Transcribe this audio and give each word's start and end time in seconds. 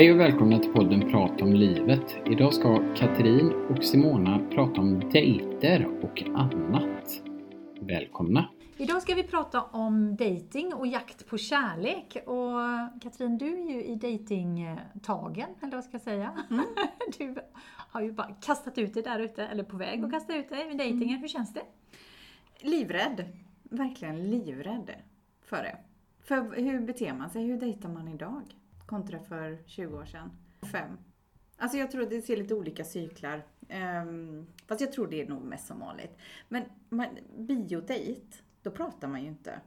Hej 0.00 0.12
och 0.12 0.20
välkomna 0.20 0.58
till 0.58 0.72
podden 0.72 1.10
Prata 1.10 1.44
om 1.44 1.52
livet. 1.52 2.16
Idag 2.26 2.54
ska 2.54 2.94
Katrin 2.96 3.52
och 3.52 3.84
Simona 3.84 4.38
prata 4.50 4.80
om 4.80 5.10
dejter 5.10 5.88
och 6.02 6.22
annat. 6.22 7.22
Välkomna! 7.80 8.50
Idag 8.76 9.02
ska 9.02 9.14
vi 9.14 9.22
prata 9.22 9.62
om 9.62 10.16
dating 10.16 10.74
och 10.74 10.86
jakt 10.86 11.26
på 11.26 11.38
kärlek. 11.38 12.16
Och 12.26 13.02
Katrin, 13.02 13.38
du 13.38 13.46
är 13.46 13.70
ju 13.70 13.84
i 13.84 13.94
datingtagen, 13.94 15.48
eller 15.62 15.72
vad 15.72 15.84
ska 15.84 15.94
jag 15.94 16.02
säga? 16.02 16.32
Mm. 16.50 16.64
Du 17.18 17.34
har 17.90 18.00
ju 18.00 18.12
bara 18.12 18.34
kastat 18.40 18.78
ut 18.78 18.94
dig 18.94 19.02
där 19.02 19.18
ute, 19.18 19.46
eller 19.46 19.64
på 19.64 19.76
väg 19.76 20.04
att 20.04 20.10
kasta 20.10 20.36
ut 20.36 20.48
dig 20.48 20.68
med 20.68 20.78
dejtingen. 20.78 21.08
Mm. 21.08 21.20
Hur 21.20 21.28
känns 21.28 21.54
det? 21.54 21.62
Livrädd. 22.58 23.24
Verkligen 23.62 24.30
livrädd 24.30 24.90
för 25.44 25.56
det. 25.56 25.76
För 26.24 26.56
hur 26.56 26.80
beter 26.80 27.12
man 27.12 27.30
sig? 27.30 27.44
Hur 27.44 27.60
dejtar 27.60 27.88
man 27.88 28.08
idag? 28.08 28.42
Kontra 28.90 29.18
för 29.20 29.58
20 29.66 29.96
år 29.96 30.04
sedan. 30.04 30.30
Fem. 30.72 30.98
Alltså 31.56 31.78
jag 31.78 31.90
tror 31.90 32.06
det 32.06 32.22
ser 32.22 32.36
lite 32.36 32.54
olika 32.54 32.84
cyklar. 32.84 33.42
Um, 34.04 34.46
fast 34.66 34.80
jag 34.80 34.92
tror 34.92 35.06
det 35.06 35.22
är 35.22 35.28
nog 35.28 35.42
mest 35.42 35.66
som 35.66 35.80
vanligt. 35.80 36.18
Men 36.48 36.64
man, 36.88 37.06
biodate, 37.38 38.14
då 38.62 38.70
pratar 38.70 39.08
man 39.08 39.22
ju 39.22 39.28
inte. 39.28 39.60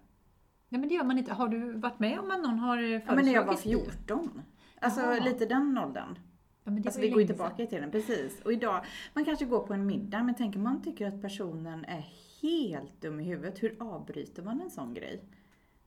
Nej 0.70 0.80
men 0.80 0.90
det 0.90 0.96
gör 0.96 1.04
man 1.04 1.18
inte. 1.18 1.34
Har 1.34 1.48
du 1.48 1.74
varit 1.74 2.00
med 2.00 2.20
om 2.20 2.32
att 2.32 2.42
någon 2.42 2.60
har 2.60 2.78
föreslagit 2.78 3.04
Ja 3.08 3.16
men 3.16 3.26
när 3.26 3.34
jag 3.34 3.46
var 3.46 3.56
14. 3.56 4.42
Alltså 4.80 5.02
Jaha. 5.02 5.24
lite 5.24 5.46
den 5.46 5.78
åldern. 5.78 6.20
Ja, 6.64 6.72
men 6.72 6.82
det 6.82 6.88
alltså 6.88 7.02
vi 7.02 7.10
går 7.10 7.22
ju 7.22 7.28
tillbaka 7.28 7.64
i 7.64 7.68
tiden, 7.68 7.92
precis. 7.92 8.42
Och 8.42 8.54
idag, 8.54 8.86
man 9.14 9.26
kanske 9.26 9.46
går 9.46 9.68
på 9.68 9.74
en 9.74 9.86
middag, 9.86 10.24
men 10.24 10.36
tänker 10.36 10.60
man 10.60 10.82
tycker 10.82 11.08
att 11.08 11.22
personen 11.22 11.86
är 11.86 12.06
helt 12.42 13.02
dum 13.02 13.20
i 13.20 13.24
huvudet, 13.24 13.64
hur 13.64 13.76
avbryter 13.80 14.44
man 14.44 14.62
en 14.62 14.72
sån 14.72 14.94
grej? 14.94 15.24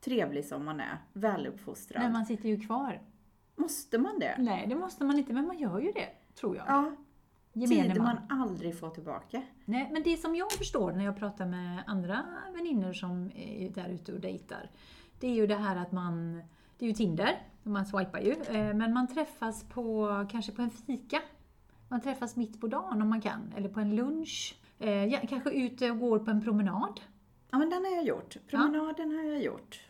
Trevlig 0.00 0.44
som 0.44 0.64
man 0.64 0.80
är, 0.80 0.98
väluppfostrad. 1.12 2.02
Men 2.02 2.12
man 2.12 2.27
sitter 2.27 2.48
ju 2.48 2.61
kvar. 2.61 3.00
Måste 3.56 3.98
man 3.98 4.18
det? 4.18 4.36
Nej, 4.38 4.66
det 4.66 4.74
måste 4.74 5.04
man 5.04 5.18
inte, 5.18 5.32
men 5.32 5.46
man 5.46 5.58
gör 5.58 5.78
ju 5.78 5.92
det, 5.92 6.08
tror 6.34 6.56
jag. 6.56 6.64
Ja. 6.68 6.92
Tider 7.52 8.00
man 8.00 8.16
aldrig 8.28 8.78
får 8.78 8.90
tillbaka. 8.90 9.42
Nej, 9.64 9.88
men 9.92 10.02
det 10.02 10.16
som 10.16 10.36
jag 10.36 10.52
förstår 10.52 10.92
när 10.92 11.04
jag 11.04 11.16
pratar 11.16 11.46
med 11.46 11.82
andra 11.86 12.24
vänner 12.54 12.92
som 12.92 13.30
är 13.34 13.70
där 13.70 13.88
ute 13.88 14.12
och 14.12 14.20
dejtar, 14.20 14.70
det 15.20 15.27
är 15.27 15.34
ju 15.34 15.46
det 15.46 15.56
här 15.56 15.77
att 15.77 15.92
man, 15.92 16.42
det 16.78 16.84
är 16.84 16.88
ju 16.88 16.94
Tinder, 16.94 17.38
man 17.62 17.86
swipar 17.86 18.20
ju, 18.20 18.32
eh, 18.32 18.74
men 18.74 18.92
man 18.92 19.06
träffas 19.06 19.64
på, 19.64 20.08
kanske 20.30 20.52
på 20.52 20.62
en 20.62 20.70
fika. 20.70 21.22
Man 21.88 22.00
träffas 22.00 22.36
mitt 22.36 22.60
på 22.60 22.66
dagen 22.66 23.02
om 23.02 23.08
man 23.08 23.20
kan, 23.20 23.52
eller 23.56 23.68
på 23.68 23.80
en 23.80 23.96
lunch. 23.96 24.56
Eh, 24.78 25.27
kanske 25.28 25.50
ute 25.50 25.90
och 25.90 25.98
går 25.98 26.18
på 26.18 26.30
en 26.30 26.42
promenad. 26.42 27.00
Ja, 27.50 27.58
men 27.58 27.70
den 27.70 27.84
har 27.84 27.92
jag 27.92 28.04
gjort. 28.04 28.36
Promenaden 28.50 29.10
ja. 29.10 29.18
har 29.18 29.24
jag 29.24 29.42
gjort. 29.42 29.80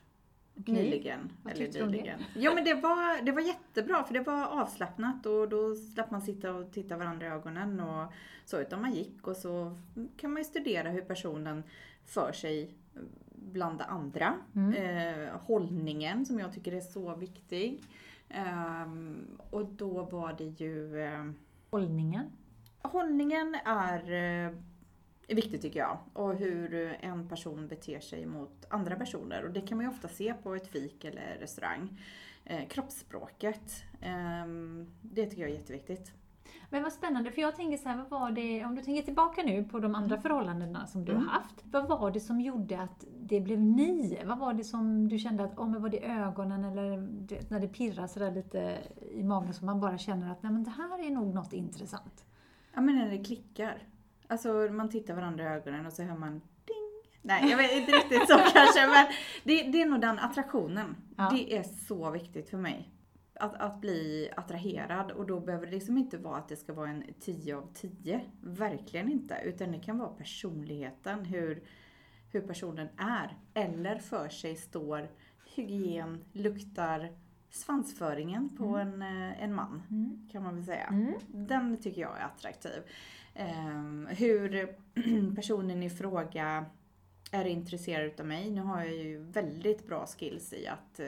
Nyligen. 0.67 1.33
Vad 1.43 1.53
eller 1.53 1.83
om 1.83 1.93
det? 1.93 2.17
Ja 2.35 2.55
men 2.55 2.65
det 2.65 2.75
var, 2.75 3.23
det 3.23 3.33
var 3.33 3.41
jättebra 3.41 4.05
för 4.05 4.15
det 4.15 4.21
var 4.21 4.47
avslappnat 4.47 5.27
och 5.27 5.49
då 5.49 5.75
slapp 5.75 6.11
man 6.11 6.23
sitta 6.23 6.53
och 6.55 6.73
titta 6.73 6.97
varandra 6.97 7.27
i 7.27 7.31
ögonen 7.31 7.81
och 7.81 8.13
så. 8.45 8.61
Utan 8.61 8.81
man 8.81 8.93
gick 8.93 9.27
och 9.27 9.37
så 9.37 9.77
kan 10.17 10.33
man 10.33 10.41
ju 10.41 10.45
studera 10.45 10.91
hur 10.91 11.03
personen 11.03 11.63
för 12.05 12.33
sig 12.33 12.75
bland 13.35 13.81
andra. 13.81 14.35
Mm. 14.55 14.73
Eh, 14.73 15.41
hållningen 15.41 16.27
som 16.27 16.39
jag 16.39 16.53
tycker 16.53 16.73
är 16.73 16.81
så 16.81 17.15
viktig. 17.15 17.83
Eh, 18.29 18.87
och 19.51 19.67
då 19.67 20.03
var 20.03 20.33
det 20.39 20.65
ju... 20.65 21.01
Eh, 21.01 21.25
hållningen? 21.71 22.27
Hållningen 22.83 23.57
är 23.65 24.13
eh, 24.13 24.53
är 25.27 25.35
viktigt 25.35 25.63
tycker 25.63 25.81
jag. 25.81 25.99
Och 26.13 26.35
hur 26.35 26.97
en 27.01 27.29
person 27.29 27.69
beter 27.69 28.01
sig 28.01 28.27
mot 28.27 28.67
andra 28.71 28.97
personer. 28.97 29.45
Och 29.45 29.51
det 29.51 29.61
kan 29.61 29.79
man 29.79 29.87
ju 29.87 29.93
ofta 29.93 30.09
se 30.09 30.35
på 30.35 30.55
ett 30.55 30.69
fik 30.69 31.05
eller 31.05 31.37
restaurang. 31.41 32.01
Eh, 32.45 32.69
kroppsspråket. 32.69 33.83
Eh, 34.01 34.47
det 35.03 35.27
tycker 35.27 35.43
jag 35.43 35.51
är 35.51 35.55
jätteviktigt. 35.55 36.13
Men 36.71 36.83
vad 36.83 36.93
spännande, 36.93 37.31
för 37.31 37.43
jag 37.43 37.57
tänker 37.57 37.79
så 37.79 37.89
här, 37.89 37.97
vad 37.97 38.21
var 38.21 38.31
det, 38.31 38.65
om 38.65 38.75
du 38.75 38.83
tänker 38.83 39.03
tillbaka 39.03 39.43
nu 39.43 39.65
på 39.65 39.79
de 39.79 39.95
andra 39.95 40.15
mm. 40.15 40.23
förhållandena 40.23 40.87
som 40.87 41.05
du 41.05 41.13
mm. 41.13 41.27
har 41.27 41.33
haft. 41.33 41.65
Vad 41.65 41.89
var 41.89 42.11
det 42.11 42.21
som 42.21 42.41
gjorde 42.41 42.81
att 42.81 43.05
det 43.21 43.41
blev 43.41 43.61
ni? 43.61 44.19
Vad 44.25 44.39
var 44.39 44.55
det 44.55 44.65
som 44.65 45.09
du 45.09 45.19
kände 45.19 45.45
att, 45.45 45.59
oh, 45.59 45.79
var 45.79 45.89
det 45.89 46.07
ögonen 46.07 46.65
eller 46.65 46.97
när 47.49 47.61
det 47.61 47.69
pirrar 47.69 48.07
sådär 48.07 48.31
lite 48.31 48.79
i 49.11 49.23
magen 49.23 49.55
så 49.55 49.65
man 49.65 49.81
bara 49.81 49.99
känner 49.99 50.33
att, 50.33 50.43
nej 50.43 50.53
men 50.53 50.65
det 50.65 50.71
här 50.71 51.07
är 51.07 51.11
nog 51.11 51.35
något 51.35 51.53
intressant? 51.53 52.25
Ja 52.75 52.81
men 52.81 52.97
när 52.97 53.11
det 53.11 53.25
klickar. 53.25 53.83
Alltså 54.29 54.53
man 54.53 54.89
tittar 54.89 55.15
varandra 55.15 55.45
i 55.45 55.47
ögonen 55.47 55.87
och 55.87 55.93
så 55.93 56.03
hör 56.03 56.17
man 56.17 56.33
ding. 56.65 57.13
Nej, 57.23 57.51
jag 57.51 57.57
vet 57.57 57.73
inte 57.73 57.93
riktigt 57.93 58.29
så 58.29 58.39
kanske, 58.53 58.87
men 58.87 59.07
det, 59.45 59.63
det, 59.63 59.83
är 59.83 59.87
nog 59.87 60.01
den 60.01 60.19
attraktionen. 60.19 60.97
Ja. 61.17 61.31
Det 61.35 61.57
är 61.57 61.63
så 61.63 62.11
viktigt 62.11 62.51
för 62.51 62.59
mig. 62.59 62.93
Att, 63.41 63.55
att 63.55 63.81
bli 63.81 64.31
attraherad 64.37 65.11
och 65.11 65.27
då 65.27 65.41
behöver 65.41 65.67
det 65.67 65.73
liksom 65.73 65.99
inte 65.99 66.19
vara 66.19 66.37
att 66.37 66.49
det 66.49 66.57
ska 66.57 66.73
vara 66.73 66.91
en 66.91 67.05
10 67.21 67.57
av 67.57 67.73
10. 67.75 68.21
Verkligen 68.41 69.13
inte. 69.13 69.41
Utan 69.45 69.73
det 69.73 69.79
kan 69.79 69.99
vara 69.99 70.09
personligheten, 70.09 71.25
hur, 71.25 71.63
hur 72.33 72.41
personen 72.41 72.89
är. 72.97 73.37
Eller 73.55 73.99
för 73.99 74.29
sig 74.29 74.57
står 74.57 75.09
hygien, 75.55 76.25
luktar, 76.33 77.13
svansföringen 77.51 78.57
på 78.57 78.65
mm. 78.65 79.03
en, 79.03 79.31
eh, 79.31 79.43
en 79.43 79.55
man, 79.55 79.83
mm. 79.91 80.29
kan 80.33 80.43
man 80.43 80.55
väl 80.55 80.65
säga. 80.65 80.87
Mm. 80.87 81.15
Den 81.29 81.77
tycker 81.83 82.01
jag 82.01 82.19
är 82.19 82.25
attraktiv. 82.25 82.83
Um, 83.39 84.09
hur 84.11 84.69
personen 85.35 85.83
i 85.83 85.91
fråga 85.91 86.67
är 87.31 87.45
intresserad 87.45 88.07
utav 88.07 88.27
mig. 88.27 88.51
Nu 88.51 88.61
har 88.61 88.79
jag 88.79 88.95
ju 88.95 89.19
väldigt 89.19 89.87
bra 89.87 90.07
skills 90.07 90.53
i 90.53 90.67
att 90.67 91.01
uh, 91.01 91.07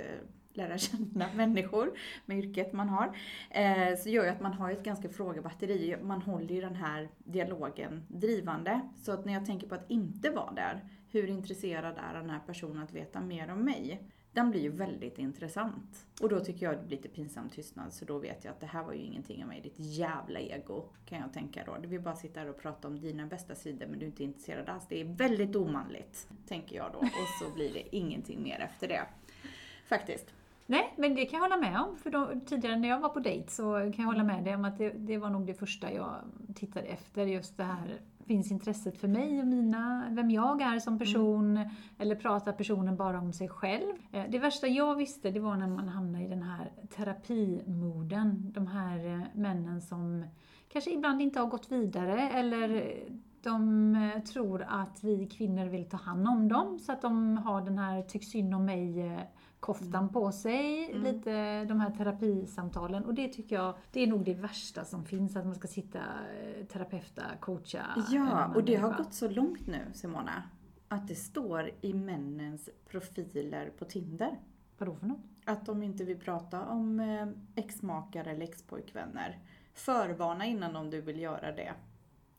lära 0.52 0.78
känna 0.78 1.26
människor 1.34 1.90
med 2.26 2.38
yrket 2.38 2.72
man 2.72 2.88
har. 2.88 3.06
Uh, 3.06 3.96
så 3.96 4.08
gör 4.08 4.24
ju 4.24 4.30
att 4.30 4.40
man 4.40 4.52
har 4.52 4.70
ett 4.70 4.84
ganska 4.84 5.08
frågebatteri. 5.08 5.96
Man 6.02 6.22
håller 6.22 6.54
ju 6.54 6.60
den 6.60 6.76
här 6.76 7.08
dialogen 7.18 8.02
drivande. 8.08 8.80
Så 9.02 9.12
att 9.12 9.24
när 9.24 9.32
jag 9.32 9.46
tänker 9.46 9.68
på 9.68 9.74
att 9.74 9.90
inte 9.90 10.30
vara 10.30 10.52
där, 10.52 10.84
hur 11.10 11.28
intresserad 11.28 11.98
är 12.10 12.14
den 12.14 12.30
här 12.30 12.40
personen 12.46 12.82
att 12.82 12.92
veta 12.92 13.20
mer 13.20 13.50
om 13.50 13.64
mig? 13.64 14.02
Den 14.32 14.50
blir 14.50 14.60
ju 14.60 14.68
väldigt 14.68 15.18
intressant. 15.18 16.06
Och 16.20 16.28
då 16.28 16.40
tycker 16.40 16.66
jag 16.66 16.74
det 16.76 16.82
blir 16.82 16.96
lite 16.96 17.08
pinsam 17.08 17.48
tystnad, 17.48 17.92
så 17.92 18.04
då 18.04 18.18
vet 18.18 18.44
jag 18.44 18.52
att 18.52 18.60
det 18.60 18.66
här 18.66 18.82
var 18.82 18.92
ju 18.92 19.00
ingenting 19.00 19.42
av 19.42 19.48
mig, 19.48 19.60
ditt 19.60 19.78
jävla 19.78 20.40
ego, 20.40 20.84
kan 21.04 21.20
jag 21.20 21.32
tänka 21.32 21.62
då. 21.66 21.76
Du 21.82 21.88
vill 21.88 22.00
bara 22.00 22.16
sitta 22.16 22.40
här 22.40 22.50
och 22.50 22.62
prata 22.62 22.88
om 22.88 23.00
dina 23.00 23.26
bästa 23.26 23.54
sidor, 23.54 23.86
men 23.86 23.98
du 23.98 24.04
är 24.04 24.10
inte 24.10 24.24
intresserad 24.24 24.68
alls. 24.68 24.86
Det 24.88 25.00
är 25.00 25.04
väldigt 25.04 25.56
omanligt, 25.56 26.28
tänker 26.48 26.76
jag 26.76 26.92
då. 26.92 26.98
Och 26.98 27.28
så 27.42 27.54
blir 27.54 27.72
det 27.72 27.96
ingenting 27.96 28.42
mer 28.42 28.60
efter 28.60 28.88
det. 28.88 29.06
Faktiskt. 29.88 30.34
Nej, 30.66 30.94
men 30.96 31.14
det 31.14 31.24
kan 31.24 31.36
jag 31.36 31.48
hålla 31.48 31.56
med 31.56 31.80
om. 31.80 31.96
För 31.96 32.10
då, 32.10 32.40
tidigare 32.46 32.76
när 32.76 32.88
jag 32.88 33.00
var 33.00 33.08
på 33.08 33.20
dejt 33.20 33.50
så 33.50 33.72
kan 33.72 33.94
jag 33.96 34.06
hålla 34.06 34.24
med 34.24 34.44
dig 34.44 34.54
om 34.54 34.64
att 34.64 34.78
det, 34.78 34.90
det 34.90 35.18
var 35.18 35.30
nog 35.30 35.46
det 35.46 35.54
första 35.54 35.92
jag 35.92 36.14
tittade 36.54 36.86
efter, 36.86 37.26
just 37.26 37.56
det 37.56 37.64
här 37.64 38.00
finns 38.28 38.50
intresset 38.50 38.98
för 38.98 39.08
mig 39.08 39.40
och 39.40 39.46
mina, 39.46 40.08
vem 40.10 40.30
jag 40.30 40.62
är 40.62 40.78
som 40.78 40.98
person, 40.98 41.56
mm. 41.56 41.68
eller 41.98 42.14
pratar 42.14 42.52
personen 42.52 42.96
bara 42.96 43.18
om 43.18 43.32
sig 43.32 43.48
själv? 43.48 43.92
Eh, 44.12 44.24
det 44.28 44.38
värsta 44.38 44.66
jag 44.66 44.96
visste, 44.96 45.30
det 45.30 45.40
var 45.40 45.56
när 45.56 45.66
man 45.66 45.88
hamnade 45.88 46.24
i 46.24 46.28
den 46.28 46.42
här 46.42 46.72
terapimoden. 46.96 48.52
De 48.52 48.66
här 48.66 49.06
eh, 49.06 49.20
männen 49.34 49.80
som 49.80 50.24
kanske 50.68 50.90
ibland 50.90 51.22
inte 51.22 51.40
har 51.40 51.46
gått 51.46 51.72
vidare, 51.72 52.30
eller 52.30 52.94
de 53.42 53.94
eh, 53.94 54.22
tror 54.22 54.66
att 54.68 55.04
vi 55.04 55.26
kvinnor 55.26 55.66
vill 55.66 55.88
ta 55.88 55.96
hand 55.96 56.28
om 56.28 56.48
dem, 56.48 56.78
så 56.78 56.92
att 56.92 57.02
de 57.02 57.36
har 57.36 57.60
den 57.60 57.78
här 57.78 58.02
tyck 58.02 58.24
synd 58.24 58.54
om 58.54 58.64
mig 58.64 59.18
koftan 59.60 60.02
mm. 60.02 60.12
på 60.12 60.32
sig, 60.32 60.90
mm. 60.90 61.02
lite 61.02 61.64
de 61.64 61.80
här 61.80 61.90
terapisamtalen. 61.90 63.04
Och 63.04 63.14
det 63.14 63.28
tycker 63.28 63.56
jag, 63.56 63.74
det 63.92 64.02
är 64.02 64.06
nog 64.06 64.24
det 64.24 64.34
värsta 64.34 64.84
som 64.84 65.04
finns, 65.04 65.36
att 65.36 65.46
man 65.46 65.54
ska 65.54 65.68
sitta 65.68 65.98
eh, 65.98 66.66
terapeuta, 66.66 67.22
coacha. 67.40 68.04
Ja, 68.10 68.52
och 68.54 68.64
det 68.64 68.74
har 68.74 68.96
gått 68.96 69.14
så 69.14 69.28
långt 69.28 69.66
nu 69.66 69.80
Simona, 69.92 70.42
att 70.88 71.08
det 71.08 71.14
står 71.14 71.70
i 71.80 71.92
männens 71.92 72.68
profiler 72.88 73.70
på 73.78 73.84
Tinder. 73.84 74.38
Vadå 74.78 74.94
för 74.94 75.06
något? 75.06 75.20
Att 75.44 75.66
de 75.66 75.82
inte 75.82 76.04
vill 76.04 76.18
prata 76.18 76.66
om 76.66 77.00
eh, 77.00 77.28
exmakar 77.54 78.24
eller 78.24 78.42
expojkvänner. 78.42 79.38
Förvarna 79.74 80.46
innan 80.46 80.76
om 80.76 80.90
du 80.90 81.00
vill 81.00 81.20
göra 81.20 81.52
det 81.52 81.72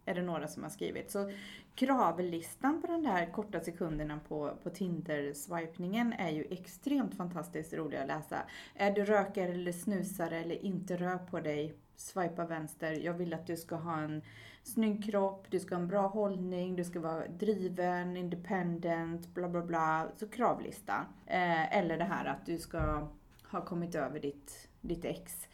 är 0.06 0.16
det 0.16 0.22
några 0.22 0.48
som 0.48 0.64
har 0.64 0.70
skrivit. 0.70 1.12
Så 1.12 1.32
kravlistan 1.80 2.82
på 2.82 2.88
den 2.88 3.04
där 3.04 3.32
korta 3.32 3.60
sekunderna 3.60 4.20
på, 4.28 4.58
på 4.64 4.70
Tinder-swipningen 4.70 6.14
är 6.14 6.30
ju 6.30 6.46
extremt 6.50 7.16
fantastiskt 7.16 7.74
rolig 7.74 7.98
att 7.98 8.08
läsa. 8.08 8.38
Är 8.76 8.92
du 8.92 9.06
rökare 9.06 9.52
eller 9.52 9.72
snusare 9.72 10.38
eller 10.38 10.66
inte 10.66 10.98
rör 10.98 11.18
på 11.18 11.40
dig, 11.40 11.74
swipa 11.96 12.46
vänster. 12.46 12.92
Jag 12.92 13.14
vill 13.14 13.34
att 13.34 13.48
du 13.48 13.58
ska 13.58 13.76
ha 13.76 14.02
en 14.02 14.22
snygg 14.64 15.06
kropp, 15.06 15.46
du 15.50 15.60
ska 15.60 15.76
ha 15.76 15.82
en 15.82 15.88
bra 15.88 16.08
hållning, 16.08 16.76
du 16.76 16.84
ska 16.84 17.00
vara 17.00 17.28
driven, 17.28 18.18
independent, 18.18 19.28
bla 19.34 19.50
bla 19.50 19.62
bla. 19.62 20.08
Så 20.18 20.28
kravlista. 20.28 21.06
Eh, 21.26 21.78
eller 21.78 21.98
det 21.98 22.04
här 22.04 22.26
att 22.26 22.46
du 22.46 22.58
ska 22.58 23.08
ha 23.52 23.66
kommit 23.66 23.96
över 23.96 24.20
ditt, 24.20 24.70
ditt 24.82 25.06
ex. 25.06 25.48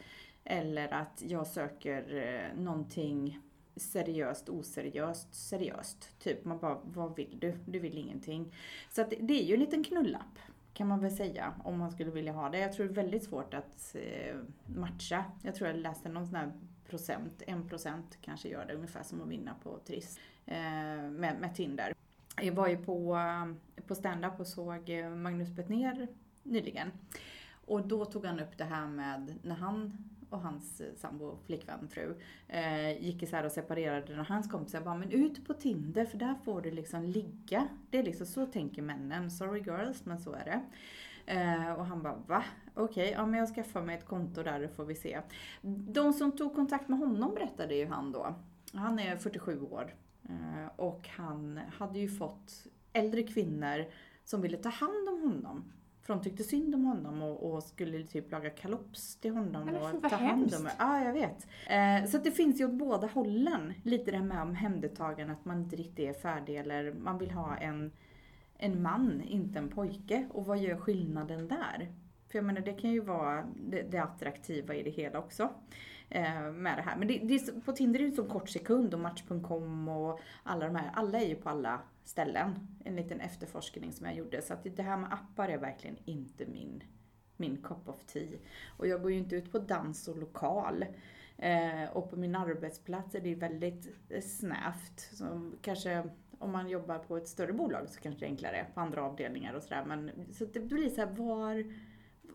Eller 0.44 0.94
att 0.94 1.22
jag 1.26 1.46
söker 1.46 2.14
eh, 2.16 2.62
någonting 2.62 3.40
seriöst, 3.76 4.48
oseriöst, 4.48 5.34
seriöst. 5.34 6.18
Typ 6.18 6.44
man 6.44 6.58
bara, 6.58 6.80
vad 6.84 7.16
vill 7.16 7.38
du? 7.40 7.58
Du 7.66 7.78
vill 7.78 7.98
ingenting. 7.98 8.54
Så 8.90 9.00
att 9.00 9.10
det 9.20 9.42
är 9.42 9.44
ju 9.44 9.54
en 9.54 9.60
liten 9.60 9.84
knullapp 9.84 10.38
kan 10.76 10.88
man 10.88 11.00
väl 11.00 11.16
säga, 11.16 11.54
om 11.64 11.78
man 11.78 11.90
skulle 11.90 12.10
vilja 12.10 12.32
ha 12.32 12.48
det. 12.48 12.58
Jag 12.58 12.72
tror 12.72 12.86
det 12.86 12.92
är 12.92 12.94
väldigt 12.94 13.24
svårt 13.24 13.54
att 13.54 13.94
eh, 13.94 14.36
matcha. 14.66 15.24
Jag 15.42 15.54
tror 15.54 15.68
jag 15.68 15.76
läste 15.76 16.08
någon 16.08 16.26
sån 16.26 16.36
här 16.36 16.52
procent, 16.88 17.42
en 17.46 17.68
procent 17.68 18.18
kanske 18.20 18.48
gör 18.48 18.66
det 18.66 18.74
ungefär 18.74 19.02
som 19.02 19.22
att 19.22 19.28
vinna 19.28 19.54
på 19.62 19.78
Triss 19.78 20.18
eh, 20.46 20.56
med, 21.10 21.36
med 21.40 21.54
Tinder. 21.54 21.94
Jag 22.42 22.52
var 22.52 22.68
ju 22.68 22.76
på, 22.76 23.16
eh, 23.16 23.82
på 23.86 23.94
stand-up 23.94 24.40
och 24.40 24.46
såg 24.46 24.90
Magnus 25.16 25.50
Bettner 25.50 26.08
nyligen. 26.42 26.90
Och 27.66 27.88
då 27.88 28.04
tog 28.04 28.26
han 28.26 28.40
upp 28.40 28.58
det 28.58 28.64
här 28.64 28.86
med 28.86 29.34
när 29.42 29.54
han 29.54 30.04
och 30.30 30.40
hans 30.40 30.82
sambo, 30.96 31.38
flickvän, 31.46 31.88
fru 31.88 32.14
eh, 32.48 33.04
gick 33.04 33.22
isär 33.22 33.44
och 33.44 33.52
separerade 33.52 34.20
och 34.20 34.26
hans 34.26 34.50
kompisar 34.50 34.80
bara, 34.80 34.94
men 34.94 35.10
ut 35.10 35.46
på 35.46 35.54
Tinder 35.54 36.04
för 36.04 36.18
där 36.18 36.34
får 36.44 36.60
du 36.60 36.70
liksom 36.70 37.02
ligga. 37.02 37.68
Det 37.90 37.98
är 37.98 38.02
liksom 38.02 38.26
så 38.26 38.46
tänker 38.46 38.82
männen. 38.82 39.30
Sorry 39.30 39.60
girls, 39.60 40.04
men 40.04 40.18
så 40.18 40.32
är 40.32 40.44
det. 40.44 40.60
Eh, 41.26 41.72
och 41.72 41.86
han 41.86 42.02
bara, 42.02 42.16
va? 42.26 42.44
Okej, 42.74 43.04
okay, 43.04 43.10
ja 43.10 43.26
men 43.26 43.40
jag 43.40 43.54
skaffar 43.54 43.82
mig 43.82 43.96
ett 43.96 44.06
konto 44.06 44.42
där, 44.42 44.60
det 44.60 44.68
får 44.68 44.84
vi 44.84 44.94
se. 44.94 45.20
De 45.88 46.12
som 46.12 46.32
tog 46.32 46.54
kontakt 46.54 46.88
med 46.88 46.98
honom 46.98 47.34
berättade 47.34 47.74
ju 47.74 47.86
han 47.86 48.12
då. 48.12 48.34
Han 48.72 48.98
är 48.98 49.16
47 49.16 49.60
år. 49.60 49.94
Eh, 50.28 50.70
och 50.76 51.08
han 51.08 51.60
hade 51.78 51.98
ju 51.98 52.08
fått 52.08 52.66
äldre 52.92 53.22
kvinnor 53.22 53.84
som 54.24 54.42
ville 54.42 54.56
ta 54.56 54.68
hand 54.68 55.08
om 55.08 55.20
honom. 55.22 55.72
För 56.06 56.14
de 56.14 56.22
tyckte 56.22 56.44
synd 56.44 56.74
om 56.74 56.84
honom 56.84 57.22
och, 57.22 57.52
och 57.52 57.62
skulle 57.62 58.02
typ 58.02 58.32
laga 58.32 58.50
kalops 58.50 59.16
till 59.16 59.32
honom 59.32 59.66
Men 59.66 59.76
och 59.76 60.10
ta 60.10 60.16
hand 60.16 60.54
om 60.54 60.64
det. 60.64 60.72
Ja, 60.78 61.04
jag 61.04 61.12
vet. 61.12 61.46
Eh, 61.66 62.10
så 62.10 62.16
att 62.16 62.24
det 62.24 62.30
finns 62.30 62.60
ju 62.60 62.64
åt 62.64 62.72
båda 62.72 63.06
hållen. 63.06 63.74
Lite 63.82 64.10
det 64.10 64.16
här 64.16 64.24
med 64.24 64.42
omhändertagande, 64.42 65.32
att 65.32 65.44
man 65.44 65.58
inte 65.58 65.76
riktigt 65.76 66.08
är 66.08 66.12
färdig 66.12 66.56
eller 66.56 66.92
man 66.92 67.18
vill 67.18 67.30
ha 67.30 67.56
en, 67.56 67.92
en 68.58 68.82
man, 68.82 69.22
inte 69.22 69.58
en 69.58 69.68
pojke. 69.68 70.26
Och 70.32 70.46
vad 70.46 70.58
gör 70.58 70.76
skillnaden 70.76 71.48
där? 71.48 71.92
För 72.28 72.38
jag 72.38 72.44
menar, 72.44 72.60
det 72.60 72.72
kan 72.72 72.90
ju 72.90 73.00
vara 73.00 73.46
det, 73.56 73.82
det 73.82 73.98
attraktiva 73.98 74.74
i 74.74 74.82
det 74.82 74.90
hela 74.90 75.18
också. 75.18 75.50
Eh, 76.08 76.52
med 76.52 76.78
det 76.78 76.82
här. 76.82 76.96
Men 76.96 77.08
det, 77.08 77.18
det 77.18 77.64
på 77.64 77.72
Tinder 77.72 78.00
är 78.00 78.04
det 78.04 78.10
ju 78.10 78.16
så 78.16 78.24
kort 78.24 78.48
sekund 78.48 78.94
och 78.94 79.00
Match.com 79.00 79.88
och 79.88 80.20
alla 80.42 80.66
de 80.66 80.76
här, 80.76 80.90
alla 80.94 81.20
är 81.20 81.28
ju 81.28 81.34
på 81.34 81.48
alla 81.48 81.80
ställen. 82.08 82.68
En 82.84 82.96
liten 82.96 83.20
efterforskning 83.20 83.92
som 83.92 84.06
jag 84.06 84.14
gjorde. 84.14 84.42
Så 84.42 84.54
att 84.54 84.66
det 84.76 84.82
här 84.82 84.96
med 84.96 85.12
appar 85.12 85.48
är 85.48 85.58
verkligen 85.58 85.96
inte 86.04 86.46
min, 86.46 86.82
min 87.36 87.62
cup 87.62 87.88
of 87.88 88.04
tea. 88.04 88.38
Och 88.66 88.86
jag 88.86 89.02
går 89.02 89.12
ju 89.12 89.18
inte 89.18 89.36
ut 89.36 89.52
på 89.52 89.58
dans 89.58 90.08
och 90.08 90.18
lokal. 90.18 90.84
Eh, 91.38 91.84
och 91.92 92.10
på 92.10 92.16
min 92.16 92.36
arbetsplats 92.36 93.14
är 93.14 93.20
det 93.20 93.34
väldigt 93.34 93.88
eh, 94.08 94.22
snävt. 94.22 95.00
Så 95.12 95.50
kanske 95.60 96.04
om 96.38 96.52
man 96.52 96.68
jobbar 96.68 96.98
på 96.98 97.16
ett 97.16 97.28
större 97.28 97.52
bolag 97.52 97.88
så 97.88 98.00
kanske 98.00 98.20
det 98.20 98.26
är 98.26 98.30
enklare 98.30 98.66
på 98.74 98.80
andra 98.80 99.02
avdelningar 99.02 99.54
och 99.54 99.62
sådär. 99.62 99.84
Men 99.86 100.10
så 100.32 100.44
att 100.44 100.54
det 100.54 100.60
blir 100.60 100.90
så 100.90 101.00
här, 101.00 101.10
var, 101.10 101.64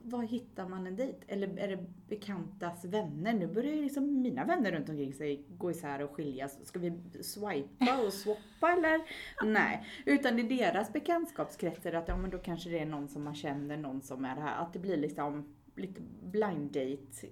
var 0.03 0.24
hittar 0.24 0.68
man 0.68 0.88
en 0.88 0.95
dejt? 0.95 1.18
Eller 1.27 1.59
är 1.59 1.68
det 1.68 1.86
bekantas 2.07 2.86
vänner? 2.86 3.33
Nu 3.33 3.48
börjar 3.48 3.74
ju 3.74 3.83
liksom 3.83 4.21
mina 4.21 4.45
vänner 4.45 4.71
runt 4.71 4.89
omkring 4.89 5.13
sig 5.13 5.45
gå 5.57 5.71
isär 5.71 6.01
och 6.01 6.12
skiljas. 6.12 6.65
Ska 6.65 6.80
vi 6.80 6.94
swipa 7.21 8.06
och 8.06 8.13
swappa 8.13 8.71
eller? 8.71 9.01
Nej. 9.44 9.86
Utan 10.06 10.39
i 10.39 10.44
deras 10.44 10.94
bekantskapskretsar 10.94 11.94
att 11.94 12.07
ja 12.07 12.18
men 12.18 12.30
då 12.30 12.38
kanske 12.38 12.69
det 12.69 12.80
är 12.80 12.86
någon 12.86 13.07
som 13.07 13.24
man 13.24 13.36
känner, 13.36 13.77
någon 13.77 14.01
som 14.01 14.25
är 14.25 14.36
det 14.36 14.42
här. 14.42 14.62
Att 14.62 14.74
det 14.74 14.80
blir 14.80 14.98
liksom 14.98 15.56
lite 15.75 16.01
blind 16.21 16.71
date 16.71 17.27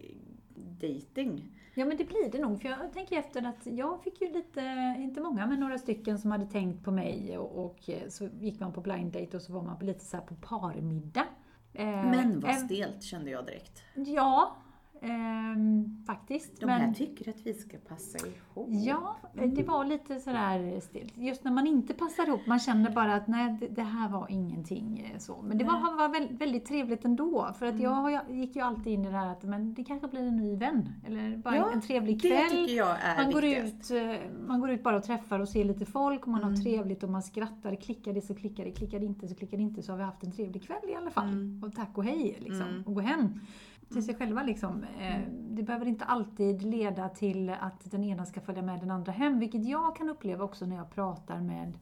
dating. 0.82 1.52
Ja 1.74 1.86
men 1.86 1.98
det 1.98 2.04
blir 2.04 2.32
det 2.32 2.40
nog, 2.40 2.62
för 2.62 2.70
jag 2.70 2.94
tänker 2.94 3.20
efter 3.20 3.46
att 3.46 3.66
jag 3.66 4.04
fick 4.04 4.22
ju 4.22 4.34
lite, 4.34 4.96
inte 4.98 5.22
många, 5.22 5.46
men 5.46 5.60
några 5.60 5.78
stycken 5.78 6.20
som 6.20 6.32
hade 6.32 6.46
tänkt 6.46 6.84
på 6.86 6.92
mig 6.92 7.38
och, 7.38 7.66
och 7.66 7.90
så 8.08 8.30
gick 8.40 8.60
man 8.60 8.74
på 8.74 8.82
blind 8.82 9.12
date 9.12 9.38
och 9.38 9.44
så 9.44 9.54
var 9.54 9.62
man 9.62 9.80
på 9.80 9.86
lite 9.86 10.06
så 10.06 10.18
här 10.18 10.24
på 10.24 10.36
parmiddag. 10.36 11.26
Eh, 11.74 11.86
Men 11.86 12.40
vad 12.40 12.56
stelt 12.56 13.04
kände 13.04 13.32
jag 13.32 13.46
direkt. 13.46 13.82
Ja, 13.96 14.58
ehm, 15.02 16.04
faktiskt. 16.08 16.60
De 16.60 16.66
men, 16.66 16.82
här 16.82 16.94
tycker 16.94 17.30
att 17.30 17.46
vi 17.46 17.54
ska 17.54 17.78
passa 17.78 18.28
ihop. 18.28 18.68
Ja, 18.70 19.16
det 19.56 19.64
var 19.64 19.86
lite 19.86 20.20
sådär 20.20 20.80
stelt. 20.80 21.18
Just 21.18 21.44
när 21.44 21.52
man 21.52 21.68
inte 21.68 21.94
passar 21.94 22.28
ihop, 22.28 22.42
man 22.48 22.60
kände 22.60 22.90
bara 22.90 23.14
att 23.16 23.28
nej, 23.28 23.58
det, 23.60 23.68
det 23.68 23.82
här 23.84 24.10
var 24.10 24.28
ingenting 24.30 25.12
eh, 25.14 25.20
så. 25.20 25.42
Men 25.42 25.58
det 25.58 25.64
var, 25.64 25.98
var 25.98 26.10
väldigt, 26.10 26.42
väldigt 26.42 26.66
trevligt 26.66 27.06
ändå. 27.06 27.54
För 27.60 27.66
att 27.66 27.80
jag 27.80 27.90
har 27.90 28.10
ju- 28.10 28.36
gick 28.40 28.56
ju 28.56 28.62
alltid 28.62 28.94
in 28.94 29.06
i 29.06 29.10
det 29.12 29.18
här 29.18 29.32
att 29.32 29.44
men 29.44 29.74
det 29.74 29.84
kanske 29.84 30.08
blir 30.08 30.28
en 30.28 30.38
ny 30.38 30.56
vän. 30.56 30.90
Eller 31.08 31.38
bara 31.38 31.56
Ja, 31.56 31.72
en 31.74 31.82
trevlig 31.82 32.22
kväll. 32.22 32.70
jag 32.70 32.96
Man 33.18 33.32
går, 33.32 33.42
viktigast. 33.42 33.92
ut, 33.92 33.98
eh, 33.98 34.30
man 34.48 34.60
går 34.60 34.70
ut 34.72 34.84
bara 34.84 34.98
och 34.98 35.04
träffar 35.04 35.40
och 35.40 35.50
ser 35.50 35.64
lite 35.66 35.86
folk 35.86 36.22
och 36.22 36.28
man 36.28 36.42
Mm. 36.42 36.54
har 36.56 36.62
trevligt 36.64 37.04
och 37.04 37.10
man 37.10 37.24
skrattar. 37.24 37.76
Klickar 37.76 38.14
det 38.14 38.22
så 38.22 38.36
klickar 38.36 38.66
det, 38.66 38.72
klickar 38.72 39.00
det 39.00 39.06
inte 39.06 39.28
så 39.28 39.36
klickar 39.36 39.58
det 39.58 39.64
inte 39.64 39.82
så 39.84 39.92
har 39.92 39.98
vi 39.98 40.04
haft 40.04 40.24
en 40.24 40.32
trevlig 40.32 40.64
kväll 40.64 40.90
i 40.90 40.96
alla 40.96 41.10
fall. 41.12 41.28
Mm. 41.30 41.64
Och 41.64 41.76
tack 41.76 41.98
och 41.98 42.04
hej 42.04 42.38
liksom. 42.40 42.62
Mm. 42.68 42.84
Och 42.84 42.94
gå 42.96 43.02
hem 43.02 43.40
till 43.90 44.06
sig 44.06 44.16
själva 44.16 44.44
liksom. 44.44 44.84
Eh, 44.84 45.22
Det 45.30 45.64
behöver 45.64 45.86
inte 45.86 46.06
alltid 46.06 46.62
leda 46.62 47.10
till 47.10 47.50
att 47.50 47.92
den 47.92 48.04
ena 48.04 48.26
ska 48.26 48.42
följa 48.42 48.62
med 48.62 48.80
den 48.80 48.92
andra 48.92 49.12
hem. 49.12 49.40
Vilket 49.40 49.66
jag 49.66 49.96
kan 49.96 50.10
uppleva 50.10 50.44
också 50.44 50.66
när 50.66 50.76
jag 50.76 50.92
pratar 50.92 51.42
med, 51.42 51.78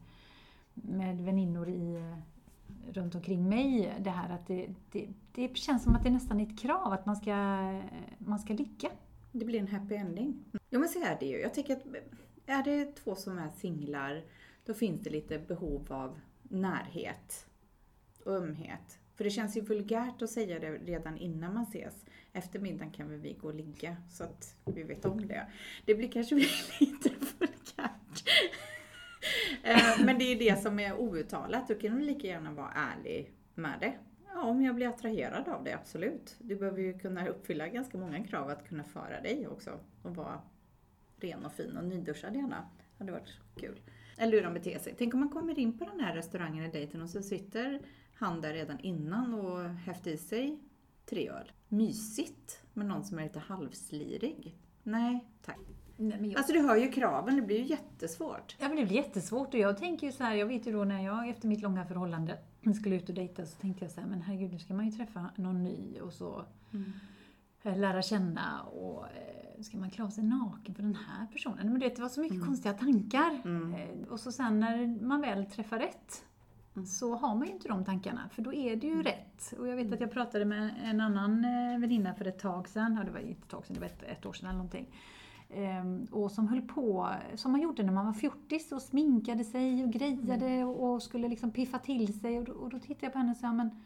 med 0.74 1.20
väninnor 1.20 1.68
i, 1.68 1.94
eh, 1.96 2.18
runt 2.92 3.14
omkring 3.14 3.48
mig. 3.48 3.94
Det 4.00 4.10
här 4.10 4.34
att 4.34 4.46
det, 4.46 4.68
det, 4.92 5.08
det 5.32 5.56
känns 5.56 5.82
som 5.82 5.94
att 5.94 6.04
det 6.04 6.10
nästan 6.10 6.40
är 6.40 6.46
ett 6.46 6.58
krav 6.60 6.92
att 6.92 7.06
man 7.06 7.16
ska, 7.16 7.34
man 8.18 8.38
ska 8.38 8.52
ligga. 8.54 8.88
Det 9.32 9.44
blir 9.44 9.58
en 9.60 9.68
happy 9.68 9.94
ending. 9.94 10.44
Jo 10.70 10.80
men 10.80 10.88
så 10.88 10.98
är 10.98 11.16
det 11.20 11.26
ju. 11.26 11.36
Jag 11.40 11.54
tänker 11.54 11.76
att 11.76 11.86
är 12.46 12.62
det 12.64 12.96
två 12.96 13.14
som 13.14 13.38
är 13.38 13.48
singlar, 13.48 14.22
då 14.66 14.74
finns 14.74 15.00
det 15.00 15.10
lite 15.10 15.38
behov 15.38 15.92
av 15.92 16.20
närhet 16.42 17.46
och 18.24 18.32
ömhet. 18.32 18.98
För 19.18 19.24
det 19.24 19.30
känns 19.30 19.56
ju 19.56 19.60
vulgärt 19.60 20.22
att 20.22 20.30
säga 20.30 20.58
det 20.58 20.70
redan 20.70 21.16
innan 21.16 21.54
man 21.54 21.62
ses. 21.62 22.04
Efter 22.32 22.58
middagen 22.58 22.90
kan 22.90 23.10
väl 23.10 23.18
vi 23.18 23.32
gå 23.32 23.48
och 23.48 23.54
ligga 23.54 23.96
så 24.10 24.24
att 24.24 24.56
vi 24.64 24.82
vet 24.82 25.04
om 25.04 25.28
det. 25.28 25.46
Det 25.84 25.94
blir 25.94 26.08
kanske 26.08 26.34
lite 26.80 27.10
vulgärt. 27.38 28.28
Eh, 29.62 30.04
men 30.04 30.18
det 30.18 30.24
är 30.24 30.28
ju 30.28 30.50
det 30.50 30.62
som 30.62 30.78
är 30.78 31.00
outtalat. 31.00 31.68
Då 31.68 31.74
kan 31.74 31.98
du 31.98 32.04
lika 32.04 32.26
gärna 32.26 32.52
vara 32.52 32.72
ärlig 32.72 33.32
med 33.54 33.80
det. 33.80 33.94
Ja, 34.26 34.42
om 34.42 34.62
jag 34.62 34.74
blir 34.74 34.88
attraherad 34.88 35.48
av 35.48 35.64
det, 35.64 35.74
absolut. 35.74 36.36
Du 36.38 36.56
behöver 36.56 36.82
ju 36.82 36.98
kunna 36.98 37.28
uppfylla 37.28 37.68
ganska 37.68 37.98
många 37.98 38.24
krav 38.24 38.50
att 38.50 38.68
kunna 38.68 38.84
föra 38.84 39.20
dig 39.20 39.48
också. 39.48 39.80
Och 40.02 40.16
vara 40.16 40.40
ren 41.20 41.44
och 41.44 41.52
fin 41.52 41.76
och 41.76 41.84
nyduschad 41.84 42.36
gärna. 42.36 42.68
Det 42.78 43.04
hade 43.04 43.12
varit 43.12 43.38
kul. 43.56 43.80
Eller 44.18 44.32
hur 44.32 44.42
de 44.42 44.54
beter 44.54 44.78
sig. 44.78 44.94
Tänk 44.98 45.14
om 45.14 45.20
man 45.20 45.28
kommer 45.28 45.58
in 45.58 45.78
på 45.78 45.84
den 45.84 46.00
här 46.00 46.14
restaurangen 46.14 46.64
i 46.64 46.70
dejten 46.70 47.02
och 47.02 47.10
så 47.10 47.22
sitter 47.22 47.80
han 48.18 48.40
där 48.40 48.52
redan 48.52 48.78
innan 48.80 49.34
och 49.34 49.68
häfter 49.68 50.10
i 50.10 50.16
sig 50.16 50.58
tre 51.06 51.28
öl. 51.30 51.52
Mysigt 51.68 52.60
med 52.72 52.86
någon 52.86 53.04
som 53.04 53.18
är 53.18 53.22
lite 53.22 53.38
halvslirig. 53.38 54.54
Nej, 54.82 55.24
tack. 55.44 55.58
Nej, 55.96 56.28
jag, 56.28 56.36
Alltså 56.38 56.52
du 56.52 56.60
hör 56.60 56.76
ju 56.76 56.92
kraven, 56.92 57.36
det 57.36 57.42
blir 57.42 57.58
ju 57.58 57.64
jättesvårt. 57.64 58.56
Ja, 58.58 58.68
men 58.68 58.76
det 58.76 58.84
blir 58.84 58.96
jättesvårt 58.96 59.54
och 59.54 59.60
jag 59.60 59.78
tänker 59.78 60.06
ju 60.06 60.12
så 60.12 60.24
här, 60.24 60.34
jag 60.34 60.46
vet 60.46 60.66
ju 60.66 60.72
då 60.72 60.84
när 60.84 61.04
jag 61.04 61.28
efter 61.28 61.48
mitt 61.48 61.60
långa 61.62 61.86
förhållande 61.86 62.38
skulle 62.80 62.96
ut 62.96 63.08
och 63.08 63.14
dejta 63.14 63.46
så 63.46 63.56
tänkte 63.60 63.84
jag 63.84 63.92
så 63.92 64.00
här, 64.00 64.08
men 64.08 64.22
herregud 64.22 64.52
nu 64.52 64.58
ska 64.58 64.74
man 64.74 64.86
ju 64.86 64.92
träffa 64.92 65.30
någon 65.36 65.64
ny 65.64 66.00
och 66.00 66.12
så 66.12 66.44
eh, 67.62 67.78
lära 67.78 68.02
känna 68.02 68.62
och 68.62 69.04
eh, 69.06 69.62
ska 69.62 69.78
man 69.78 69.90
klä 69.90 70.04
av 70.04 70.10
sig 70.10 70.24
naken 70.24 70.74
för 70.74 70.82
den 70.82 70.94
här 70.94 71.26
personen? 71.26 71.72
Men 71.72 71.80
det, 71.80 71.88
det 71.96 72.02
var 72.02 72.08
så 72.08 72.20
mycket 72.20 72.44
konstiga 72.44 72.74
tankar. 72.74 73.40
Mm. 73.44 73.74
Eh, 73.74 74.08
Och 74.08 74.20
så 74.20 74.32
sen 74.32 74.60
när 74.60 75.04
man 75.04 75.20
väl 75.20 75.46
träffar 75.46 75.78
rätt 75.78 76.24
så 76.86 77.14
har 77.14 77.34
man 77.34 77.46
ju 77.46 77.52
inte 77.52 77.68
de 77.68 77.84
tankarna, 77.84 78.28
för 78.32 78.42
då 78.42 78.52
är 78.52 78.76
det 78.76 78.86
ju 78.86 79.02
rätt. 79.02 79.54
Och 79.58 79.68
jag 79.68 79.76
vet 79.76 79.92
att 79.92 80.00
jag 80.00 80.10
pratade 80.10 80.44
med 80.44 80.74
en 80.84 81.00
annan 81.00 81.44
eh, 81.44 81.80
väninna 81.80 82.14
för 82.14 82.24
ett 82.24 82.38
tag 82.38 82.68
sedan, 82.68 82.94
ja 82.98 83.04
det 83.04 83.10
var 83.10 83.18
inte 83.18 83.42
ett 83.42 83.48
tag 83.48 83.66
sedan, 83.66 83.74
det 83.74 83.80
var 83.80 83.86
ett, 83.86 84.02
ett 84.02 84.26
år 84.26 84.32
sedan 84.32 84.48
eller 84.48 84.56
någonting. 84.56 84.86
Ehm, 85.50 86.06
och 86.10 86.32
som 86.32 86.48
höll 86.48 86.62
på, 86.62 87.08
som 87.34 87.52
man 87.52 87.60
gjorde 87.60 87.82
när 87.82 87.92
man 87.92 88.06
var 88.06 88.12
fjortis 88.12 88.72
och 88.72 88.82
sminkade 88.82 89.44
sig 89.44 89.84
och 89.84 89.92
grejade 89.92 90.64
och, 90.64 90.92
och 90.94 91.02
skulle 91.02 91.28
liksom 91.28 91.50
piffa 91.50 91.78
till 91.78 92.20
sig. 92.20 92.38
Och 92.38 92.44
då, 92.44 92.52
och 92.52 92.70
då 92.70 92.78
tittade 92.78 93.06
jag 93.06 93.12
på 93.12 93.18
henne 93.18 93.30
och 93.30 93.36
sa, 93.36 93.52
men 93.52 93.82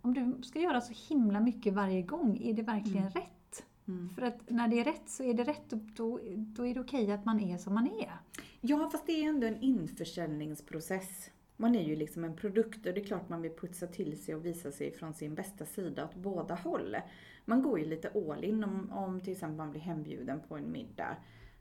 om 0.00 0.14
du 0.14 0.42
ska 0.42 0.58
göra 0.58 0.80
så 0.80 1.14
himla 1.14 1.40
mycket 1.40 1.74
varje 1.74 2.02
gång, 2.02 2.38
är 2.42 2.54
det 2.54 2.62
verkligen 2.62 3.10
rätt? 3.10 3.64
Mm. 3.88 4.08
För 4.08 4.22
att 4.22 4.50
när 4.50 4.68
det 4.68 4.80
är 4.80 4.84
rätt 4.84 5.08
så 5.08 5.22
är 5.24 5.34
det 5.34 5.44
rätt 5.44 5.72
och 5.72 5.78
då, 5.78 6.20
då 6.36 6.66
är 6.66 6.74
det 6.74 6.80
okej 6.80 7.12
att 7.12 7.24
man 7.24 7.40
är 7.40 7.58
som 7.58 7.74
man 7.74 7.86
är. 7.86 8.12
Ja, 8.60 8.90
fast 8.92 9.06
det 9.06 9.12
är 9.12 9.28
ändå 9.28 9.46
en 9.46 9.60
införsäljningsprocess. 9.60 11.30
Man 11.60 11.74
är 11.74 11.82
ju 11.82 11.96
liksom 11.96 12.24
en 12.24 12.36
produkt 12.36 12.86
och 12.86 12.94
det 12.94 13.00
är 13.00 13.04
klart 13.04 13.28
man 13.28 13.42
vill 13.42 13.50
putsa 13.52 13.86
till 13.86 14.22
sig 14.24 14.34
och 14.34 14.46
visa 14.46 14.72
sig 14.72 14.92
från 14.92 15.14
sin 15.14 15.34
bästa 15.34 15.66
sida 15.66 16.04
åt 16.04 16.14
båda 16.14 16.54
håll. 16.54 16.96
Man 17.44 17.62
går 17.62 17.78
ju 17.80 17.84
lite 17.86 18.08
all 18.14 18.44
in 18.44 18.64
om, 18.64 18.90
om 18.92 19.20
till 19.20 19.32
exempel 19.32 19.56
man 19.56 19.70
blir 19.70 19.80
hembjuden 19.80 20.40
på 20.48 20.56
en 20.56 20.72
middag. 20.72 21.16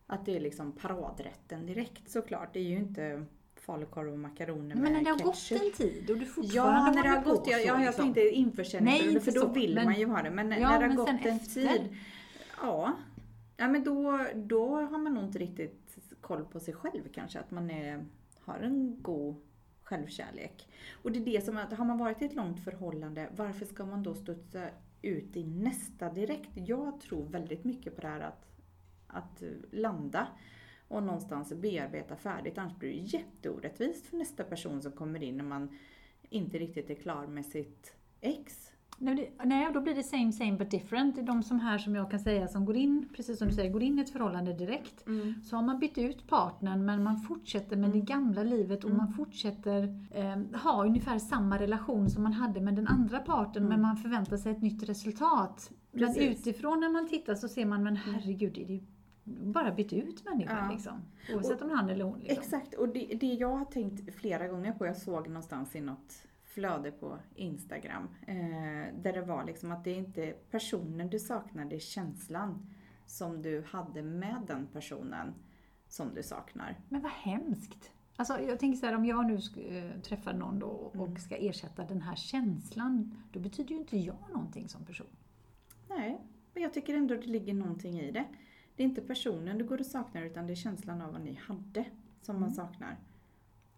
Att 0.08 0.26
det 0.26 0.36
är 0.36 0.40
liksom 0.40 0.72
paradrätten 0.72 1.66
direkt 1.66 2.10
såklart. 2.12 2.54
Det 2.54 2.60
är 2.60 2.64
ju 2.64 2.76
inte 2.78 3.26
falukorv 3.56 4.14
och 4.14 4.20
makaroner 4.20 4.76
Men 4.76 4.84
när 4.84 4.92
med 4.92 5.04
det 5.06 5.10
har 5.10 5.20
gått 5.20 5.36
ketchup. 5.36 5.62
en 5.66 5.72
tid 5.72 6.10
och 6.10 6.18
du 6.18 6.26
Ja, 6.26 6.28
fortfarande 6.32 6.92
när 6.96 7.04
det 7.04 7.10
har 7.10 7.24
gått, 7.24 7.44
på 7.46 7.52
ja, 7.52 7.58
så, 7.58 7.68
ja 7.68 7.74
jag 7.74 7.80
liksom. 7.86 8.04
tänkte 8.04 8.22
Nej, 8.22 8.32
införsäljningsperioden 8.34 9.22
för 9.22 9.32
då 9.32 9.42
så, 9.42 9.48
vill 9.48 9.76
men- 9.76 9.86
man 9.86 10.00
ju 10.00 10.06
ha 10.06 10.22
det. 10.22 10.30
Men 10.32 10.52
Ja, 10.52 10.70
när 10.70 10.80
det 10.80 10.88
har 10.88 10.96
gått 10.96 11.10
en 11.10 11.16
efter. 11.16 11.54
tid, 11.54 11.96
ja, 12.62 12.94
ja 13.58 13.68
men 13.68 13.84
då, 13.84 14.26
då 14.36 14.76
har 14.76 14.98
man 14.98 15.14
nog 15.14 15.24
inte 15.24 15.40
riktigt 15.40 15.98
koll 16.22 16.46
på 16.46 16.60
sig 16.60 16.74
själv 16.74 17.02
kanske. 17.14 17.40
Att 17.40 17.52
man 17.52 17.70
är, 17.72 18.06
har 18.40 18.60
en 18.60 18.98
god 19.02 19.36
självkärlek. 19.90 20.68
Och 21.04 21.12
det 21.12 21.20
är 21.20 21.26
det 21.26 21.46
som 21.46 21.58
att 21.58 21.74
har 21.74 21.86
man 21.86 21.98
varit 21.98 22.22
i 22.22 22.26
ett 22.26 22.36
långt 22.36 22.64
förhållande, 22.64 23.30
varför 23.36 23.66
ska 23.66 23.86
man 23.86 24.04
då 24.04 24.16
studsa 24.16 24.70
ut 25.02 25.38
i 25.38 25.44
nästa 25.44 26.14
direkt? 26.14 26.50
Jag 26.54 27.02
tror 27.02 27.26
väldigt 27.26 27.64
mycket 27.64 27.96
på 27.96 28.02
det 28.02 28.08
här 28.08 28.20
att, 28.20 28.48
att 29.08 29.44
landa 29.72 30.28
och 30.88 31.04
någonstans 31.04 31.54
bearbeta 31.54 32.16
färdigt. 32.16 32.58
Annars 32.58 32.78
blir 32.78 32.90
det 32.90 32.98
jätteorättvist 32.98 34.06
för 34.06 34.18
nästa 34.18 34.44
person 34.44 34.82
som 34.82 34.92
kommer 34.92 35.24
in 35.24 35.38
när 35.38 35.44
man 35.44 35.78
inte 36.30 36.58
riktigt 36.58 36.90
är 36.90 36.96
klar 36.96 37.28
med 37.28 37.46
sitt 37.46 37.94
ex. 38.22 38.72
Nej, 39.00 39.70
då 39.74 39.82
blir 39.82 39.96
det 39.96 40.04
same 40.04 40.32
same 40.32 40.52
but 40.52 40.72
different. 40.72 41.26
De 41.26 41.44
som 41.44 41.60
här 41.60 41.78
som 41.78 41.96
jag 41.96 42.12
kan 42.12 42.20
säga 42.20 42.48
som 42.48 42.66
går 42.66 42.76
in, 42.76 43.10
precis 43.16 43.38
som 43.38 43.48
du 43.48 43.54
säger, 43.54 43.72
går 43.72 43.84
in 43.84 44.00
i 44.00 44.02
ett 44.02 44.10
förhållande 44.10 44.54
direkt. 44.54 45.08
Mm. 45.08 45.34
Så 45.44 45.56
har 45.56 45.64
man 45.64 45.80
bytt 45.80 45.98
ut 45.98 46.28
partnern 46.28 46.86
men 46.86 47.04
man 47.04 47.18
fortsätter 47.18 47.78
med 47.78 47.90
mm. 47.90 48.00
det 48.00 48.06
gamla 48.06 48.44
livet 48.44 48.84
och 48.84 48.90
mm. 48.90 48.98
man 48.98 49.14
fortsätter 49.14 50.08
eh, 50.12 50.60
ha 50.62 50.86
ungefär 50.86 51.20
samma 51.20 51.60
relation 51.60 52.10
som 52.10 52.24
man 52.24 52.34
hade 52.34 52.62
med 52.62 52.76
den 52.76 52.88
andra 52.88 53.20
parten 53.20 53.64
men 53.64 53.72
mm. 53.72 53.82
man 53.82 53.98
förväntar 53.98 54.38
sig 54.38 54.52
ett 54.52 54.62
nytt 54.62 54.90
resultat. 54.90 55.72
Precis. 55.92 56.18
Men 56.18 56.30
utifrån 56.30 56.80
när 56.80 56.90
man 56.90 57.08
tittar 57.08 57.36
så 57.36 57.48
ser 57.48 57.66
man, 57.66 57.84
men 57.84 57.96
herregud, 57.96 58.54
det 58.54 58.64
är 58.64 58.68
ju 58.68 58.82
bara 59.24 59.72
bytt 59.72 59.94
ut 59.94 60.26
människan 60.26 60.66
ja. 60.66 60.72
liksom. 60.72 60.94
Oavsett 61.34 61.62
och, 61.62 61.68
om 61.68 61.78
han 61.78 61.90
eller 61.90 62.06
hon. 62.06 62.20
Liksom. 62.20 62.38
Exakt, 62.38 62.74
och 62.74 62.90
det, 62.90 63.18
det 63.20 63.34
jag 63.34 63.58
har 63.58 63.66
tänkt 63.66 64.16
flera 64.16 64.48
gånger 64.48 64.72
på, 64.72 64.86
jag 64.86 64.98
såg 64.98 65.28
någonstans 65.28 65.76
i 65.76 65.82
något 65.82 66.26
flöde 66.60 66.92
på 66.92 67.20
Instagram. 67.36 68.08
Eh, 68.28 69.02
där 69.02 69.14
det 69.14 69.22
var 69.22 69.46
liksom 69.46 69.72
att 69.72 69.84
det 69.84 69.92
är 69.92 69.96
inte 69.96 70.34
personen 70.52 71.10
du 71.10 71.20
saknar, 71.20 71.66
det 71.66 71.76
är 71.76 71.80
känslan 71.80 72.70
som 73.06 73.42
du 73.42 73.64
hade 73.68 74.04
med 74.04 74.44
den 74.48 74.68
personen 74.68 75.34
som 75.88 76.14
du 76.14 76.24
saknar. 76.24 76.80
Men 76.90 77.02
vad 77.02 77.12
hemskt! 77.12 77.92
Alltså 78.16 78.40
jag 78.40 78.60
tänker 78.60 78.80
så 78.80 78.86
här, 78.86 78.96
om 78.96 79.06
jag 79.06 79.26
nu 79.26 79.36
äh, 79.36 80.02
träffar 80.02 80.34
någon 80.34 80.60
då 80.60 80.68
och 80.68 81.08
mm. 81.08 81.18
ska 81.18 81.36
ersätta 81.36 81.84
den 81.84 82.02
här 82.02 82.16
känslan, 82.16 83.24
då 83.32 83.40
betyder 83.40 83.70
ju 83.70 83.78
inte 83.78 83.98
jag 83.98 84.30
någonting 84.34 84.70
som 84.70 84.86
person. 84.86 85.16
Nej, 85.90 86.22
men 86.54 86.64
jag 86.64 86.74
tycker 86.74 86.94
ändå 86.94 87.16
det 87.16 87.28
ligger 87.28 87.54
någonting 87.54 88.00
i 88.00 88.12
det. 88.12 88.26
Det 88.76 88.84
är 88.84 88.88
inte 88.88 89.02
personen 89.02 89.58
du 89.58 89.66
går 89.66 89.80
och 89.80 89.86
saknar 89.86 90.24
utan 90.24 90.48
det 90.48 90.54
är 90.54 90.56
känslan 90.56 91.02
av 91.02 91.12
vad 91.12 91.22
ni 91.22 91.34
hade 91.34 91.86
som 92.22 92.36
mm. 92.36 92.42
man 92.42 92.52
saknar. 92.52 92.98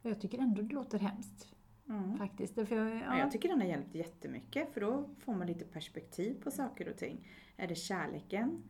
Jag 0.02 0.22
tycker 0.22 0.40
ändå 0.40 0.62
det 0.62 0.74
låter 0.74 1.00
hemskt. 1.00 1.56
Mm. 1.90 2.18
Faktiskt. 2.18 2.54
För 2.54 2.76
jag, 2.76 2.96
ja. 2.96 3.20
jag 3.20 3.32
tycker 3.32 3.50
den 3.50 3.62
har 3.62 3.68
hjälpt 3.68 3.96
jättemycket 3.96 4.74
för 4.74 4.82
då 4.82 5.10
får 5.20 5.34
man 5.34 5.48
lite 5.48 5.66
perspektiv 5.66 6.44
på 6.44 6.52
saker 6.52 6.90
och 6.90 6.98
ting. 6.98 7.28
Är 7.58 7.68
det 7.68 7.76
kärleken? 7.76 8.64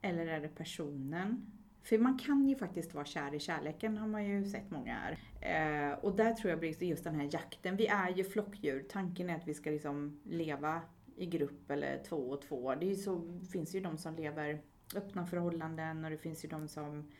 Eller 0.00 0.26
är 0.26 0.40
det 0.40 0.48
personen? 0.48 1.52
För 1.82 1.98
man 1.98 2.18
kan 2.18 2.48
ju 2.48 2.56
faktiskt 2.56 2.94
vara 2.94 3.04
kär 3.04 3.34
i 3.34 3.40
kärleken 3.40 3.96
har 3.96 4.06
man 4.06 4.26
ju 4.26 4.44
sett 4.44 4.70
många 4.70 4.98
är. 4.98 5.18
Eh, 5.40 5.98
och 5.98 6.16
där 6.16 6.32
tror 6.32 6.50
jag 6.50 6.58
blir 6.58 6.82
just 6.82 7.04
den 7.04 7.14
här 7.14 7.28
jakten. 7.32 7.76
Vi 7.76 7.86
är 7.86 8.10
ju 8.10 8.24
flockdjur. 8.24 8.86
Tanken 8.90 9.30
är 9.30 9.36
att 9.36 9.48
vi 9.48 9.54
ska 9.54 9.70
liksom 9.70 10.20
leva 10.24 10.82
i 11.16 11.26
grupp 11.26 11.70
eller 11.70 12.02
två 12.02 12.16
och 12.16 12.42
två. 12.42 12.74
Det 12.74 12.96
så, 12.96 13.40
finns 13.52 13.74
ju 13.74 13.80
de 13.80 13.98
som 13.98 14.16
lever 14.16 14.60
öppna 14.96 15.26
förhållanden 15.26 16.04
och 16.04 16.10
det 16.10 16.18
finns 16.18 16.44
ju 16.44 16.48
de 16.48 16.68
som, 16.68 17.10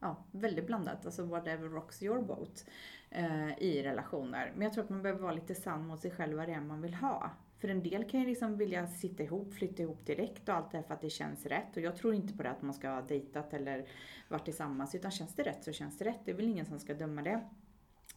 ja, 0.00 0.24
väldigt 0.30 0.66
blandat. 0.66 1.06
Alltså 1.06 1.24
whatever 1.24 1.68
rocks 1.68 2.02
your 2.02 2.22
boat 2.22 2.64
eh, 3.10 3.62
i 3.62 3.82
relationer. 3.82 4.52
Men 4.54 4.62
jag 4.62 4.72
tror 4.72 4.84
att 4.84 4.90
man 4.90 5.02
behöver 5.02 5.22
vara 5.22 5.32
lite 5.32 5.54
sann 5.54 5.86
mot 5.86 6.00
sig 6.00 6.10
själv 6.10 6.36
vad 6.36 6.48
det 6.48 6.54
är 6.54 6.60
man 6.60 6.82
vill 6.82 6.94
ha. 6.94 7.30
För 7.58 7.68
en 7.68 7.82
del 7.82 8.04
kan 8.04 8.20
ju 8.20 8.26
liksom 8.26 8.56
vilja 8.56 8.86
sitta 8.86 9.22
ihop, 9.22 9.54
flytta 9.54 9.82
ihop 9.82 10.06
direkt 10.06 10.48
och 10.48 10.54
allt 10.54 10.70
det 10.70 10.76
här 10.76 10.84
för 10.84 10.94
att 10.94 11.00
det 11.00 11.10
känns 11.10 11.46
rätt. 11.46 11.76
Och 11.76 11.82
jag 11.82 11.96
tror 11.96 12.14
inte 12.14 12.36
på 12.36 12.42
det 12.42 12.50
att 12.50 12.62
man 12.62 12.74
ska 12.74 12.88
ha 12.88 13.02
dejtat 13.02 13.54
eller 13.54 13.88
varit 14.28 14.44
tillsammans. 14.44 14.94
Utan 14.94 15.10
känns 15.10 15.34
det 15.34 15.42
rätt 15.42 15.64
så 15.64 15.72
känns 15.72 15.98
det 15.98 16.04
rätt. 16.04 16.20
Det 16.24 16.30
är 16.30 16.34
väl 16.34 16.48
ingen 16.48 16.66
som 16.66 16.78
ska 16.78 16.94
döma 16.94 17.22
det. 17.22 17.40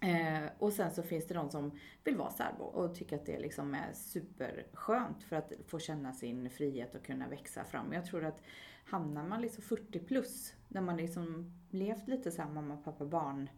Eh, 0.01 0.49
och 0.59 0.73
sen 0.73 0.91
så 0.91 1.03
finns 1.03 1.27
det 1.27 1.33
de 1.33 1.49
som 1.49 1.79
vill 2.03 2.17
vara 2.17 2.31
särbo 2.31 2.63
och 2.63 2.95
tycker 2.95 3.15
att 3.15 3.25
det 3.25 3.39
liksom 3.39 3.75
är 3.75 3.93
superskönt 3.93 5.23
för 5.23 5.35
att 5.35 5.53
få 5.67 5.79
känna 5.79 6.13
sin 6.13 6.49
frihet 6.49 6.95
och 6.95 7.05
kunna 7.05 7.27
växa 7.27 7.63
fram. 7.63 7.93
Jag 7.93 8.05
tror 8.05 8.25
att 8.25 8.41
hamnar 8.85 9.23
man 9.23 9.41
liksom 9.41 9.63
40 9.63 9.99
plus, 9.99 10.53
när 10.67 10.81
man 10.81 10.97
liksom 10.97 11.53
levt 11.69 12.07
lite 12.07 12.31
såhär 12.31 12.49
mamma, 12.49 12.77
pappa, 12.77 13.05
barn 13.05 13.49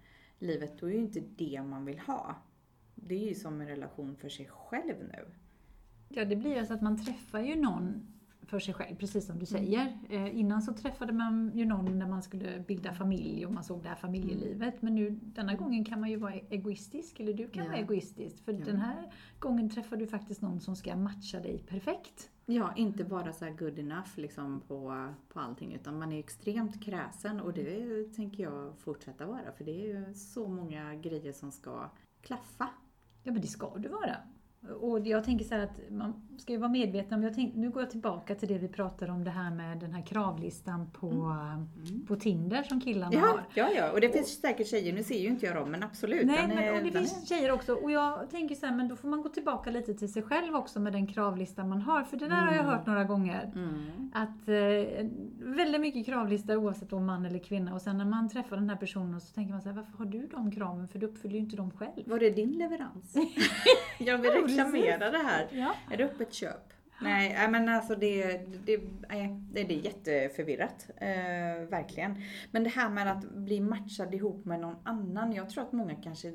livet, 0.43 0.79
då 0.79 0.89
är 0.89 0.93
ju 0.93 0.99
inte 0.99 1.23
det 1.35 1.63
man 1.63 1.85
vill 1.85 1.99
ha. 1.99 2.35
Det 2.95 3.15
är 3.15 3.27
ju 3.27 3.35
som 3.35 3.61
en 3.61 3.67
relation 3.67 4.15
för 4.15 4.29
sig 4.29 4.47
själv 4.47 4.95
nu. 4.99 5.25
Ja, 6.09 6.25
det 6.25 6.35
blir 6.35 6.59
alltså 6.59 6.73
att 6.73 6.81
man 6.81 7.05
träffar 7.05 7.39
ju 7.39 7.55
någon 7.55 8.13
för 8.47 8.59
sig 8.59 8.73
själv, 8.73 8.95
precis 8.95 9.25
som 9.25 9.39
du 9.39 9.45
mm. 9.49 9.65
säger. 9.65 9.97
Eh, 10.09 10.39
innan 10.39 10.61
så 10.61 10.73
träffade 10.73 11.13
man 11.13 11.51
ju 11.55 11.65
någon 11.65 11.99
när 11.99 12.07
man 12.07 12.23
skulle 12.23 12.63
bilda 12.67 12.93
familj 12.93 13.45
och 13.45 13.53
man 13.53 13.63
såg 13.63 13.83
det 13.83 13.89
här 13.89 13.95
familjelivet. 13.95 14.81
Men 14.81 14.95
nu 14.95 15.09
denna 15.09 15.55
gången 15.55 15.85
kan 15.85 15.99
man 15.99 16.09
ju 16.09 16.17
vara 16.17 16.33
egoistisk, 16.33 17.19
eller 17.19 17.33
du 17.33 17.47
kan 17.47 17.63
ja. 17.63 17.69
vara 17.69 17.79
egoistisk. 17.79 18.45
För 18.45 18.53
ja. 18.53 18.65
den 18.65 18.77
här 18.77 19.11
gången 19.39 19.69
träffar 19.69 19.97
du 19.97 20.07
faktiskt 20.07 20.41
någon 20.41 20.61
som 20.61 20.75
ska 20.75 20.95
matcha 20.95 21.39
dig 21.39 21.63
perfekt. 21.67 22.29
Ja, 22.45 22.73
inte 22.75 23.03
bara 23.03 23.33
så 23.33 23.45
good 23.45 23.79
enough 23.79 24.09
liksom 24.15 24.61
på, 24.67 25.13
på 25.29 25.39
allting 25.39 25.73
utan 25.73 25.99
man 25.99 26.11
är 26.11 26.19
extremt 26.19 26.83
kräsen 26.83 27.39
och 27.39 27.53
det 27.53 28.03
tänker 28.15 28.43
jag 28.43 28.77
fortsätta 28.79 29.25
vara 29.25 29.51
för 29.57 29.63
det 29.63 29.71
är 29.71 30.07
ju 30.07 30.13
så 30.13 30.47
många 30.47 30.95
grejer 30.95 31.33
som 31.33 31.51
ska 31.51 31.89
klaffa. 32.21 32.69
Ja 33.23 33.31
men 33.31 33.41
det 33.41 33.47
ska 33.47 33.77
du 33.77 33.89
vara. 33.89 34.15
Och 34.81 35.07
jag 35.07 35.23
tänker 35.23 35.45
så 35.45 35.55
att 35.55 35.79
man 35.89 36.13
ska 36.37 36.53
ju 36.53 36.59
vara 36.59 36.69
medveten 36.69 37.17
om, 37.17 37.23
jag 37.23 37.33
tänk, 37.33 37.55
nu 37.55 37.69
går 37.69 37.81
jag 37.81 37.91
tillbaka 37.91 38.35
till 38.35 38.47
det 38.47 38.57
vi 38.57 38.67
pratade 38.67 39.11
om 39.11 39.23
det 39.23 39.31
här 39.31 39.51
med 39.51 39.77
den 39.77 39.93
här 39.93 40.01
kravlistan 40.01 40.89
på, 40.91 41.07
mm. 41.07 42.05
på 42.07 42.15
Tinder 42.15 42.63
som 42.63 42.81
killarna 42.81 43.13
ja, 43.13 43.19
har. 43.19 43.43
Ja, 43.53 43.69
ja, 43.75 43.91
och 43.91 44.01
det 44.01 44.09
finns 44.09 44.35
och, 44.37 44.41
säkert 44.41 44.67
tjejer, 44.67 44.93
nu 44.93 45.03
ser 45.03 45.19
ju 45.19 45.27
inte 45.27 45.45
jag 45.45 45.55
dem, 45.55 45.71
men 45.71 45.83
absolut. 45.83 46.25
Nej, 46.25 46.47
men, 46.47 46.75
och 46.75 46.83
det 46.83 46.91
finns 46.91 47.31
är... 47.31 47.35
tjejer 47.35 47.51
också. 47.51 47.73
Och 47.73 47.91
jag 47.91 48.29
tänker 48.29 48.55
så 48.55 48.65
här, 48.65 48.75
men 48.75 48.87
då 48.87 48.95
får 48.95 49.07
man 49.07 49.21
gå 49.21 49.29
tillbaka 49.29 49.71
lite 49.71 49.93
till 49.93 50.13
sig 50.13 50.23
själv 50.23 50.55
också 50.55 50.79
med 50.79 50.93
den 50.93 51.07
kravlista 51.07 51.63
man 51.63 51.81
har, 51.81 52.03
för 52.03 52.17
det 52.17 52.27
där 52.27 52.37
mm. 52.37 52.47
har 52.47 52.53
jag 52.53 52.65
mm. 52.65 52.77
hört 52.77 52.85
några 52.85 53.03
gånger. 53.03 53.51
Mm. 53.55 54.11
Att 54.13 54.47
eh, 54.47 55.07
väldigt 55.55 55.81
mycket 55.81 56.05
kravlistor 56.05 56.55
oavsett 56.55 56.93
om 56.93 57.05
man 57.05 57.25
eller 57.25 57.39
kvinna 57.39 57.73
och 57.73 57.81
sen 57.81 57.97
när 57.97 58.05
man 58.05 58.29
träffar 58.29 58.55
den 58.55 58.69
här 58.69 58.77
personen 58.77 59.21
så 59.21 59.33
tänker 59.33 59.53
man 59.53 59.61
så 59.61 59.69
här, 59.69 59.75
varför 59.75 59.97
har 59.97 60.05
du 60.05 60.27
de 60.27 60.51
kraven? 60.51 60.87
För 60.87 60.99
du 60.99 61.05
uppfyller 61.05 61.35
ju 61.35 61.39
inte 61.39 61.55
dem 61.55 61.71
själv. 61.71 62.03
Var 62.05 62.19
det 62.19 62.29
din 62.29 62.51
leverans? 62.51 63.15
jag 63.99 64.17
vill 64.17 64.31
reklamera 64.57 65.11
det 65.11 65.17
här. 65.17 65.47
Ja. 65.51 65.75
Är 65.91 65.97
det 65.97 66.03
öppet 66.03 66.33
köp? 66.33 66.73
Nej, 67.01 67.47
men 67.49 67.69
alltså 67.69 67.95
det, 67.95 68.37
det, 68.65 68.77
det, 69.53 69.61
är 69.61 69.71
jätteförvirrat. 69.71 70.89
Eh, 70.97 71.67
verkligen. 71.69 72.23
Men 72.51 72.63
det 72.63 72.69
här 72.69 72.89
med 72.89 73.11
att 73.11 73.31
bli 73.31 73.59
matchad 73.59 74.13
ihop 74.13 74.45
med 74.45 74.59
någon 74.59 74.77
annan. 74.83 75.33
Jag 75.33 75.49
tror 75.49 75.63
att 75.63 75.71
många 75.71 75.95
kanske 75.95 76.33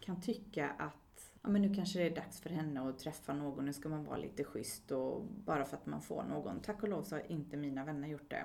kan 0.00 0.20
tycka 0.20 0.70
att 0.78 1.32
ja, 1.42 1.48
men 1.48 1.62
nu 1.62 1.74
kanske 1.74 1.98
det 1.98 2.06
är 2.06 2.14
dags 2.14 2.40
för 2.40 2.50
henne 2.50 2.88
att 2.88 2.98
träffa 2.98 3.34
någon. 3.34 3.64
Nu 3.64 3.72
ska 3.72 3.88
man 3.88 4.04
vara 4.04 4.16
lite 4.16 4.44
schysst 4.44 4.90
och 4.90 5.24
bara 5.24 5.64
för 5.64 5.76
att 5.76 5.86
man 5.86 6.02
får 6.02 6.22
någon. 6.22 6.60
Tack 6.60 6.82
och 6.82 6.88
lov 6.88 7.02
så 7.02 7.14
har 7.14 7.32
inte 7.32 7.56
mina 7.56 7.84
vänner 7.84 8.08
gjort 8.08 8.30
det. 8.30 8.44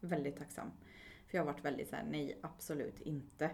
Väldigt 0.00 0.36
tacksam. 0.36 0.70
För 1.26 1.38
jag 1.38 1.44
har 1.44 1.52
varit 1.52 1.64
väldigt 1.64 1.88
såhär, 1.88 2.04
nej 2.10 2.38
absolut 2.42 3.00
inte. 3.00 3.50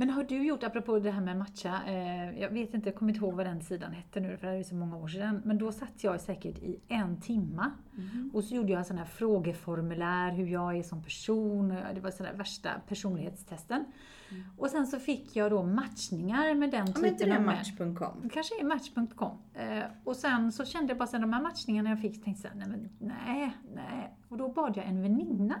Men 0.00 0.10
har 0.10 0.24
du 0.24 0.46
gjort, 0.46 0.62
apropå 0.62 0.98
det 0.98 1.10
här 1.10 1.20
med 1.20 1.36
matcha, 1.36 1.80
eh, 1.86 2.40
jag 2.40 2.50
vet 2.50 2.74
inte, 2.74 2.88
jag 2.88 2.96
kommer 2.96 3.12
inte 3.12 3.24
ihåg 3.24 3.34
vad 3.34 3.46
den 3.46 3.62
sidan 3.62 3.92
hette 3.92 4.20
nu 4.20 4.36
för 4.36 4.46
det 4.46 4.52
är 4.52 4.62
så 4.62 4.74
många 4.74 4.96
år 4.96 5.08
sedan. 5.08 5.42
Men 5.44 5.58
då 5.58 5.72
satt 5.72 6.04
jag 6.04 6.20
säkert 6.20 6.58
i 6.58 6.80
en 6.88 7.20
timma 7.20 7.70
mm. 7.98 8.30
och 8.34 8.44
så 8.44 8.54
gjorde 8.54 8.72
jag 8.72 8.78
en 8.78 8.84
sån 8.84 8.98
här 8.98 9.04
frågeformulär, 9.04 10.32
hur 10.32 10.46
jag 10.46 10.76
är 10.76 10.82
som 10.82 11.02
person. 11.02 11.68
Det 11.68 12.00
var 12.00 12.22
där 12.22 12.32
värsta 12.32 12.70
personlighetstesten. 12.88 13.84
Mm. 14.30 14.44
Och 14.56 14.70
sen 14.70 14.86
så 14.86 14.98
fick 14.98 15.36
jag 15.36 15.50
då 15.50 15.62
matchningar 15.62 16.54
med 16.54 16.70
den 16.70 16.86
typen 16.86 17.04
av... 17.04 17.10
inte 17.10 17.24
det 17.24 17.40
match.com? 17.40 18.30
kanske 18.32 18.60
är 18.60 18.64
match.com. 18.64 19.38
Eh, 19.54 19.84
och 20.04 20.16
sen 20.16 20.52
så 20.52 20.64
kände 20.64 20.90
jag 20.90 20.98
bara 20.98 21.06
sen 21.06 21.20
de 21.20 21.32
här 21.32 21.42
matchningarna 21.42 21.90
jag 21.90 22.00
fick, 22.00 22.24
tänkte 22.24 22.48
jag 22.48 22.56
nej 22.56 22.68
men 22.68 22.88
nej, 22.98 23.56
nej. 23.74 24.16
Och 24.28 24.38
då 24.38 24.48
bad 24.48 24.76
jag 24.76 24.86
en 24.86 25.02
väninna 25.02 25.60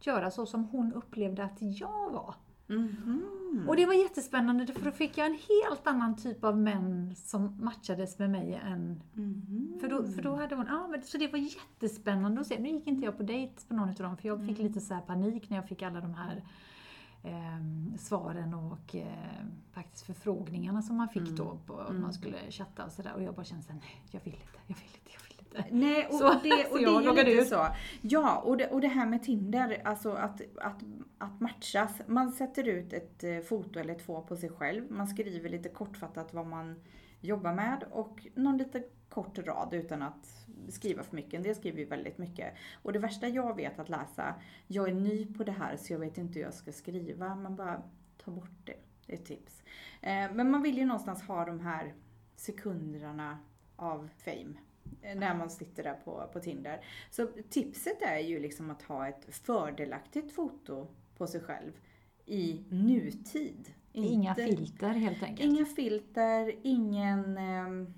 göra 0.00 0.30
så 0.30 0.46
som 0.46 0.64
hon 0.64 0.92
upplevde 0.92 1.44
att 1.44 1.58
jag 1.58 2.10
var. 2.10 2.34
Mm. 2.68 3.68
Och 3.68 3.76
det 3.76 3.86
var 3.86 3.94
jättespännande 3.94 4.72
för 4.72 4.84
då 4.84 4.90
fick 4.90 5.18
jag 5.18 5.26
en 5.26 5.38
helt 5.48 5.86
annan 5.86 6.16
typ 6.16 6.44
av 6.44 6.58
män 6.58 7.14
som 7.16 7.64
matchades 7.64 8.18
med 8.18 8.30
mig 8.30 8.60
än... 8.64 9.02
Mm. 9.16 9.78
För, 9.80 9.88
då, 9.88 10.04
för 10.04 10.22
då 10.22 10.34
hade 10.34 10.54
hon, 10.54 10.66
ja, 10.68 10.88
men, 10.88 11.02
så 11.02 11.18
det 11.18 11.28
var 11.28 11.38
jättespännande 11.38 12.40
att 12.40 12.46
se. 12.46 12.58
Nu 12.58 12.68
gick 12.68 12.86
inte 12.86 13.04
jag 13.04 13.16
på 13.16 13.22
dejt 13.22 13.54
på 13.68 13.74
någon 13.74 13.88
av 13.88 13.94
dem 13.94 14.16
för 14.16 14.28
jag 14.28 14.40
fick 14.40 14.58
mm. 14.58 14.66
lite 14.66 14.80
så 14.80 14.98
panik 15.06 15.50
när 15.50 15.56
jag 15.56 15.68
fick 15.68 15.82
alla 15.82 16.00
de 16.00 16.14
här 16.14 16.44
eh, 17.22 17.96
svaren 17.98 18.54
och 18.54 18.94
eh, 18.94 19.46
faktiskt 19.72 20.06
förfrågningarna 20.06 20.82
som 20.82 20.96
man 20.96 21.08
fick 21.08 21.22
mm. 21.22 21.36
då 21.36 21.58
på 21.66 21.74
om 21.74 21.84
man 21.84 21.96
mm. 21.96 22.12
skulle 22.12 22.50
chatta 22.50 22.84
och 22.84 22.92
sådär. 22.92 23.14
Och 23.14 23.22
jag 23.22 23.34
bara 23.34 23.44
kände 23.44 23.64
såhär, 23.64 23.80
nej 23.80 24.02
jag 24.10 24.20
vill 24.24 24.34
inte, 24.34 24.58
jag 24.66 24.76
vill 24.76 24.94
inte, 24.94 25.03
inte. 25.58 25.74
Nej, 25.74 26.06
och, 26.06 26.14
så, 26.14 26.24
det, 26.24 26.66
och 26.66 26.78
det 26.78 26.84
är 26.84 27.24
lite 27.24 27.30
ut. 27.30 27.48
så. 27.48 27.66
Ja, 28.00 28.38
och 28.38 28.56
det, 28.56 28.66
och 28.66 28.80
det 28.80 28.88
här 28.88 29.06
med 29.06 29.22
Tinder, 29.22 29.80
alltså 29.84 30.12
att, 30.12 30.40
att, 30.56 30.82
att 31.18 31.40
matchas. 31.40 32.02
Man 32.06 32.32
sätter 32.32 32.68
ut 32.68 32.92
ett 32.92 33.24
eh, 33.24 33.38
foto 33.40 33.78
eller 33.78 33.94
två 33.94 34.22
på 34.22 34.36
sig 34.36 34.50
själv. 34.50 34.92
Man 34.92 35.06
skriver 35.06 35.48
lite 35.50 35.68
kortfattat 35.68 36.34
vad 36.34 36.46
man 36.46 36.80
jobbar 37.20 37.54
med 37.54 37.84
och 37.90 38.26
någon 38.34 38.58
lite 38.58 38.82
kort 39.08 39.38
rad 39.38 39.74
utan 39.74 40.02
att 40.02 40.46
skriva 40.68 41.02
för 41.02 41.16
mycket. 41.16 41.34
En 41.34 41.42
del 41.42 41.54
skriver 41.54 41.78
ju 41.78 41.84
väldigt 41.84 42.18
mycket. 42.18 42.54
Och 42.82 42.92
det 42.92 42.98
värsta 42.98 43.28
jag 43.28 43.56
vet 43.56 43.78
att 43.78 43.88
läsa, 43.88 44.34
jag 44.66 44.88
är 44.88 44.94
ny 44.94 45.34
på 45.34 45.44
det 45.44 45.52
här 45.52 45.76
så 45.76 45.92
jag 45.92 45.98
vet 45.98 46.18
inte 46.18 46.34
hur 46.34 46.44
jag 46.46 46.54
ska 46.54 46.72
skriva. 46.72 47.34
Man 47.34 47.56
bara, 47.56 47.82
ta 48.24 48.30
bort 48.30 48.58
det. 48.64 48.76
Det 49.06 49.12
är 49.12 49.16
ett 49.16 49.26
tips. 49.26 49.62
Eh, 50.00 50.32
men 50.32 50.50
man 50.50 50.62
vill 50.62 50.78
ju 50.78 50.84
någonstans 50.84 51.22
ha 51.22 51.44
de 51.44 51.60
här 51.60 51.94
sekunderna 52.36 53.38
av 53.76 54.08
fame 54.24 54.54
när 55.02 55.34
man 55.34 55.50
sitter 55.50 55.82
där 55.82 55.96
på, 56.04 56.30
på 56.32 56.40
Tinder. 56.40 56.84
Så 57.10 57.28
tipset 57.50 58.02
är 58.02 58.18
ju 58.18 58.40
liksom 58.40 58.70
att 58.70 58.82
ha 58.82 59.08
ett 59.08 59.34
fördelaktigt 59.34 60.32
foto 60.32 60.86
på 61.16 61.26
sig 61.26 61.40
själv 61.40 61.72
i 62.26 62.64
nutid. 62.68 63.72
Inga 63.92 64.30
Inte, 64.30 64.44
filter 64.44 64.88
helt 64.88 65.22
enkelt? 65.22 65.50
Inga 65.50 65.64
filter, 65.64 66.54
ingen... 66.62 67.38
Eh, 67.38 67.88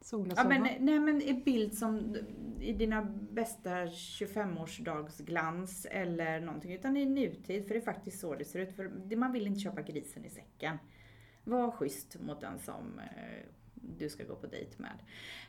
Solglasögon? 0.00 0.52
Ja, 0.52 0.60
men, 0.60 0.84
nej 0.84 0.98
men 0.98 1.22
en 1.22 1.42
bild 1.42 1.74
som 1.74 2.16
i 2.60 2.72
dina 2.72 3.02
bästa 3.30 3.86
25-årsdagsglans 3.86 5.86
eller 5.90 6.40
någonting, 6.40 6.72
utan 6.72 6.96
i 6.96 7.06
nutid, 7.06 7.66
för 7.66 7.74
det 7.74 7.80
är 7.80 7.84
faktiskt 7.84 8.20
så 8.20 8.34
det 8.34 8.44
ser 8.44 8.58
ut. 8.58 8.76
För 8.76 9.16
man 9.16 9.32
vill 9.32 9.46
inte 9.46 9.60
köpa 9.60 9.82
grisen 9.82 10.24
i 10.24 10.30
säcken. 10.30 10.78
Var 11.44 11.70
schysst 11.70 12.20
mot 12.20 12.40
den 12.40 12.58
som 12.58 12.98
eh, 12.98 13.46
du 13.80 14.08
ska 14.08 14.24
gå 14.24 14.36
på 14.36 14.46
dejt 14.46 14.76
med. 14.76 14.98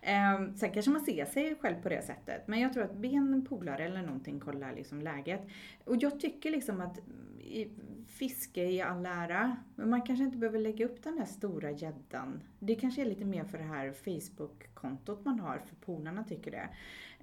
Eh, 0.01 0.55
sen 0.55 0.71
kanske 0.71 0.91
man 0.91 1.05
ser 1.05 1.25
sig 1.25 1.55
själv 1.55 1.75
på 1.75 1.89
det 1.89 2.01
sättet. 2.01 2.47
Men 2.47 2.59
jag 2.59 2.73
tror 2.73 2.83
att 2.83 2.95
be 2.95 3.07
en 3.07 3.45
polare 3.45 3.85
eller 3.85 4.01
någonting 4.01 4.39
kolla 4.39 4.71
liksom 4.71 5.01
läget. 5.01 5.41
Och 5.85 5.95
jag 5.99 6.19
tycker 6.19 6.51
liksom 6.51 6.81
att 6.81 6.97
mm, 6.97 7.69
fiske 8.07 8.63
i 8.63 8.81
all 8.81 9.05
ära, 9.05 9.55
men 9.75 9.89
man 9.89 10.01
kanske 10.01 10.23
inte 10.23 10.37
behöver 10.37 10.59
lägga 10.59 10.85
upp 10.85 11.03
den 11.03 11.17
här 11.17 11.25
stora 11.25 11.71
gäddan. 11.71 12.43
Det 12.59 12.75
kanske 12.75 13.01
är 13.01 13.05
lite 13.05 13.25
mer 13.25 13.43
för 13.43 13.57
det 13.57 13.63
här 13.63 13.91
Facebook-kontot 13.93 15.25
man 15.25 15.39
har, 15.39 15.59
för 15.59 15.75
polarna 15.75 16.23
tycker 16.23 16.51
det. 16.51 16.69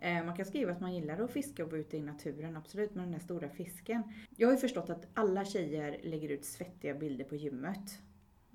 Eh, 0.00 0.25
man 0.25 0.37
kan 0.37 0.45
skriva 0.45 0.73
att 0.73 0.81
man 0.81 0.95
gillar 0.95 1.21
att 1.21 1.31
fiska 1.31 1.65
och 1.65 1.71
vara 1.71 1.81
ute 1.81 1.97
i 1.97 2.03
naturen, 2.03 2.57
absolut, 2.57 2.95
med 2.95 3.05
den 3.05 3.12
här 3.12 3.21
stora 3.21 3.49
fisken. 3.49 4.03
Jag 4.37 4.49
har 4.49 4.53
ju 4.53 4.61
förstått 4.61 4.91
att 4.91 5.07
alla 5.15 5.45
tjejer 5.45 6.00
lägger 6.03 6.29
ut 6.29 6.45
svettiga 6.45 6.95
bilder 6.95 7.25
på 7.25 7.37
gymmet. 7.37 8.00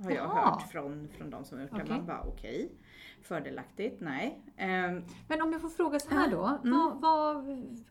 Har 0.03 0.11
jag 0.11 0.27
hört 0.27 0.71
från, 0.71 1.07
från 1.17 1.29
de 1.29 1.45
som 1.45 1.57
har 1.57 1.65
gjort 1.65 1.73
okay. 1.73 1.89
Man 1.89 2.05
bara 2.05 2.21
okej. 2.21 2.65
Okay. 2.65 2.77
Fördelaktigt? 3.21 4.01
Nej. 4.01 4.41
Um, 4.47 5.03
Men 5.27 5.41
om 5.41 5.51
jag 5.51 5.61
får 5.61 5.69
fråga 5.69 5.99
så 5.99 6.09
här 6.09 6.31
då. 6.31 6.45
Mm. 6.45 6.71
Vad, 6.71 7.01
vad, 7.01 7.35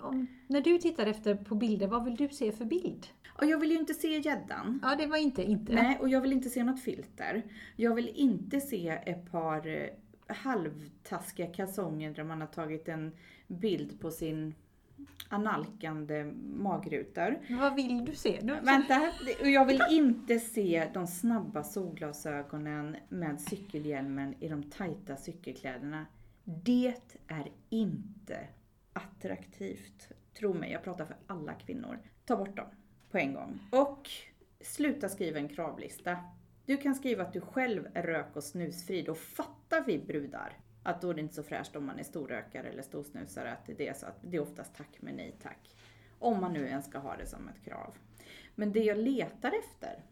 om, 0.00 0.26
när 0.46 0.60
du 0.60 0.78
tittar 0.78 1.06
efter 1.06 1.34
på 1.34 1.54
bilder, 1.54 1.86
vad 1.86 2.04
vill 2.04 2.16
du 2.16 2.28
se 2.28 2.52
för 2.52 2.64
bild? 2.64 3.06
Och 3.38 3.46
jag 3.46 3.58
vill 3.58 3.70
ju 3.70 3.78
inte 3.78 3.94
se 3.94 4.18
gäddan. 4.18 4.80
Ja, 4.82 4.96
det 4.96 5.06
var 5.06 5.16
inte 5.16 5.42
inte. 5.42 5.72
Nej, 5.72 5.98
och 6.00 6.08
jag 6.08 6.20
vill 6.20 6.32
inte 6.32 6.50
se 6.50 6.64
något 6.64 6.82
filter. 6.82 7.42
Jag 7.76 7.94
vill 7.94 8.08
inte 8.08 8.60
se 8.60 8.88
ett 8.88 9.30
par 9.30 9.66
eh, 9.66 9.88
halvtaskiga 10.26 11.46
kalsonger 11.46 12.14
där 12.14 12.24
man 12.24 12.40
har 12.40 12.48
tagit 12.48 12.88
en 12.88 13.12
bild 13.46 14.00
på 14.00 14.10
sin 14.10 14.54
analkande 15.28 16.24
magrutor. 16.54 17.38
Vad 17.50 17.74
vill 17.74 18.04
du 18.04 18.14
se? 18.14 18.38
Du... 18.42 18.54
Vänta, 18.60 19.12
jag 19.42 19.66
vill 19.66 19.82
inte 19.90 20.38
se 20.38 20.90
de 20.94 21.06
snabba 21.06 21.64
solglasögonen 21.64 22.96
med 23.08 23.40
cykelhjälmen 23.40 24.34
i 24.40 24.48
de 24.48 24.62
tajta 24.62 25.16
cykelkläderna. 25.16 26.06
Det 26.44 26.94
är 27.26 27.52
inte 27.68 28.38
attraktivt. 28.92 30.08
Tro 30.38 30.54
mig, 30.54 30.72
jag 30.72 30.84
pratar 30.84 31.04
för 31.04 31.16
alla 31.26 31.54
kvinnor. 31.54 31.98
Ta 32.24 32.36
bort 32.36 32.56
dem 32.56 32.66
på 33.10 33.18
en 33.18 33.34
gång. 33.34 33.58
Och 33.70 34.10
sluta 34.60 35.08
skriva 35.08 35.38
en 35.38 35.48
kravlista. 35.48 36.16
Du 36.66 36.76
kan 36.76 36.94
skriva 36.94 37.22
att 37.22 37.32
du 37.32 37.40
själv 37.40 37.88
är 37.94 38.02
rök 38.02 38.36
och 38.36 38.44
snusfri, 38.44 39.02
då 39.02 39.14
fattar 39.14 39.84
vi 39.86 39.98
brudar 39.98 40.58
att 40.82 41.00
då 41.00 41.10
är 41.10 41.14
det 41.14 41.20
inte 41.20 41.34
så 41.34 41.42
fräscht 41.42 41.76
om 41.76 41.86
man 41.86 41.98
är 41.98 42.02
storrökare 42.02 42.68
eller 42.68 42.82
storsnusare, 42.82 43.52
att 43.52 43.66
det 43.76 43.88
är 43.88 43.94
så 43.94 44.06
att 44.06 44.18
det 44.20 44.36
är 44.36 44.40
oftast 44.40 44.74
tack 44.74 44.96
men 45.00 45.16
nej 45.16 45.36
tack. 45.42 45.76
Om 46.18 46.40
man 46.40 46.52
nu 46.52 46.66
ens 46.66 46.86
ska 46.86 46.98
ha 46.98 47.16
det 47.16 47.26
som 47.26 47.48
ett 47.48 47.64
krav. 47.64 47.94
Men 48.54 48.72
det 48.72 48.84
jag 48.84 48.98
letar 48.98 49.52
efter 49.58 50.04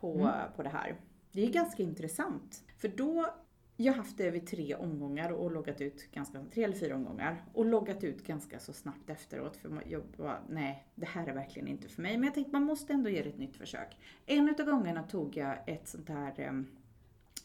på, 0.00 0.14
mm. 0.14 0.52
på 0.56 0.62
det 0.62 0.68
här, 0.68 0.96
det 1.32 1.42
är 1.42 1.50
ganska 1.50 1.82
intressant. 1.82 2.64
För 2.76 2.88
då 2.88 3.34
jag 3.80 3.92
har 3.92 3.96
haft 3.96 4.18
det 4.18 4.30
vid 4.30 4.46
tre 4.46 4.74
omgångar 4.74 5.32
och 5.32 5.50
loggat 5.50 5.80
ut 5.80 6.12
ganska, 6.12 6.44
tre 6.54 6.64
eller 6.64 6.74
fyra 6.74 6.94
omgångar. 6.94 7.44
Och 7.52 7.66
loggat 7.66 8.04
ut 8.04 8.26
ganska 8.26 8.58
så 8.58 8.72
snabbt 8.72 9.10
efteråt 9.10 9.56
för 9.56 9.82
jag 9.86 10.02
bara, 10.16 10.42
nej, 10.48 10.86
det 10.94 11.06
här 11.06 11.26
är 11.26 11.34
verkligen 11.34 11.68
inte 11.68 11.88
för 11.88 12.02
mig. 12.02 12.16
Men 12.16 12.24
jag 12.24 12.34
tänkte 12.34 12.52
man 12.52 12.62
måste 12.62 12.92
ändå 12.92 13.10
ge 13.10 13.22
det 13.22 13.28
ett 13.28 13.38
nytt 13.38 13.56
försök. 13.56 13.96
En 14.26 14.48
utav 14.48 14.66
gångerna 14.66 15.02
tog 15.02 15.36
jag 15.36 15.68
ett 15.68 15.88
sånt 15.88 16.08
här 16.08 16.48
um, 16.48 16.66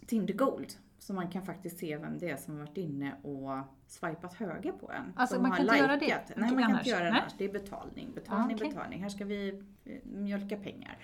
Tinder 0.05 0.33
Gold. 0.33 0.73
Så 1.03 1.13
man 1.13 1.27
kan 1.27 1.45
faktiskt 1.45 1.77
se 1.77 1.97
vem 1.97 2.17
det 2.17 2.29
är 2.29 2.37
som 2.37 2.53
har 2.53 2.59
varit 2.65 2.77
inne 2.77 3.15
och 3.21 3.51
swipat 3.87 4.33
höger 4.33 4.71
på 4.71 4.91
en. 4.91 5.13
Alltså 5.15 5.41
man 5.41 5.51
kan 5.51 5.61
inte 5.61 5.73
likat. 5.73 5.87
göra 5.87 5.97
det? 5.97 6.23
Nej, 6.35 6.51
man 6.51 6.63
kan 6.63 6.77
inte 6.77 6.89
göra 6.89 7.03
det 7.03 7.09
annars. 7.09 7.33
Det 7.37 7.45
är 7.45 7.51
betalning. 7.51 8.13
Betalning, 8.13 8.51
ah, 8.51 8.55
okay. 8.55 8.69
betalning. 8.69 9.01
Här 9.01 9.09
ska 9.09 9.25
vi 9.25 9.61
eh, 9.85 9.93
mjölka 10.03 10.57
pengar. 10.57 10.97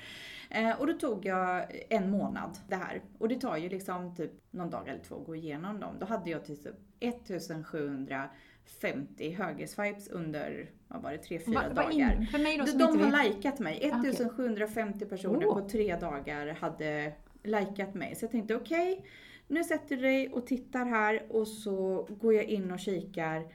Eh, 0.49 0.79
och 0.79 0.87
då 0.87 0.93
tog 0.93 1.25
jag 1.25 1.65
en 1.89 2.11
månad 2.11 2.57
det 2.67 2.75
här. 2.75 3.01
Och 3.17 3.29
det 3.29 3.35
tar 3.35 3.57
ju 3.57 3.69
liksom 3.69 4.15
typ 4.15 4.31
någon 4.51 4.69
dag 4.69 4.87
eller 4.87 4.99
två 4.99 5.19
att 5.19 5.25
gå 5.25 5.35
igenom 5.35 5.79
dem. 5.79 5.95
Då 5.99 6.05
hade 6.05 6.29
jag 6.29 6.45
typ 6.45 6.59
1750 6.99 9.31
högerswipes 9.31 10.07
under, 10.07 10.69
vad 10.87 11.01
var 11.01 11.11
det, 11.11 11.17
tre, 11.17 11.39
fyra 11.39 11.69
va, 11.69 11.73
dagar. 11.73 12.15
In, 12.15 12.27
för 12.27 12.39
mig 12.39 12.57
då, 12.57 12.65
de, 12.65 12.77
de 12.77 13.01
har 13.01 13.23
likat 13.23 13.59
mig. 13.59 13.77
1750 13.77 14.95
okay. 14.95 15.09
personer 15.09 15.47
oh. 15.47 15.53
på 15.53 15.69
tre 15.69 15.95
dagar 15.95 16.47
hade 16.47 17.13
likat 17.43 17.93
mig. 17.93 18.15
Så 18.15 18.23
jag 18.23 18.31
tänkte 18.31 18.55
okej, 18.55 18.93
okay, 18.93 19.05
nu 19.49 19.63
sätter 19.63 19.95
du 19.95 20.01
dig 20.01 20.29
och 20.29 20.47
tittar 20.47 20.85
här 20.85 21.25
och 21.29 21.47
så 21.47 22.07
går 22.21 22.33
jag 22.33 22.43
in 22.45 22.71
och 22.71 22.79
kikar. 22.79 23.53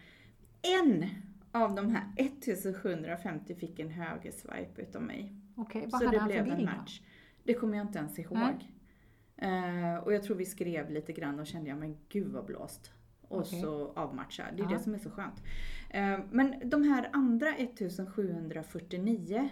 En 0.62 1.04
av 1.52 1.74
de 1.74 1.90
här 1.90 2.12
1750 2.16 3.54
fick 3.54 3.78
en 3.78 3.90
högerswipe 3.90 4.82
utav 4.82 5.02
mig. 5.02 5.34
Okej, 5.56 5.80
okay, 5.80 5.90
vad 5.90 6.00
så 6.00 6.06
hade 6.06 6.18
det 6.18 6.24
blev 6.24 6.48
en 6.48 6.64
match. 6.64 7.00
Det 7.44 7.54
kommer 7.54 7.76
jag 7.76 7.86
inte 7.86 7.98
ens 7.98 8.18
ihåg. 8.18 8.68
Uh, 9.42 9.96
och 9.96 10.14
jag 10.14 10.22
tror 10.22 10.36
vi 10.36 10.44
skrev 10.44 10.90
lite 10.90 11.12
grann 11.12 11.40
och 11.40 11.46
kände 11.46 11.70
jag, 11.70 11.78
men 11.78 11.96
gud 12.08 12.32
vad 12.32 12.44
blåst. 12.44 12.92
Och 13.28 13.40
okay. 13.40 13.60
så 13.60 13.92
avmatcha. 13.96 14.44
Det 14.56 14.62
är 14.62 14.70
ja. 14.70 14.76
det 14.76 14.82
som 14.82 14.94
är 14.94 14.98
så 14.98 15.10
skönt. 15.10 15.42
Uh, 15.94 16.18
men 16.30 16.54
de 16.64 16.82
här 16.82 17.10
andra 17.12 17.54
1749, 17.54 19.48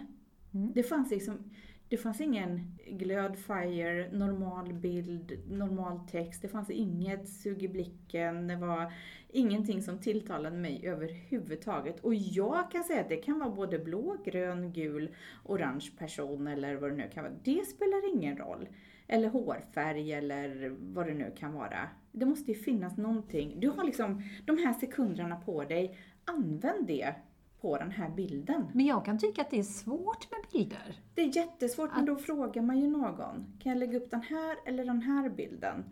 mm. 0.53 0.71
det 0.73 0.83
fanns 0.83 1.11
liksom 1.11 1.51
det 1.93 1.97
fanns 1.97 2.21
ingen 2.21 2.77
glöd, 2.87 3.37
fire, 3.37 4.09
normal 4.11 4.73
bild, 4.73 5.39
normal 5.49 5.99
text. 6.11 6.41
Det 6.41 6.47
fanns 6.47 6.69
inget 6.69 7.29
sug 7.29 7.63
i 7.63 7.67
blicken. 7.67 8.47
Det 8.47 8.55
var 8.55 8.93
ingenting 9.29 9.81
som 9.81 9.99
tilltalade 9.99 10.57
mig 10.57 10.87
överhuvudtaget. 10.87 11.99
Och 11.99 12.15
jag 12.15 12.71
kan 12.71 12.83
säga 12.83 13.01
att 13.01 13.09
det 13.09 13.17
kan 13.17 13.39
vara 13.39 13.49
både 13.49 13.79
blå, 13.79 14.17
grön, 14.25 14.73
gul, 14.73 15.15
orange 15.43 15.89
person 15.97 16.47
eller 16.47 16.75
vad 16.75 16.91
det 16.91 16.95
nu 16.95 17.09
kan 17.13 17.23
vara. 17.23 17.33
Det 17.43 17.67
spelar 17.67 18.15
ingen 18.15 18.37
roll. 18.37 18.69
Eller 19.07 19.29
hårfärg 19.29 20.13
eller 20.13 20.75
vad 20.79 21.07
det 21.07 21.13
nu 21.13 21.33
kan 21.37 21.53
vara. 21.53 21.89
Det 22.11 22.25
måste 22.25 22.51
ju 22.51 22.57
finnas 22.57 22.97
någonting. 22.97 23.59
Du 23.59 23.69
har 23.69 23.83
liksom 23.83 24.23
de 24.45 24.57
här 24.57 24.73
sekunderna 24.73 25.35
på 25.35 25.63
dig. 25.63 25.97
Använd 26.25 26.87
det 26.87 27.15
på 27.63 27.77
den 27.77 27.91
här 27.91 28.09
bilden. 28.09 28.67
Men 28.73 28.85
jag 28.85 29.05
kan 29.05 29.17
tycka 29.17 29.41
att 29.41 29.49
det 29.49 29.59
är 29.59 29.63
svårt 29.63 30.31
med 30.31 30.39
bilder. 30.51 30.99
Det 31.15 31.21
är 31.21 31.35
jättesvårt, 31.37 31.89
att... 31.89 31.95
men 31.95 32.05
då 32.05 32.15
frågar 32.15 32.61
man 32.61 32.79
ju 32.79 32.87
någon. 32.87 33.45
Kan 33.59 33.71
jag 33.71 33.77
lägga 33.77 33.97
upp 33.97 34.11
den 34.11 34.21
här 34.21 34.57
eller 34.65 34.85
den 34.85 35.01
här 35.01 35.29
bilden? 35.29 35.83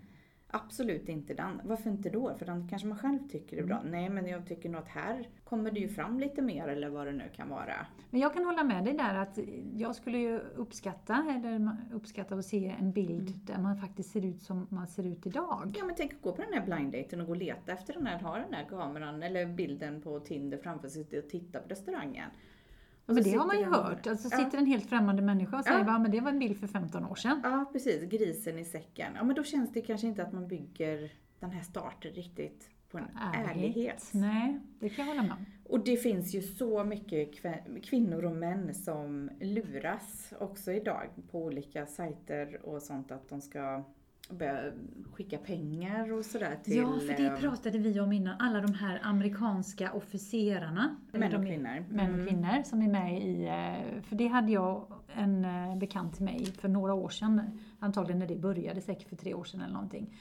Absolut 0.53 1.09
inte 1.09 1.33
den. 1.33 1.61
Varför 1.63 1.89
inte 1.89 2.09
då? 2.09 2.35
För 2.37 2.45
den 2.45 2.67
kanske 2.67 2.87
man 2.87 2.97
själv 2.97 3.19
tycker 3.29 3.57
är 3.57 3.63
bra. 3.63 3.77
Mm. 3.77 3.91
Nej, 3.91 4.09
men 4.09 4.27
jag 4.27 4.47
tycker 4.47 4.69
nog 4.69 4.81
att 4.81 4.87
här 4.87 5.29
kommer 5.43 5.71
det 5.71 5.79
ju 5.79 5.87
fram 5.87 6.19
lite 6.19 6.41
mer 6.41 6.67
eller 6.67 6.89
vad 6.89 7.07
det 7.07 7.11
nu 7.13 7.29
kan 7.35 7.49
vara. 7.49 7.85
Men 8.09 8.21
jag 8.21 8.33
kan 8.33 8.45
hålla 8.45 8.63
med 8.63 8.85
dig 8.85 8.93
där 8.93 9.15
att 9.15 9.39
jag 9.75 9.95
skulle 9.95 10.17
ju 10.17 10.39
uppskatta, 10.39 11.25
eller 11.35 11.77
uppskatta 11.93 12.35
att 12.35 12.45
se 12.45 12.75
en 12.79 12.91
bild 12.91 13.29
mm. 13.29 13.45
där 13.45 13.57
man 13.57 13.77
faktiskt 13.77 14.11
ser 14.11 14.25
ut 14.25 14.41
som 14.41 14.67
man 14.69 14.87
ser 14.87 15.05
ut 15.05 15.25
idag. 15.25 15.75
Ja, 15.77 15.85
men 15.85 15.95
tänk 15.95 16.13
att 16.13 16.21
gå 16.21 16.31
på 16.31 16.41
den 16.41 16.53
här 16.53 16.65
blind 16.65 17.21
och 17.21 17.27
gå 17.27 17.31
och 17.31 17.37
leta 17.37 17.71
efter 17.71 17.93
den 17.93 18.07
här, 18.07 18.19
ha 18.19 18.37
den 18.37 18.53
här 18.53 18.65
kameran 18.65 19.23
eller 19.23 19.45
bilden 19.45 20.01
på 20.01 20.19
Tinder 20.19 20.57
framför 20.57 20.87
sig 20.87 21.19
och 21.19 21.29
titta 21.29 21.59
på 21.59 21.69
restaurangen. 21.69 22.29
Men 23.05 23.23
det 23.23 23.31
har 23.31 23.47
man 23.47 23.59
ju 23.59 23.65
hört. 23.65 24.07
Alltså 24.07 24.29
sitter 24.29 24.49
ja. 24.53 24.59
en 24.59 24.65
helt 24.65 24.89
främmande 24.89 25.21
människa 25.21 25.57
och 25.57 25.63
säger 25.63 25.85
ja. 25.85 25.99
men 25.99 26.11
det 26.11 26.21
var 26.21 26.29
en 26.29 26.39
bild 26.39 26.59
för 26.59 26.67
15 26.67 27.05
år 27.05 27.15
sedan. 27.15 27.41
Ja, 27.43 27.69
precis. 27.71 28.03
Grisen 28.03 28.59
i 28.59 28.65
säcken. 28.65 29.13
Ja, 29.15 29.23
men 29.23 29.35
då 29.35 29.43
känns 29.43 29.71
det 29.71 29.81
kanske 29.81 30.07
inte 30.07 30.23
att 30.23 30.33
man 30.33 30.47
bygger 30.47 31.11
den 31.39 31.51
här 31.51 31.61
starten 31.61 32.11
riktigt 32.11 32.69
på 32.91 32.97
en 32.97 33.03
ärlighet. 33.03 33.57
ärlighet. 33.57 34.09
Nej, 34.13 34.59
det 34.79 34.89
kan 34.89 35.07
jag 35.07 35.15
hålla 35.15 35.27
med. 35.27 35.45
Och 35.63 35.83
det 35.83 35.97
finns 35.97 36.35
ju 36.35 36.41
så 36.41 36.83
mycket 36.83 37.31
kvinnor 37.83 38.25
och 38.25 38.35
män 38.35 38.73
som 38.73 39.29
luras 39.41 40.33
också 40.39 40.71
idag 40.71 41.09
på 41.31 41.43
olika 41.43 41.85
sajter 41.85 42.65
och 42.65 42.81
sånt 42.81 43.11
att 43.11 43.29
de 43.29 43.41
ska 43.41 43.83
börja 44.33 44.71
skicka 45.13 45.37
pengar 45.37 46.13
och 46.13 46.25
sådär 46.25 46.57
till... 46.63 46.75
Ja, 46.77 46.99
för 46.99 47.17
det 47.17 47.27
eh, 47.27 47.39
pratade 47.39 47.77
vi 47.77 47.99
om 47.99 48.11
innan. 48.13 48.35
Alla 48.39 48.61
de 48.61 48.73
här 48.73 48.99
amerikanska 49.03 49.93
officerarna. 49.93 50.95
Män 51.11 51.35
och 51.35 51.45
kvinnor. 51.45 51.85
Män 51.89 52.09
och 52.09 52.19
mm. 52.19 52.27
kvinnor 52.27 52.63
som 52.63 52.81
är 52.81 52.87
med 52.87 53.21
i... 53.23 53.45
Eh, 53.45 54.01
för 54.01 54.15
det 54.15 54.27
hade 54.27 54.51
jag 54.51 54.85
en 55.15 55.45
eh, 55.45 55.77
bekant 55.77 56.15
till 56.15 56.25
mig 56.25 56.45
för 56.45 56.67
några 56.67 56.93
år 56.93 57.09
sedan. 57.09 57.59
Antagligen 57.79 58.19
när 58.19 58.27
det 58.27 58.35
började, 58.35 58.81
säkert 58.81 59.09
för 59.09 59.15
tre 59.15 59.33
år 59.33 59.43
sedan 59.43 59.61
eller 59.61 59.73
någonting. 59.73 60.17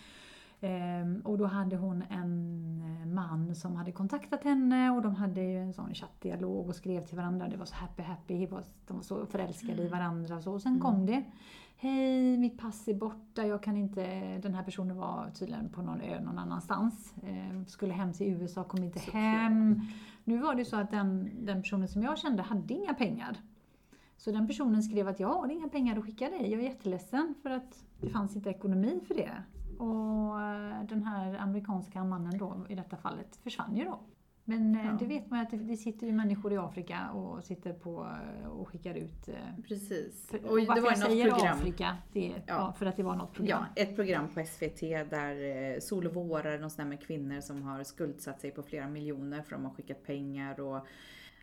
Ehm, 0.60 1.20
och 1.24 1.38
då 1.38 1.46
hade 1.46 1.76
hon 1.76 2.02
en 2.10 3.14
man 3.14 3.54
som 3.54 3.76
hade 3.76 3.92
kontaktat 3.92 4.44
henne 4.44 4.90
och 4.90 5.02
de 5.02 5.14
hade 5.14 5.40
ju 5.40 5.58
en 5.58 5.72
sån 5.72 5.94
chattdialog 5.94 6.68
och 6.68 6.74
skrev 6.74 7.04
till 7.06 7.16
varandra. 7.16 7.48
Det 7.48 7.56
var 7.56 7.64
så 7.64 7.74
happy 7.74 8.02
happy, 8.02 8.46
de 8.86 8.96
var 8.96 9.02
så 9.02 9.26
förälskade 9.26 9.82
i 9.82 9.88
varandra 9.88 10.36
och 10.36 10.42
så. 10.42 10.52
Och 10.52 10.62
sen 10.62 10.72
Mm. 10.72 10.82
kom 10.82 11.06
det. 11.06 11.24
Hej, 11.76 12.19
mitt 12.40 12.58
pass 12.58 12.88
är 12.88 12.94
borta, 12.94 13.46
jag 13.46 13.62
kan 13.62 13.76
inte... 13.76 14.38
Den 14.38 14.54
här 14.54 14.62
personen 14.62 14.96
var 14.96 15.30
tydligen 15.34 15.68
på 15.68 15.82
någon 15.82 16.00
ö 16.00 16.20
någon 16.20 16.38
annanstans. 16.38 17.14
Ehm, 17.22 17.66
skulle 17.66 17.92
hem 17.94 18.12
till 18.12 18.26
USA, 18.26 18.64
kom 18.64 18.84
inte 18.84 18.98
Såklart. 18.98 19.14
hem. 19.22 19.80
Nu 20.24 20.38
var 20.38 20.54
det 20.54 20.64
så 20.64 20.76
att 20.76 20.90
den, 20.90 21.30
den 21.46 21.62
personen 21.62 21.88
som 21.88 22.02
jag 22.02 22.18
kände 22.18 22.42
hade 22.42 22.74
inga 22.74 22.94
pengar. 22.94 23.36
Så 24.16 24.30
den 24.32 24.46
personen 24.46 24.82
skrev 24.82 25.08
att 25.08 25.20
jag 25.20 25.28
har 25.28 25.48
inga 25.48 25.68
pengar 25.68 25.98
att 25.98 26.04
skicka 26.04 26.30
dig, 26.30 26.50
jag 26.50 26.60
är 26.60 26.64
jätteledsen 26.64 27.34
för 27.42 27.50
att 27.50 27.84
det 28.00 28.10
fanns 28.10 28.36
inte 28.36 28.50
ekonomi 28.50 29.00
för 29.08 29.14
det. 29.14 29.42
Och 29.78 30.42
eh, 30.42 30.84
den 30.88 31.02
här 31.02 31.38
amerikanska 31.38 32.04
mannen 32.04 32.38
då 32.38 32.66
i 32.68 32.74
detta 32.74 32.96
fallet 32.96 33.36
försvann 33.36 33.76
ju 33.76 33.84
då. 33.84 34.00
Men 34.58 34.74
eh, 34.74 34.86
Ja. 34.86 34.96
det 34.98 35.06
vet 35.06 35.30
man 35.30 35.38
ju 35.38 35.44
att 35.44 35.50
det, 35.50 35.56
det 35.56 35.76
sitter 35.76 36.06
ju 36.06 36.12
människor 36.12 36.52
i 36.52 36.56
Afrika 36.56 37.10
och 37.10 37.44
sitter 37.44 37.72
på 37.72 38.10
eh, 38.42 38.48
och 38.48 38.68
skickar 38.68 38.94
ut. 38.94 39.28
eh, 39.28 39.34
Precis. 39.68 40.28
För, 40.30 40.44
Och 40.44 40.50
och 40.52 40.58
det 40.60 40.80
var 40.80 40.90
jag 40.90 40.98
säger 40.98 41.30
program. 41.30 41.58
Afrika, 41.58 41.96
det 42.12 42.26
ja. 42.26 42.34
Ja. 42.46 42.74
för 42.78 42.86
att 42.86 42.96
det 42.96 43.02
var 43.02 43.16
något 43.16 43.32
program. 43.32 43.64
Ja, 43.76 43.82
ett 43.82 43.96
program 43.96 44.28
på 44.34 44.44
SVT 44.44 44.80
där 45.10 45.80
Sol 45.80 46.06
och 46.06 46.14
vårar, 46.14 46.58
någon 46.58 46.70
sån 46.70 46.84
där 46.84 46.88
med 46.88 47.00
kvinnor 47.02 47.40
som 47.40 47.62
har 47.62 47.84
skuldsatt 47.84 48.40
sig 48.40 48.50
på 48.50 48.62
flera 48.62 48.88
miljoner 48.88 49.42
för 49.42 49.50
de 49.50 49.64
har 49.64 49.72
skickat 49.74 50.02
pengar 50.06 50.60
och 50.60 50.86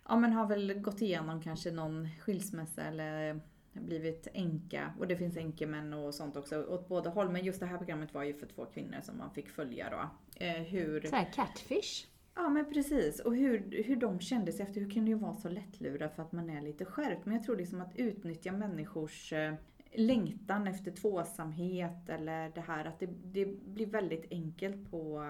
ja 0.09 0.15
men 0.17 0.33
har 0.33 0.45
väl 0.47 0.73
gått 0.73 1.01
igenom 1.01 1.41
kanske 1.41 1.71
någon 1.71 2.09
skilsmässa 2.19 2.81
eller 2.83 3.39
blivit 3.73 4.27
änka 4.33 4.93
och 4.99 5.07
det 5.07 5.15
finns 5.17 5.37
änkemän 5.37 5.93
och 5.93 6.13
sånt 6.15 6.37
också 6.37 6.63
åt 6.63 6.87
båda 6.87 7.09
håll. 7.09 7.29
Men 7.29 7.45
just 7.45 7.59
det 7.59 7.65
här 7.65 7.77
programmet 7.77 8.13
var 8.13 8.23
ju 8.23 8.33
för 8.33 8.45
två 8.47 8.65
kvinnor 8.65 8.97
som 9.01 9.17
man 9.17 9.31
fick 9.31 9.49
följa 9.49 9.89
då. 9.89 10.09
Eh, 10.45 10.51
hur, 10.61 11.01
Så 11.01 11.15
här 11.15 11.31
catfish 11.35 12.05
ja 12.37 12.49
men 12.49 12.65
precis, 12.73 13.19
och 13.19 13.35
hur, 13.35 13.83
hur 13.83 13.95
de 13.95 14.19
kände 14.19 14.51
sig 14.51 14.65
efter, 14.65 14.81
hur 14.81 14.89
kan 14.89 15.05
det 15.05 15.09
ju 15.09 15.17
vara 15.17 15.33
så 15.33 15.49
lättlurad 15.49 16.11
för 16.11 16.23
att 16.23 16.31
man 16.31 16.49
är 16.49 16.61
lite 16.61 16.85
skärpt. 16.85 17.25
Men 17.25 17.35
jag 17.35 17.43
tror 17.43 17.55
liksom 17.55 17.81
att 17.81 17.95
utnyttja 17.95 18.51
människors 18.51 19.33
eh, 19.33 19.53
längtan 19.97 20.67
efter 20.67 20.91
tvåsamhet 20.91 22.09
eller 22.09 22.49
det 22.55 22.61
här 22.61 22.85
att 22.85 22.99
det, 22.99 23.09
det 23.23 23.45
blir 23.45 23.85
väldigt 23.85 24.31
enkelt 24.31 24.91
på, 24.91 25.23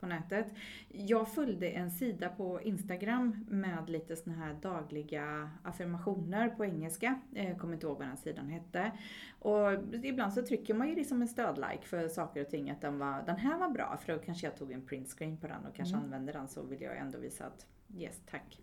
på 0.00 0.06
nätet. 0.06 0.46
Jag 0.88 1.28
följde 1.28 1.68
en 1.70 1.90
sida 1.90 2.28
på 2.28 2.62
Instagram 2.62 3.46
med 3.48 3.90
lite 3.90 4.16
såna 4.16 4.36
här 4.36 4.54
dagliga 4.62 5.50
affirmationer 5.62 6.48
på 6.48 6.64
engelska. 6.64 7.20
Eh, 7.34 7.48
Jag 7.48 7.58
kommer 7.58 7.74
inte 7.74 7.86
ihåg 7.86 7.98
vad 7.98 8.08
den 8.08 8.16
sidan 8.16 8.48
hette. 8.48 8.92
Och 9.38 9.72
ibland 10.04 10.32
så 10.32 10.42
trycker 10.46 10.74
man 10.74 10.88
ju 10.88 10.94
liksom 10.94 11.22
en 11.22 11.28
stödlike 11.28 11.82
för 11.82 12.08
saker 12.08 12.40
och 12.40 12.48
ting 12.50 12.70
att 12.70 12.80
den, 12.80 12.98
var, 12.98 13.22
den 13.26 13.36
här 13.36 13.58
var 13.58 13.68
bra 13.68 13.96
för 13.96 14.12
då 14.12 14.18
kanske 14.18 14.46
jag 14.46 14.56
tog 14.56 14.72
en 14.72 14.86
printscreen 14.86 15.36
på 15.36 15.46
den 15.46 15.66
och 15.66 15.74
kanske 15.74 15.94
Mm. 15.94 16.04
använde 16.04 16.32
den 16.32 16.48
så 16.48 16.62
vill 16.62 16.82
jag 16.82 16.96
ändå 16.98 17.18
visa 17.18 17.46
att 17.46 17.66
yes 17.96 18.22
tack. 18.30 18.60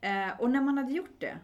Eh, 0.00 0.40
och 0.40 0.50
när 0.50 0.60
man 0.60 0.78
hade 0.78 0.92
gjort 0.92 1.20
det, 1.20 1.38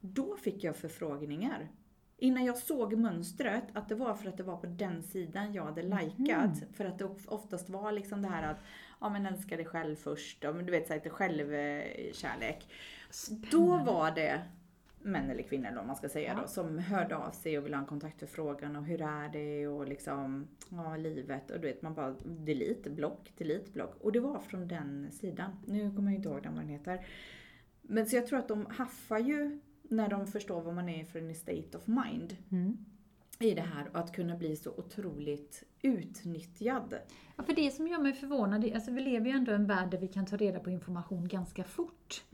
då 0.00 0.36
fick 0.36 0.64
jag 0.64 0.76
förfrågningar. 0.76 1.68
Innan 2.16 2.44
jag 2.44 2.56
såg 2.56 2.96
mönstret, 2.96 3.64
att 3.72 3.88
det 3.88 3.94
var 3.94 4.14
för 4.14 4.28
att 4.28 4.36
det 4.36 4.42
var 4.42 4.56
på 4.56 4.66
den 4.66 5.02
sidan 5.02 5.52
jag 5.52 5.64
hade 5.64 5.82
likat. 5.82 6.62
För 6.72 6.84
att 6.84 6.98
det 6.98 7.08
oftast 7.26 7.68
var 7.70 7.92
liksom 7.92 8.22
det 8.22 8.28
här 8.28 8.50
att, 8.50 8.60
ja 9.00 9.08
men 9.08 9.26
älska 9.26 9.56
dig 9.56 9.66
själv 9.66 9.96
först, 9.96 10.44
och, 10.44 10.64
du 10.64 10.70
vet 10.70 10.86
såhär 10.86 11.00
lite 11.00 11.10
självkärlek. 11.10 12.68
Då 13.50 13.76
var 13.76 14.10
det 14.10 14.42
män 15.02 15.30
eller 15.30 15.42
kvinnor 15.42 15.70
då, 15.74 15.80
om 15.80 15.86
man 15.86 15.96
ska 15.96 16.08
säga 16.08 16.34
Ja. 16.36 16.40
då, 16.42 16.48
som 16.48 16.78
hörde 16.78 17.16
av 17.16 17.30
sig 17.30 17.58
och 17.58 17.66
ville 17.66 17.76
ha 17.76 17.80
en 17.80 17.88
kontaktförfrågan 17.88 18.76
och 18.76 18.84
hur 18.84 19.02
är 19.02 19.28
det 19.28 19.66
och 19.68 19.88
liksom, 19.88 20.48
ja 20.68 20.96
livet 20.96 21.50
och 21.50 21.60
du 21.60 21.66
vet 21.68 21.82
man 21.82 21.94
bara 21.94 22.14
delete, 22.24 22.90
block, 22.90 23.32
delete, 23.36 23.70
block. 23.72 23.96
Och 24.00 24.12
det 24.12 24.20
var 24.20 24.38
från 24.38 24.68
den 24.68 25.12
sidan. 25.12 25.50
Nu 25.66 25.94
kommer 25.94 26.10
jag 26.10 26.18
inte 26.18 26.28
ihåg 26.28 26.42
den 26.42 26.54
vad 26.54 26.62
den 26.62 26.70
heter. 26.70 27.06
Men 27.82 28.06
så 28.06 28.16
jag 28.16 28.26
tror 28.26 28.38
att 28.38 28.48
de 28.48 28.66
haffar 28.66 29.18
ju 29.18 29.60
när 29.88 30.08
de 30.08 30.26
förstår 30.26 30.62
vad 30.62 30.74
man 30.74 30.88
är 30.88 31.04
för 31.04 31.18
en 31.18 31.34
state 31.34 31.78
of 31.78 31.86
mind 31.86 32.36
Mm. 32.50 32.76
i 33.38 33.54
det 33.54 33.60
här 33.62 33.88
och 33.92 33.98
att 33.98 34.12
kunna 34.12 34.36
bli 34.36 34.56
så 34.56 34.70
otroligt 34.70 35.62
utnyttjad. 35.82 36.94
Ja, 37.36 37.42
för 37.44 37.52
det 37.54 37.70
som 37.70 37.88
gör 37.88 37.98
mig 37.98 38.12
förvånad, 38.12 38.72
alltså 38.74 38.90
vi 38.90 39.00
lever 39.00 39.26
ju 39.26 39.32
ändå 39.36 39.52
i 39.52 39.54
en 39.54 39.66
värld 39.66 39.90
där 39.90 39.98
vi 39.98 40.08
kan 40.08 40.26
ta 40.26 40.36
reda 40.36 40.60
på 40.60 40.70
information 40.70 41.28
ganska 41.28 41.64
fort. 41.64 42.24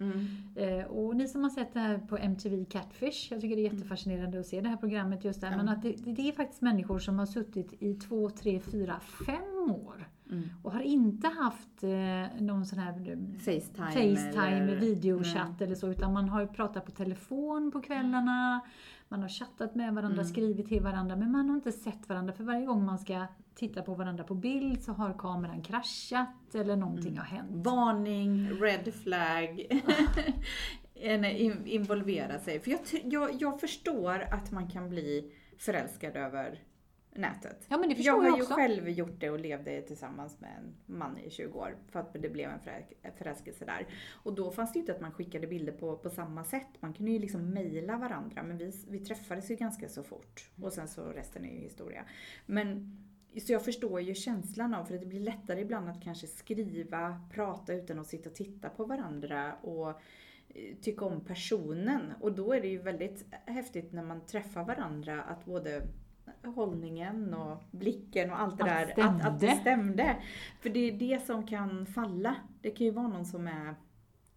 Eh, 0.56 0.84
och 0.86 1.16
ni 1.16 1.28
som 1.28 1.42
har 1.42 1.50
sett 1.50 1.72
det 1.74 1.80
här 1.80 1.98
på 1.98 2.16
MTV 2.18 2.64
Catfish, 2.64 3.28
jag 3.32 3.40
tycker 3.40 3.56
det 3.56 3.62
är 3.62 3.72
jättefascinerande 3.72 4.40
att 4.40 4.46
se 4.46 4.60
det 4.60 4.68
här 4.68 4.76
programmet 4.76 5.24
just 5.24 5.40
där, 5.40 5.50
Ja. 5.50 5.56
men 5.56 5.68
att 5.68 5.82
det, 5.82 5.92
det 5.92 6.28
är 6.28 6.32
faktiskt 6.32 6.62
människor 6.62 6.98
som 6.98 7.18
har 7.18 7.26
suttit 7.26 7.82
i 7.82 7.94
två, 7.94 8.30
tre, 8.30 8.60
fyra, 8.60 9.00
fem 9.26 9.70
år 9.70 10.08
Mm. 10.30 10.48
och 10.62 10.72
har 10.72 10.80
inte 10.80 11.28
haft 11.28 11.82
eh, 11.82 12.42
någon 12.42 12.66
sån 12.66 12.78
här 12.78 12.92
eh, 13.10 13.38
Facetime, 13.38 13.86
Facetime, 13.92 14.46
eller- 14.46 14.76
videochatt 14.76 15.60
eller 15.60 15.74
så, 15.74 15.88
utan 15.88 16.12
man 16.12 16.28
har 16.28 16.40
ju 16.40 16.46
pratat 16.46 16.84
på 16.84 16.90
telefon 16.90 17.70
på 17.72 17.80
kvällarna, 17.80 18.60
man 19.08 19.22
har 19.22 19.28
chattat 19.28 19.74
med 19.74 19.94
varandra, 19.94 20.20
Mm. 20.20 20.32
skrivit 20.32 20.68
till 20.68 20.82
varandra, 20.82 21.16
men 21.16 21.32
man 21.32 21.48
har 21.48 21.56
inte 21.56 21.72
sett 21.72 22.08
varandra. 22.08 22.32
För 22.32 22.44
varje 22.44 22.66
gång 22.66 22.84
man 22.84 22.98
ska 22.98 23.26
titta 23.54 23.82
på 23.82 23.94
varandra 23.94 24.24
på 24.24 24.34
bild 24.34 24.82
så 24.82 24.92
har 24.92 25.12
kameran 25.18 25.62
kraschat 25.62 26.54
eller 26.54 26.76
någonting 26.76 27.18
har 27.18 27.24
hänt. 27.24 27.50
Varning, 27.50 28.50
red 28.50 28.94
flag. 28.94 29.66
Involvera 31.64 32.38
sig. 32.38 32.60
För 32.60 32.70
jag, 32.70 32.80
jag, 33.04 33.30
jag 33.42 33.60
förstår 33.60 34.20
att 34.32 34.52
man 34.52 34.68
kan 34.70 34.88
bli 34.88 35.32
förälskad 35.58 36.16
över 36.16 36.58
nätet. 37.14 37.66
Ja 37.68 37.78
men 37.78 37.88
det 37.88 37.94
Jag 37.94 37.96
förstår 37.96 38.16
har 38.16 38.24
jag 38.28 38.36
ju 38.36 38.42
också. 38.42 38.54
själv 38.54 38.88
gjort 38.88 39.20
det 39.20 39.30
och 39.30 39.40
levde 39.40 39.82
tillsammans 39.82 40.40
med 40.40 40.50
en 40.58 40.96
man 40.96 41.18
i 41.18 41.30
20 41.30 41.58
år 41.58 41.76
för 41.88 42.00
att 42.00 42.12
det 42.12 42.28
blev 42.28 42.50
en 42.50 42.60
förä- 42.60 43.12
förälskelse 43.18 43.64
där. 43.64 43.86
Och 44.22 44.34
då 44.34 44.50
fanns 44.50 44.72
det 44.72 44.76
ju 44.76 44.80
inte 44.80 44.92
att 44.94 45.00
man 45.00 45.12
skickade 45.12 45.46
bilder 45.46 45.72
på, 45.72 45.96
på 45.96 46.10
samma 46.10 46.44
sätt. 46.44 46.68
Man 46.80 46.92
kunde 46.94 47.12
ju 47.12 47.18
liksom 47.18 47.50
mejla 47.50 47.96
varandra 47.96 48.42
men 48.42 48.58
vi, 48.58 48.72
vi 48.88 48.98
träffades 48.98 49.50
ju 49.50 49.54
ganska 49.56 49.88
så 49.88 50.02
fort. 50.02 50.50
Och 50.62 50.72
sen 50.72 50.88
så 50.88 51.02
resten 51.04 51.44
är 51.44 51.52
ju 51.54 51.60
historia. 51.60 52.04
Men 52.46 52.96
så 53.46 53.52
jag 53.52 53.64
förstår 53.64 54.00
ju 54.00 54.14
känslan 54.14 54.74
av, 54.74 54.84
för 54.84 54.98
det 54.98 55.06
blir 55.06 55.20
lättare 55.20 55.60
ibland 55.60 55.88
att 55.88 56.02
kanske 56.02 56.26
skriva, 56.26 57.20
prata 57.34 57.72
utan 57.74 57.98
att 57.98 58.06
sitta 58.06 58.28
och 58.30 58.34
titta 58.34 58.68
på 58.68 58.84
varandra 58.84 59.54
och 59.54 59.88
eh, 60.48 60.76
tycka 60.82 61.04
om 61.04 61.24
personen. 61.24 62.12
Och 62.20 62.32
då 62.32 62.52
är 62.52 62.60
det 62.60 62.68
ju 62.68 62.78
väldigt 62.78 63.24
häftigt 63.46 63.92
när 63.92 64.02
man 64.02 64.26
träffar 64.26 64.64
varandra 64.64 65.22
att 65.22 65.44
både 65.44 65.82
hållningen 66.42 67.34
och 67.34 67.62
blicken 67.70 68.30
och 68.30 68.40
allt 68.40 68.58
det 68.58 68.64
där, 68.64 69.00
att, 69.00 69.26
att 69.26 69.40
det 69.40 69.46
stämde. 69.46 69.60
stämde. 69.60 70.16
För 70.60 70.70
det 70.70 70.80
är 70.80 70.92
det 70.92 71.26
som 71.26 71.46
kan 71.46 71.86
falla. 71.86 72.36
Det 72.60 72.70
kan 72.70 72.86
ju 72.86 72.92
vara 72.92 73.08
någon 73.08 73.26
som 73.26 73.46
är 73.46 73.74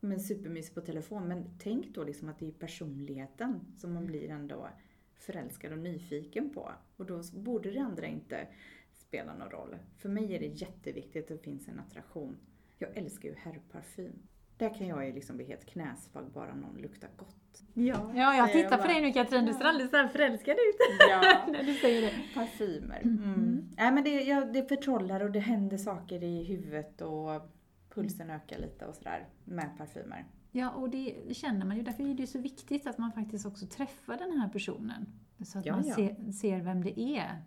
men 0.03 0.19
supermysig 0.19 0.75
på 0.75 0.81
telefon, 0.81 1.27
men 1.27 1.57
tänk 1.59 1.95
då 1.95 2.03
liksom 2.03 2.29
att 2.29 2.39
det 2.39 2.47
är 2.47 2.51
personligheten 2.51 3.59
som 3.77 3.93
man 3.93 4.05
blir 4.05 4.29
ändå 4.29 4.69
förälskad 5.15 5.71
och 5.71 5.77
nyfiken 5.77 6.53
på. 6.53 6.71
Och 6.97 7.05
då 7.05 7.23
borde 7.33 7.71
det 7.71 7.79
andra 7.79 8.07
inte 8.07 8.47
spela 8.93 9.33
någon 9.35 9.49
roll. 9.49 9.75
För 9.97 10.09
mig 10.09 10.35
är 10.35 10.39
det 10.39 10.45
jätteviktigt 10.45 11.23
att 11.23 11.37
det 11.37 11.43
finns 11.43 11.67
en 11.67 11.79
attraktion. 11.79 12.37
Jag 12.77 12.97
älskar 12.97 13.29
ju 13.29 13.35
herrparfym. 13.35 14.27
Där 14.63 14.73
kan 14.73 14.87
jag 14.87 15.05
ju 15.05 15.13
liksom 15.13 15.35
bli 15.35 15.45
helt 15.45 15.65
knäsvag 15.65 16.31
bara 16.33 16.55
någon 16.55 16.77
luktar 16.77 17.09
gott. 17.17 17.63
Ja, 17.73 18.11
Ja, 18.15 18.35
jag 18.35 18.51
tittar 18.51 18.77
på 18.77 18.77
bara. 18.77 18.87
dig 18.87 19.01
nu 19.01 19.13
Katrin, 19.13 19.45
du 19.45 19.53
ser 19.53 19.63
alldeles 19.65 19.91
så 19.91 19.97
här 19.97 20.07
förälskad 20.07 20.53
ut 20.53 20.75
Ja. 21.09 21.45
när 21.51 21.63
du 21.63 21.73
säger 21.73 22.01
det. 22.01 22.13
Parfymer. 22.35 23.01
Mm. 23.03 23.23
Mm. 23.23 23.69
Nej, 23.77 23.91
men 23.91 24.03
det, 24.03 24.09
ja, 24.09 24.45
det 24.45 24.69
förtrollar 24.69 25.19
och 25.23 25.31
det 25.31 25.39
händer 25.39 25.77
saker 25.77 26.23
i 26.23 26.43
huvudet 26.43 27.01
och 27.01 27.41
pulsen 27.89 28.29
ökar 28.29 28.59
lite 28.59 28.85
och 28.85 28.95
sådär 28.95 29.27
med 29.43 29.69
parfymer. 29.77 30.25
Ja, 30.51 30.69
och 30.69 30.89
det 30.89 31.35
känner 31.35 31.65
man 31.65 31.77
ju. 31.77 31.83
Därför 31.83 32.03
är 32.03 32.13
det 32.13 32.27
så 32.27 32.39
viktigt 32.39 32.87
att 32.87 32.97
man 32.97 33.11
faktiskt 33.11 33.45
också 33.45 33.65
träffar 33.65 34.17
den 34.17 34.31
här 34.41 34.49
personen. 34.49 35.05
Så 35.45 35.59
att 35.59 35.65
Ja, 35.65 35.75
man 35.75 35.87
ja. 35.87 35.95
Ser, 35.95 36.31
ser 36.31 36.61
vem 36.61 36.83
det 36.83 36.99
är. 36.99 37.41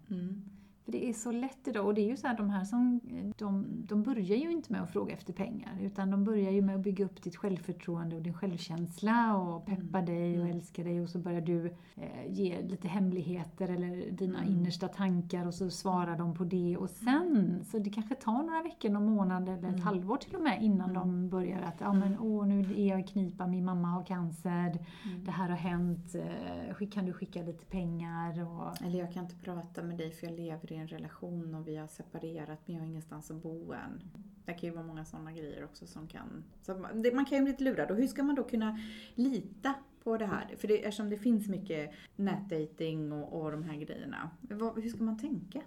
För 0.87 0.93
det 0.93 1.09
är 1.09 1.13
så 1.13 1.33
lätt 1.33 1.69
idag 1.69 1.87
och 1.87 1.95
det 1.95 2.01
är 2.01 2.09
ju 2.11 2.17
så 2.17 2.27
här, 2.27 2.37
de 2.37 2.51
här 2.51 2.65
som, 2.65 3.01
de, 3.39 3.67
de 3.89 4.03
börjar 4.03 4.37
ju 4.37 4.51
inte 4.53 4.73
med 4.73 4.83
att 4.83 4.91
fråga 4.91 5.15
efter 5.15 5.33
pengar 5.33 5.79
utan 5.81 6.11
de 6.11 6.25
börjar 6.25 6.51
ju 6.51 6.63
med 6.63 6.75
att 6.75 6.81
bygga 6.81 7.05
upp 7.05 7.23
ditt 7.23 7.37
självförtroende 7.37 8.17
och 8.17 8.23
din 8.23 8.35
självkänsla 8.35 9.37
och 9.37 9.67
peppa 9.67 10.01
dig 10.03 10.39
och 10.39 10.45
Mm. 10.47 10.57
älska 10.57 10.85
dig 10.85 11.01
och 11.01 11.09
så 11.09 11.19
börjar 11.19 11.41
du 11.41 11.67
eh, 11.95 12.27
ge 12.29 12.63
lite 12.63 12.89
hemligheter 12.89 13.69
eller 13.69 14.11
dina 14.11 14.39
Mm. 14.39 14.53
innersta 14.53 14.89
tankar 14.89 15.47
och 15.47 15.55
så 15.55 15.71
svarar 15.71 16.19
de 16.19 16.35
på 16.35 16.45
det 16.45 16.77
och 16.77 16.91
sen, 16.91 17.61
så 17.65 17.79
det 17.79 17.91
kanske 17.91 18.15
tar 18.15 18.43
några 18.43 18.63
veckor, 18.63 18.89
någon 18.91 19.07
månad 19.15 19.43
eller 19.49 19.59
ett 19.59 19.65
Mm. 19.65 19.81
halvår 19.81 20.17
till 20.17 20.35
och 20.37 20.43
med 20.43 20.63
innan 20.63 20.91
Mm. 20.91 20.95
de 21.03 21.29
börjar 21.29 21.61
att, 21.63 21.81
ja 21.81 21.93
men 21.93 22.19
åh 22.21 22.47
nu 22.47 22.61
är 22.77 22.89
jag 22.89 23.01
i 23.01 23.03
knipa, 23.03 23.47
min 23.47 23.65
mamma 23.65 23.89
har 23.89 24.05
cancer, 24.05 24.79
det 25.25 25.31
här 25.31 25.49
har 25.49 25.57
hänt, 25.57 26.15
eh, 26.15 26.89
kan 26.91 27.05
du 27.07 27.13
skicka 27.13 27.43
lite 27.43 27.65
pengar 27.65 28.43
och 28.43 28.83
Eller 28.87 28.99
jag 28.99 29.13
kan 29.13 29.23
inte 29.25 29.37
prata 29.37 29.83
med 29.83 29.97
dig 29.99 30.11
för 30.11 30.27
jag 30.27 30.37
lever 30.37 30.73
i 30.73 30.76
en 30.77 30.89
relation 30.89 31.55
och 31.55 31.69
vi 31.69 31.77
har 31.77 31.87
separerat 31.87 32.59
men 32.67 32.75
jag 32.75 32.83
har 32.83 32.89
ingenstans 32.89 33.31
att 33.31 33.43
bo 33.43 33.73
än. 33.73 34.03
Det 34.45 34.53
kan 34.53 34.69
ju 34.69 34.75
vara 34.75 34.87
många 34.87 35.05
sådana 35.05 35.33
grejer 35.33 35.65
också 35.65 35.87
som 35.87 36.09
kan... 36.09 36.45
Så 36.63 36.75
man, 37.13 37.25
kan 37.25 37.39
ju 37.39 37.43
bli 37.43 37.53
lite 37.53 37.65
lurad 37.65 37.91
och 37.91 37.97
hur 37.97 38.07
ska 38.07 38.23
man 38.23 38.35
då 38.35 38.45
kunna 38.45 38.79
lita 39.15 39.75
på 40.05 40.17
det 40.17 40.27
här? 40.27 40.55
För 40.59 40.69
det, 40.69 40.85
eftersom 40.85 41.11
det 41.11 41.19
finns 41.19 41.49
mycket 41.49 41.91
nätdating 42.17 43.13
och, 43.13 43.43
och 43.43 43.51
de 43.51 43.63
här 43.63 43.77
grejerna. 43.77 44.31
Vad, 44.41 44.83
hur 44.83 44.91
ska 44.91 45.05
man 45.05 45.19
tänka? 45.19 45.63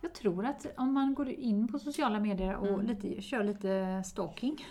Jag 0.00 0.14
tror 0.14 0.44
att 0.46 0.66
om 0.76 0.92
man 0.92 1.14
går 1.14 1.28
in 1.28 1.68
på 1.68 1.78
sociala 1.78 2.20
medier 2.20 2.56
och 2.56 2.68
Mm. 2.68 2.86
lite, 2.86 3.22
kör 3.22 3.44
lite 3.44 4.02
stalking. 4.06 4.66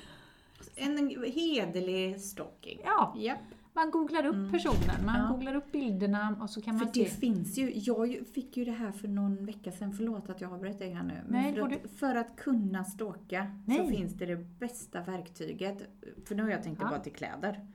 En 0.75 1.23
hederlig 1.25 2.21
stalking. 2.21 2.79
Ja, 2.83 3.15
Japp. 3.17 3.39
Man 3.77 3.91
googlar 3.91 4.25
upp 4.25 4.35
Mm. 4.35 4.51
personen, 4.51 5.05
man 5.05 5.19
Ja. 5.19 5.27
googlar 5.31 5.55
upp 5.55 5.71
bilderna 5.71 6.35
och 6.41 6.49
så 6.49 6.61
kan 6.61 6.77
För 6.79 6.85
man 6.85 6.93
det 6.93 7.05
se. 7.09 7.19
finns 7.19 7.57
ju, 7.57 7.71
jag 7.75 8.17
fick 8.33 8.57
ju 8.57 8.65
det 8.65 8.71
här 8.71 8.91
för 8.91 9.07
någon 9.07 9.45
vecka 9.45 9.71
sedan, 9.71 9.93
förlåt 9.93 10.29
att 10.29 10.41
jag 10.41 10.53
avbröt 10.53 10.79
dig 10.79 10.89
här 10.93 11.03
nu. 11.03 11.13
Men 11.27 11.41
Nej, 11.43 11.53
för, 11.55 11.61
att, 11.71 11.91
för 11.99 12.15
att 12.15 12.35
kunna 12.35 12.83
stalka 12.83 13.51
så 13.77 13.87
finns 13.87 14.13
det 14.13 14.25
det 14.25 14.35
bästa 14.59 15.01
verktyget. 15.01 15.77
För 16.25 16.35
nu 16.35 16.43
har 16.43 16.49
jag 16.49 16.63
tänkt 16.63 16.77
det 16.79 16.85
Ja. 16.85 16.89
bara 16.89 16.99
till 16.99 17.13
kläder. 17.13 17.67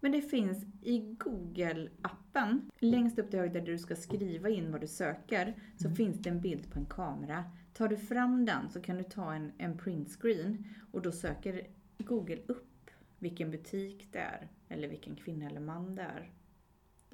Men 0.00 0.12
det 0.12 0.20
finns 0.22 0.64
i 0.82 0.98
Google-appen, 1.00 2.60
längst 2.78 3.18
upp 3.18 3.30
till 3.30 3.38
höger 3.38 3.54
där 3.60 3.66
du 3.66 3.78
ska 3.78 3.96
skriva 3.96 4.48
in 4.48 4.72
vad 4.72 4.80
du 4.80 4.86
söker, 4.86 5.54
så 5.76 5.84
Mm. 5.86 5.96
finns 5.96 6.18
det 6.18 6.30
en 6.30 6.40
bild 6.40 6.70
på 6.72 6.78
en 6.78 6.86
kamera. 6.86 7.44
Tar 7.74 7.88
du 7.88 7.96
fram 7.96 8.44
den 8.44 8.70
så 8.70 8.80
kan 8.80 8.96
du 8.96 9.02
ta 9.04 9.34
en, 9.34 9.52
en 9.58 9.78
printscreen 9.78 10.64
och 10.92 11.02
då 11.02 11.12
söker 11.12 11.66
Google 11.98 12.38
upp 12.46 12.90
vilken 13.18 13.50
butik 13.50 14.08
det 14.12 14.18
är, 14.18 14.48
eller 14.70 14.88
vilken 14.88 15.16
kvinna 15.16 15.46
eller 15.46 15.60
man 15.60 15.94
det 15.94 16.02
är. 16.02 16.30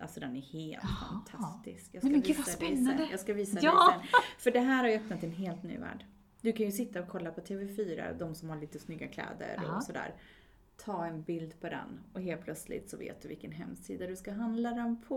Alltså 0.00 0.20
den 0.20 0.36
är 0.36 0.40
helt 0.40 0.82
Jaha. 0.84 1.22
fantastisk. 1.26 1.90
Jag 1.94 2.04
Nej, 2.04 2.12
men 2.12 2.20
gud, 2.20 2.36
vad 2.36 2.46
spännande. 2.46 3.08
Jag 3.10 3.20
ska 3.20 3.34
visa 3.34 3.58
Ja. 3.62 3.72
dig 4.00 4.08
sen. 4.10 4.20
För 4.38 4.50
det 4.50 4.60
här 4.60 4.82
har 4.82 4.90
ju 4.90 4.96
öppnat 4.96 5.22
en 5.24 5.32
helt 5.32 5.62
ny 5.62 5.78
värld. 5.78 6.04
Du 6.40 6.52
kan 6.52 6.66
ju 6.66 6.72
sitta 6.72 7.00
och 7.02 7.08
kolla 7.08 7.30
på 7.30 7.40
TV4, 7.40 8.18
de 8.18 8.34
som 8.34 8.48
har 8.50 8.56
lite 8.56 8.78
snygga 8.78 9.08
kläder 9.08 9.60
Ja. 9.64 9.76
och 9.76 9.82
sådär. 9.82 10.14
Ta 10.76 11.06
en 11.06 11.22
bild 11.22 11.60
på 11.60 11.68
den 11.68 12.00
och 12.12 12.20
helt 12.20 12.42
plötsligt 12.44 12.90
så 12.90 12.96
vet 12.96 13.22
du 13.22 13.28
vilken 13.28 13.52
hemsida 13.52 14.06
du 14.06 14.16
ska 14.16 14.32
handla 14.32 14.70
den 14.70 15.02
på. 15.02 15.16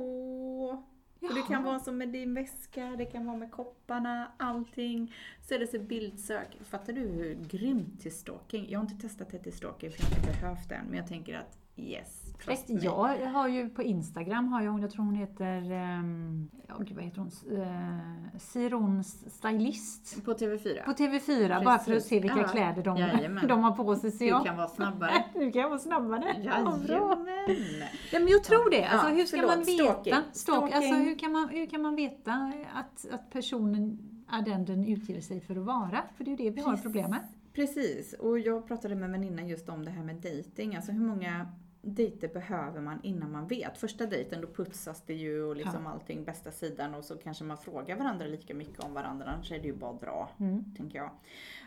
Och 1.21 1.33
det 1.35 1.41
kan 1.41 1.51
Jaha. 1.51 1.61
vara 1.61 1.79
som 1.79 1.97
med 1.97 2.09
din 2.09 2.33
väska, 2.33 2.95
det 2.97 3.05
kan 3.05 3.25
vara 3.25 3.37
med 3.37 3.51
kopparna, 3.51 4.31
allting. 4.37 5.15
Så 5.41 5.53
är 5.53 5.59
det 5.59 5.67
så 5.67 5.79
bildsök. 5.79 6.57
Fattar 6.63 6.93
du 6.93 7.01
hur 7.01 7.35
grymt 7.35 8.01
till 8.01 8.11
stalking? 8.11 8.69
Jag 8.69 8.79
har 8.79 8.89
inte 8.91 9.07
testat 9.07 9.29
det 9.29 9.39
till 9.39 9.53
stalking 9.53 9.91
för 9.91 10.03
jag 10.03 10.09
har 10.09 10.17
inte 10.17 10.41
behövt 10.41 10.69
den. 10.69 10.85
Men 10.85 10.97
jag 10.97 11.07
tänker 11.07 11.33
att 11.37 11.57
yes, 11.75 12.18
me. 12.47 12.55
Jag 12.67 13.29
har 13.29 13.47
ju 13.47 13.69
på 13.69 13.83
Instagram, 13.83 14.47
har 14.47 14.61
jag, 14.61 14.79
jag 14.83 14.91
tror 14.91 15.05
hon 15.05 15.15
heter, 15.15 15.71
um, 15.71 16.49
ja, 16.67 16.75
gud, 16.79 16.95
vad 16.95 17.03
heter 17.03 17.17
hon, 17.19 17.57
uh, 17.57 18.37
Siron 18.37 19.03
Stylist. 19.03 20.25
På 20.25 20.33
TV4? 20.33 20.85
På 20.85 20.91
TV4, 20.91 21.63
bara 21.63 21.63
för 21.63 21.71
att 21.73 21.85
Precis. 21.85 22.09
se 22.09 22.19
vilka 22.19 22.37
Ja. 22.37 22.47
kläder 22.47 22.83
de, 22.83 22.97
Jajamän. 22.97 23.47
de 23.47 23.63
har 23.63 23.71
på 23.71 23.95
sig. 23.95 24.11
Så 24.11 24.23
du 24.23 24.43
kan 24.45 24.57
vara 24.57 24.67
snabbare. 24.67 25.11
nu 25.35 25.51
kan 25.51 25.69
vara 25.69 25.79
snabbare. 25.79 26.35
Ja. 26.43 26.51
Jajamän! 26.87 27.25
Nej, 27.47 27.89
men 28.11 28.27
jag 28.27 28.43
tror 28.43 28.69
det. 28.71 28.85
Alltså, 28.85 29.09
Ja, 29.09 29.15
hur 29.15 29.25
ska 29.25 29.37
förlåt, 29.37 29.55
man 29.55 29.65
veta? 29.65 29.83
stalking. 29.83 30.13
Stalk, 30.31 30.71
alltså, 30.73 30.93
hur, 30.93 31.19
kan 31.19 31.31
man, 31.31 31.49
hur 31.49 31.65
kan 31.65 31.81
man 31.81 31.95
veta 31.95 32.53
att, 32.73 33.05
att 33.11 33.29
personen 33.31 33.99
är 34.31 34.41
den 34.41 34.65
den 34.65 34.85
utger 34.85 35.21
sig 35.21 35.41
för 35.41 35.55
att 35.55 35.65
vara? 35.65 36.03
För 36.17 36.23
det 36.23 36.29
är 36.31 36.37
ju 36.37 36.37
det 36.37 36.49
vi 36.49 36.61
har 36.61 36.77
problem 36.77 37.09
med. 37.09 37.19
Precis, 37.53 38.13
och 38.13 38.39
jag 38.39 38.67
pratade 38.67 38.95
med 38.95 39.03
en 39.05 39.11
väninna 39.11 39.41
just 39.43 39.69
om 39.69 39.85
det 39.85 39.91
här 39.91 40.03
med 40.03 40.15
dating. 40.15 40.75
Alltså 40.75 40.91
hur 40.91 41.05
många 41.07 41.47
dejter 41.81 42.27
behöver 42.27 42.81
man 42.81 42.99
innan 43.03 43.31
man 43.31 43.47
vet? 43.47 43.77
Första 43.77 44.05
dejten 44.05 44.41
då 44.41 44.47
putsas 44.47 45.01
det 45.05 45.13
ju 45.13 45.43
och 45.43 45.55
liksom 45.55 45.87
allting 45.87 46.23
bästa 46.23 46.51
sidan 46.51 46.95
och 46.95 47.03
så 47.05 47.17
kanske 47.17 47.43
man 47.43 47.57
frågar 47.57 47.95
varandra 47.95 48.25
lika 48.25 48.53
mycket 48.53 48.79
om 48.79 48.93
varandra, 48.93 49.25
annars 49.25 49.51
är 49.51 49.59
det 49.59 49.67
ju 49.67 49.75
bara 49.75 49.93
dra, 49.93 50.29
Mm. 50.39 50.73
tänker 50.77 50.97
jag. 50.97 51.11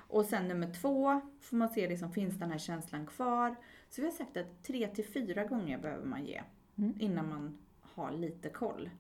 Och 0.09 0.25
sen 0.25 0.49
nummer 0.49 0.75
två 0.81 1.21
får 1.41 1.57
man 1.57 1.69
se 1.69 1.89
liksom, 1.89 2.13
finns 2.13 2.39
den 2.39 2.51
här 2.51 2.59
känslan 2.59 3.07
kvar? 3.07 3.55
Så 3.89 4.01
vi 4.01 4.07
har 4.07 4.13
sagt 4.15 4.37
att 4.37 4.63
tre 4.63 4.87
till 4.89 5.05
fyra 5.05 5.45
gånger 5.45 5.79
behöver 5.79 6.07
man 6.07 6.25
ge 6.25 6.43
Mm. 6.79 6.95
innan 6.99 7.29
man 7.29 7.59
har 7.81 8.11
lite 8.13 8.49
koll. 8.49 8.91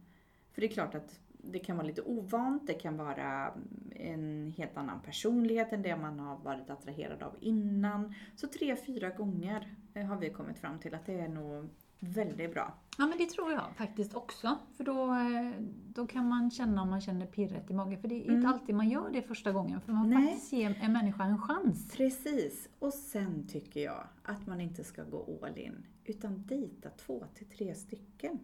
För 0.52 0.60
det 0.60 0.66
är 0.66 0.72
klart 0.72 0.94
att 0.94 1.20
det 1.42 1.58
kan 1.58 1.76
vara 1.76 1.86
lite 1.86 2.02
ovant, 2.02 2.66
det 2.66 2.74
kan 2.74 2.96
vara 2.96 3.54
en 3.90 4.54
helt 4.56 4.76
annan 4.76 5.00
personlighet 5.02 5.72
än 5.72 5.82
det 5.82 5.96
man 5.96 6.18
har 6.18 6.36
varit 6.38 6.70
attraherad 6.70 7.22
av 7.22 7.36
innan. 7.40 8.14
Så 8.36 8.46
tre, 8.48 8.76
fyra 8.76 9.10
gånger 9.10 9.74
eh, 9.94 10.06
har 10.06 10.16
vi 10.16 10.30
kommit 10.30 10.58
fram 10.58 10.78
till 10.78 10.94
att 10.94 11.06
det 11.06 11.20
är 11.20 11.28
nog 11.28 11.68
väldigt 11.98 12.52
bra. 12.54 12.74
Ja 12.98 13.06
men 13.06 13.18
det 13.18 13.26
tror 13.26 13.52
jag 13.52 13.76
faktiskt 13.76 14.14
också. 14.14 14.58
För 14.76 14.84
då, 14.84 15.12
eh, 15.14 15.60
då 15.94 16.06
kan 16.06 16.28
man 16.28 16.50
känna 16.50 16.82
om 16.82 16.90
man 16.90 17.00
känner 17.00 17.26
pirret 17.26 17.70
i 17.70 17.74
magen. 17.74 18.00
För 18.00 18.08
det 18.08 18.14
är 18.14 18.24
Mm. 18.24 18.36
inte 18.36 18.48
alltid 18.48 18.74
man 18.74 18.88
gör 18.88 19.10
det 19.12 19.22
första 19.22 19.52
gången. 19.52 19.80
För 19.80 19.92
man 19.92 20.10
Nej. 20.10 20.24
faktiskt 20.26 20.52
ger 20.52 20.78
en 20.82 20.92
människa 20.92 21.24
en 21.24 21.38
chans. 21.38 21.92
Precis. 21.96 22.68
Och 22.78 22.92
sen 22.94 23.46
tycker 23.46 23.80
jag 23.80 24.04
att 24.22 24.46
man 24.46 24.60
inte 24.60 24.84
ska 24.84 25.04
gå 25.04 25.38
all 25.42 25.58
in, 25.58 25.86
utan 26.04 26.46
dejta 26.46 26.90
två 26.90 27.24
till 27.34 27.46
tre 27.46 27.74
stycken 27.74 28.38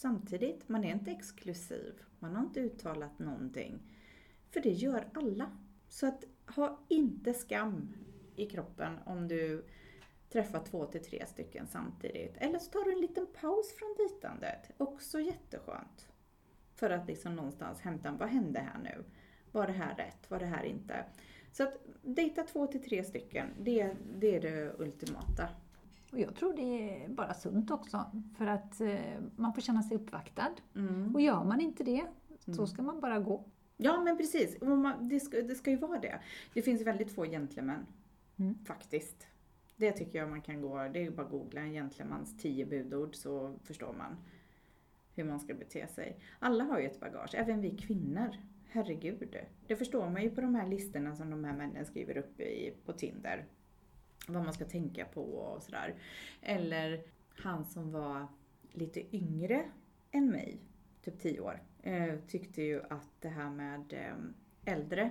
samtidigt. 0.00 0.68
Man 0.68 0.84
är 0.84 0.92
inte 0.92 1.10
exklusiv, 1.10 2.02
man 2.18 2.36
har 2.36 2.42
inte 2.42 2.60
uttalat 2.60 3.18
någonting. 3.18 3.78
För 4.50 4.60
det 4.60 4.70
gör 4.70 5.08
alla. 5.14 5.50
Så 5.88 6.06
att 6.06 6.24
ha 6.56 6.80
inte 6.88 7.34
skam 7.34 7.94
i 8.36 8.46
kroppen 8.46 8.98
om 9.04 9.28
du 9.28 9.64
träffar 10.30 10.64
två 10.64 10.86
till 10.86 11.04
tre 11.04 11.26
stycken 11.26 11.66
samtidigt. 11.66 12.36
Eller 12.36 12.58
så 12.58 12.70
tar 12.70 12.84
du 12.84 12.92
en 12.92 13.00
liten 13.00 13.26
paus 13.40 13.74
från 13.74 13.94
dejtandet. 13.96 14.70
Också 14.76 15.20
jätteskönt. 15.20 16.08
För 16.74 16.90
att 16.90 17.06
liksom 17.06 17.36
någonstans 17.36 17.80
hämta, 17.80 18.12
vad 18.12 18.28
hände 18.28 18.60
här 18.60 18.78
nu? 18.82 19.04
Var 19.52 19.66
det 19.66 19.72
här 19.72 19.94
rätt? 19.94 20.30
Var 20.30 20.38
det 20.38 20.46
här 20.46 20.64
inte? 20.64 21.04
Så 21.52 21.62
att 21.62 21.74
dejta 22.02 22.42
två 22.42 22.66
till 22.66 22.82
tre 22.82 23.04
stycken, 23.04 23.48
det, 23.58 23.96
det 24.18 24.36
är 24.36 24.40
det 24.40 24.74
ultimata. 24.78 25.48
Och 26.10 26.18
jag 26.20 26.34
tror 26.34 26.52
det 26.52 26.62
är 27.04 27.08
bara 27.08 27.34
sunt 27.34 27.70
också. 27.70 28.04
För 28.36 28.46
att 28.46 28.80
eh, 28.80 28.98
man 29.36 29.52
får 29.54 29.60
känna 29.62 29.82
sig 29.82 29.96
uppvaktad. 29.96 30.50
Mm. 30.76 31.14
Och 31.14 31.20
gör 31.20 31.44
man 31.44 31.60
inte 31.60 31.84
det, 31.84 32.06
så 32.56 32.66
ska 32.66 32.82
man 32.82 33.00
bara 33.00 33.18
gå. 33.18 33.44
Ja 33.76 34.00
men 34.00 34.16
precis, 34.16 34.56
det, 35.00 35.20
ska, 35.20 35.42
det 35.42 35.54
ska 35.54 35.70
ju 35.70 35.76
vara 35.76 35.98
det. 36.00 36.20
Det 36.54 36.62
finns 36.62 36.82
väldigt 36.82 37.10
få 37.14 37.24
gentlemän, 37.24 37.86
Mm. 38.38 38.54
faktiskt. 38.64 39.26
Det 39.76 39.92
tycker 39.92 40.18
jag 40.18 40.30
man 40.30 40.42
kan 40.42 40.60
gå, 40.60 40.88
det 40.88 41.04
är 41.06 41.10
bara 41.10 41.22
att 41.26 41.30
googla 41.32 41.60
en 41.60 41.72
gentlemans 41.72 42.36
tio 42.38 42.66
budord 42.66 43.14
så 43.14 43.54
förstår 43.64 43.92
man 43.92 44.16
hur 45.14 45.24
man 45.24 45.40
ska 45.40 45.54
bete 45.54 45.86
sig. 45.86 46.18
Alla 46.38 46.64
har 46.64 46.78
ju 46.80 46.86
ett 46.86 47.00
bagage, 47.00 47.34
även 47.34 47.60
vi 47.60 47.70
kvinnor. 47.70 48.28
Herregud. 48.68 49.36
Det 49.66 49.76
förstår 49.76 50.10
man 50.10 50.22
ju 50.22 50.30
på 50.30 50.40
de 50.40 50.54
här 50.54 50.66
listorna 50.66 51.16
som 51.16 51.30
de 51.30 51.44
här 51.44 51.56
männen 51.56 51.84
skriver 51.84 52.16
upp 52.16 52.40
i, 52.40 52.74
på 52.84 52.92
Tinder. 52.92 53.46
Vad 54.32 54.44
man 54.44 54.52
ska 54.52 54.64
tänka 54.64 55.04
på 55.04 55.22
och 55.22 55.62
sådär. 55.62 55.94
Eller 56.42 57.02
han 57.36 57.64
som 57.64 57.92
var 57.92 58.26
lite 58.72 59.16
yngre 59.16 59.64
än 60.10 60.30
mig, 60.30 60.60
typ 61.04 61.20
10 61.20 61.40
år, 61.40 61.62
eh, 61.82 62.14
tyckte 62.28 62.62
ju 62.62 62.82
att 62.82 63.08
det 63.20 63.28
här 63.28 63.50
med 63.50 63.92
eh, 63.92 64.72
äldre 64.74 65.10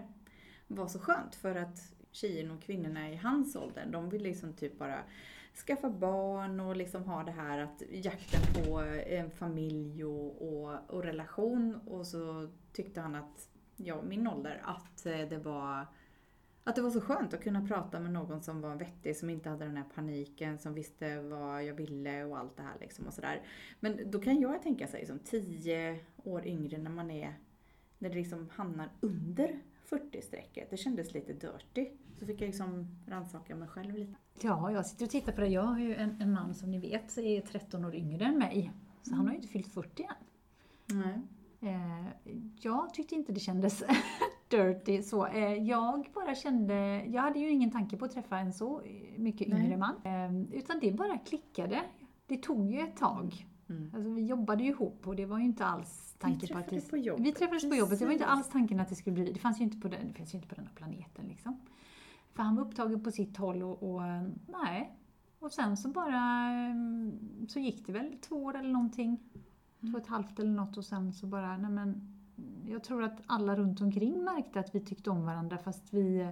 var 0.67 0.88
så 0.88 0.99
skönt 0.99 1.36
för 1.36 1.55
att 1.55 1.93
tjejerna 2.12 2.53
och 2.53 2.62
kvinnorna 2.62 3.10
i 3.10 3.15
hans 3.15 3.55
ålder, 3.55 3.86
de 3.91 4.10
vill 4.10 4.23
liksom 4.23 4.53
typ 4.53 4.79
bara 4.79 5.03
skaffa 5.67 5.89
barn 5.89 6.60
och 6.60 6.75
liksom 6.75 7.03
ha 7.03 7.23
det 7.23 7.32
här 7.32 7.60
att 7.60 7.84
jakten 7.91 8.41
på 8.53 8.79
en 9.08 9.32
familj 9.32 10.03
och, 10.03 10.41
och, 10.41 10.89
och 10.89 11.03
relation 11.03 11.75
och 11.75 12.08
så 12.08 12.49
tyckte 12.73 13.01
han 13.01 13.15
att, 13.15 13.49
ja 13.75 14.01
min 14.01 14.27
ålder, 14.27 14.62
att 14.63 15.03
det 15.03 15.41
var 15.43 15.86
att 16.69 16.75
det 16.75 16.82
var 16.82 16.91
så 16.91 17.01
skönt 17.01 17.34
att 17.34 17.43
kunna 17.43 17.67
prata 17.67 17.99
med 17.99 18.12
någon 18.12 18.41
som 18.41 18.62
var 18.62 18.75
vettig, 18.75 19.15
som 19.15 19.29
inte 19.29 19.49
hade 19.49 19.65
den 19.65 19.77
här 19.77 19.86
paniken, 19.95 20.60
som 20.60 20.73
visste 20.73 21.21
vad 21.21 21.63
jag 21.63 21.73
ville 21.73 22.23
och 22.23 22.38
allt 22.38 22.58
det 22.58 22.63
här 22.63 22.77
liksom 22.79 23.08
och 23.08 23.13
sådär. 23.13 23.41
Men 23.79 24.12
då 24.12 24.19
kan 24.19 24.41
jag 24.41 24.62
tänka 24.62 24.88
sig 24.88 25.05
som 25.05 25.19
tio 25.19 25.99
år 26.23 26.47
yngre 26.47 26.77
när 26.77 26.91
man 26.91 27.12
är, 27.12 27.34
när 27.97 28.10
det 28.10 28.15
liksom 28.15 28.49
hamnar 28.55 28.89
under 28.99 29.60
40-strecket. 29.89 30.69
Det 30.69 30.77
kändes 30.77 31.13
lite 31.13 31.34
dirty. 31.34 31.89
Så 32.19 32.25
fick 32.25 32.41
jag 32.41 32.47
liksom 32.47 32.88
rannsaka 33.08 33.55
mig 33.55 33.67
själv 33.67 33.95
lite. 33.95 34.13
Ja, 34.41 34.71
jag 34.71 34.86
sitter 34.86 35.05
och 35.05 35.12
tittar 35.12 35.32
på 35.32 35.41
det. 35.41 35.47
Jag 35.47 35.62
har 35.62 35.79
ju 35.79 35.95
en, 35.95 36.21
en 36.21 36.34
man 36.34 36.55
som 36.55 36.71
ni 36.71 36.79
vet 36.79 37.17
är 37.17 37.41
13 37.41 37.86
år 37.86 37.95
yngre 37.95 38.25
än 38.25 38.38
mig. 38.38 38.71
Så 39.03 39.15
han 39.15 39.25
har 39.25 39.34
ju 39.34 39.36
inte 39.36 39.47
fyllt 39.47 39.73
40 39.73 40.03
än. 40.03 40.10
Nej. 40.97 41.21
Eh, 41.61 42.07
jag 42.59 42.93
tyckte 42.93 43.15
inte 43.15 43.31
det 43.31 43.39
kändes 43.39 43.83
dirty 44.47 45.03
så. 45.03 45.25
Eh, 45.25 45.53
jag 45.53 46.07
bara 46.13 46.35
kände, 46.35 47.05
jag 47.05 47.21
hade 47.21 47.39
ju 47.39 47.49
ingen 47.49 47.71
tanke 47.71 47.97
på 47.97 48.05
att 48.05 48.11
träffa 48.11 48.37
en 48.37 48.53
så 48.53 48.81
mycket 49.17 49.47
Nej. 49.47 49.65
yngre 49.65 49.77
man. 49.77 49.95
Eh, 50.03 50.57
utan 50.57 50.79
det 50.79 50.91
bara 50.91 51.17
klickade. 51.17 51.81
Det 52.27 52.37
tog 52.37 52.71
ju 52.71 52.79
ett 52.79 52.97
tag. 52.97 53.45
Mm. 53.69 53.91
Alltså, 53.95 54.09
vi 54.09 54.25
jobbade 54.25 54.63
ju 54.63 54.69
ihop 54.69 55.07
och 55.07 55.15
det 55.15 55.25
var 55.25 55.39
ju 55.39 55.45
inte 55.45 55.65
alls 55.65 56.15
tanken 56.19 56.49
på 56.49 56.57
att 56.57 56.63
träffades 56.63 56.85
det, 56.85 56.89
på 56.89 56.97
jobbet, 56.97 57.25
Vi 57.25 57.31
träffades 57.31 57.69
på 57.69 57.75
jobbet. 57.75 57.99
Det 57.99 58.05
var 58.05 58.13
inte 58.13 58.25
alls 58.25 58.49
tanken 58.49 58.79
att 58.79 58.89
det 58.89 58.95
skulle 58.95 59.13
bli, 59.13 59.31
det 59.31 59.39
fanns 59.39 59.59
ju 59.59 59.63
inte 59.63 59.77
på 59.77 59.87
den, 59.87 60.07
det 60.07 60.13
finns 60.13 60.33
ju 60.33 60.37
inte 60.37 60.49
på 60.49 60.55
den 60.55 60.67
här 60.67 60.73
planeten 60.73 61.25
liksom. 61.27 61.59
För 62.33 62.43
han 62.43 62.55
var 62.55 62.63
upptagen 62.63 63.03
på 63.03 63.11
sitt 63.11 63.37
håll 63.37 63.63
och, 63.63 63.83
och 63.83 64.05
eh, 64.05 64.23
nej. 64.47 64.95
Och 65.39 65.51
sen 65.51 65.77
så 65.77 65.89
bara, 65.89 66.51
eh, 66.67 66.75
så 67.47 67.59
gick 67.59 67.85
det 67.85 67.91
väl 67.91 68.17
två 68.21 68.35
år 68.35 68.57
eller 68.57 68.69
någonting. 68.69 69.19
Två 69.81 69.97
och 69.97 69.99
ett 69.99 70.07
halvt 70.07 70.39
eller 70.39 70.51
något 70.51 70.77
och 70.77 70.85
sen 70.85 71.13
så 71.13 71.27
bara, 71.27 71.57
nej 71.57 71.71
men 71.71 72.15
jag 72.67 72.83
tror 72.83 73.03
att 73.03 73.21
alla 73.25 73.55
runt 73.55 73.81
omkring 73.81 74.23
märkte 74.23 74.59
att 74.59 74.75
vi 74.75 74.79
tyckte 74.79 75.09
om 75.09 75.25
varandra 75.25 75.57
fast 75.57 75.93
vi 75.93 76.31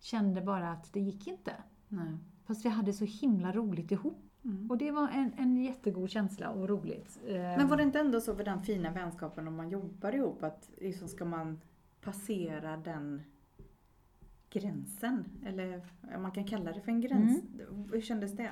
kände 0.00 0.40
bara 0.40 0.70
att 0.70 0.92
det 0.92 1.00
gick 1.00 1.26
inte. 1.26 1.52
Nej. 1.88 2.18
Fast 2.44 2.64
vi 2.64 2.68
hade 2.68 2.92
så 2.92 3.04
himla 3.04 3.52
roligt 3.52 3.90
ihop. 3.90 4.22
Mm. 4.44 4.70
Och 4.70 4.78
det 4.78 4.90
var 4.90 5.08
en, 5.08 5.32
en 5.38 5.56
jättegod 5.56 6.10
känsla 6.10 6.50
och 6.50 6.68
roligt. 6.68 7.18
Men 7.26 7.68
var 7.68 7.76
det 7.76 7.82
inte 7.82 8.00
ändå 8.00 8.20
så 8.20 8.34
för 8.34 8.44
den 8.44 8.62
fina 8.62 8.90
vänskapen 8.90 9.48
om 9.48 9.56
man 9.56 9.70
jobbar 9.70 10.14
ihop 10.14 10.42
att 10.42 10.70
liksom 10.76 11.08
ska 11.08 11.24
man 11.24 11.60
passera 12.00 12.76
den 12.76 13.22
gränsen? 14.50 15.24
Eller 15.46 15.86
man 16.18 16.30
kan 16.30 16.44
kalla 16.44 16.72
det 16.72 16.80
för 16.80 16.92
en 16.92 17.00
gräns. 17.00 17.44
Mm. 17.44 17.88
Hur 17.92 18.00
kändes 18.00 18.32
det? 18.32 18.50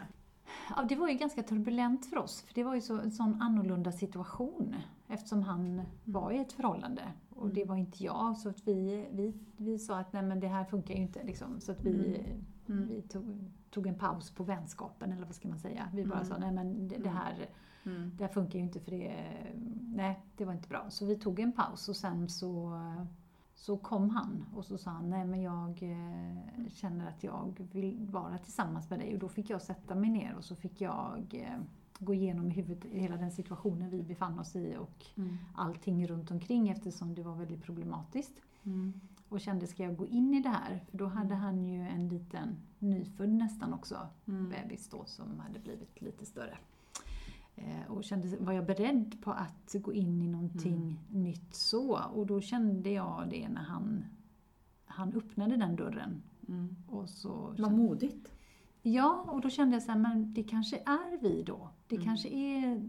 Ja, 0.77 0.85
det 0.89 0.97
var 0.97 1.09
ju 1.09 1.15
ganska 1.15 1.43
turbulent 1.43 2.07
för 2.07 2.19
oss, 2.19 2.43
för 2.43 2.55
det 2.55 2.65
var 2.65 2.75
ju 2.75 2.81
så, 2.81 3.01
en 3.01 3.11
sån 3.11 3.43
annorlunda 3.43 3.93
situation 3.93 4.75
eftersom 5.09 5.43
han 5.43 5.67
mm. 5.67 5.87
var 6.05 6.31
i 6.31 6.39
ett 6.39 6.53
förhållande 6.53 7.03
och 7.31 7.49
det 7.49 7.63
mm. 7.63 7.69
var 7.69 7.77
inte 7.77 8.05
jag. 8.05 8.37
Så 8.37 8.49
att 8.49 8.69
vi, 8.69 9.07
vi, 9.13 9.35
vi 9.57 9.79
sa 9.79 9.99
att 9.99 10.13
nej 10.13 10.23
men 10.23 10.41
det 10.41 10.49
här 10.49 10.65
funkar 10.65 10.95
ju 10.95 11.01
inte. 11.01 11.25
Liksom. 11.25 11.61
Så 11.61 11.73
att 11.73 11.85
vi, 11.85 12.21
mm. 12.69 12.89
vi 12.89 13.03
tog, 13.03 13.51
tog, 13.71 13.87
en 13.87 13.99
paus 13.99 14.31
på 14.31 14.45
vänskapen, 14.45 15.13
eller 15.13 15.27
vad 15.27 15.35
ska 15.35 15.49
man 15.49 15.59
säga. 15.59 15.89
Vi 15.95 16.05
bara 16.05 16.21
mm. 16.21 16.29
sa 16.29 16.39
nej 16.39 16.53
men 16.53 16.89
det, 16.89 16.97
det 16.97 17.09
här, 17.09 17.49
mm. 17.85 18.11
det 18.17 18.25
här 18.25 18.33
funkar 18.33 18.59
ju 18.59 18.65
inte 18.65 18.81
för 18.81 18.91
det, 18.91 19.15
nej 19.81 20.21
det 20.37 20.45
var 20.45 20.53
inte 20.53 20.69
bra. 20.69 20.87
Så 20.89 21.07
vi 21.07 21.17
tog 21.17 21.41
en 21.41 21.53
paus 21.53 21.89
och 21.89 21.97
sen 21.97 22.29
så 22.29 22.81
så 23.55 23.77
kom 23.77 24.11
han 24.11 24.47
och 24.55 24.65
så 24.65 24.79
sa 24.79 24.91
han, 24.91 25.11
nej 25.11 25.25
men 25.25 25.43
jag 25.43 25.83
eh, 25.83 26.69
känner 26.69 27.09
att 27.09 27.25
jag 27.25 27.67
vill 27.73 28.07
vara 28.11 28.39
tillsammans 28.39 28.91
med 28.91 28.99
dig. 28.99 29.15
Och 29.15 29.19
då 29.19 29.29
fick 29.29 29.51
jag 29.51 29.63
sätta 29.63 29.95
mig 29.95 30.11
ner 30.11 30.35
och 30.35 30.45
så 30.45 30.57
fick 30.57 30.81
jag 30.81 31.35
eh, 31.35 31.59
gå 31.99 32.15
igenom 32.15 32.51
i 32.51 32.55
huvudet 32.55 32.93
hela 32.93 33.17
den 33.17 33.31
situationen 33.31 33.91
vi 33.91 34.03
befann 34.03 34.39
oss 34.39 34.57
i 34.57 34.77
och 34.77 35.05
mm. 35.17 35.37
allting 35.55 36.07
runt 36.07 36.31
omkring 36.31 36.69
eftersom 36.69 37.15
det 37.15 37.23
var 37.23 37.35
väldigt 37.35 37.63
problematiskt. 37.63 38.41
Mm. 38.65 39.01
Och 39.29 39.41
kände, 39.41 39.67
ska 39.67 39.83
jag 39.83 39.97
gå 39.97 40.07
in 40.07 40.35
i 40.35 40.41
det 40.41 40.49
här? 40.49 40.81
För 40.91 40.99
då 40.99 41.07
hade 41.07 41.35
mm. 41.35 41.39
han 41.39 41.65
ju 41.65 41.81
en 41.81 42.09
liten 42.09 42.57
nyfödd 42.79 43.33
nästan 43.33 43.75
också, 43.75 44.09
mm. 44.27 44.49
bebis 44.49 44.89
då, 44.89 45.05
som 45.07 45.41
hade 45.41 45.59
blivit 45.59 46.03
lite 46.03 46.27
större. 46.27 46.59
Eh, 47.57 47.91
och 47.91 48.05
kände, 48.05 48.37
var 48.37 48.53
jag 48.53 48.67
beredd 48.67 49.23
på 49.23 49.33
att 49.33 49.75
gå 49.75 49.93
in 49.93 50.23
i 50.23 50.29
någonting 50.29 50.77
mm. 50.77 51.23
nytt 51.23 51.55
så? 51.55 52.01
Och 52.15 52.27
då 52.27 52.41
kände 52.41 52.91
jag 52.91 53.27
det 53.31 53.49
när 53.49 53.63
han, 53.63 54.05
han 54.85 55.13
öppnade 55.13 55.57
den 55.57 55.77
dörren. 55.77 56.23
Mm. 56.49 56.77
Och 56.89 57.09
så 57.09 57.55
Vad 57.59 57.73
modigt! 57.73 58.33
Ja, 58.83 59.25
och 59.29 59.41
då 59.41 59.51
kände 59.51 59.77
jag 59.77 59.83
så 59.83 59.93
här, 59.93 59.99
men 59.99 60.35
det 60.35 60.43
kanske 60.43 60.77
är 60.77 61.21
vi 61.21 61.43
då. 61.43 61.69
Det 61.89 61.97
mm. 61.97 62.07
kanske 62.07 62.29
är... 62.29 62.89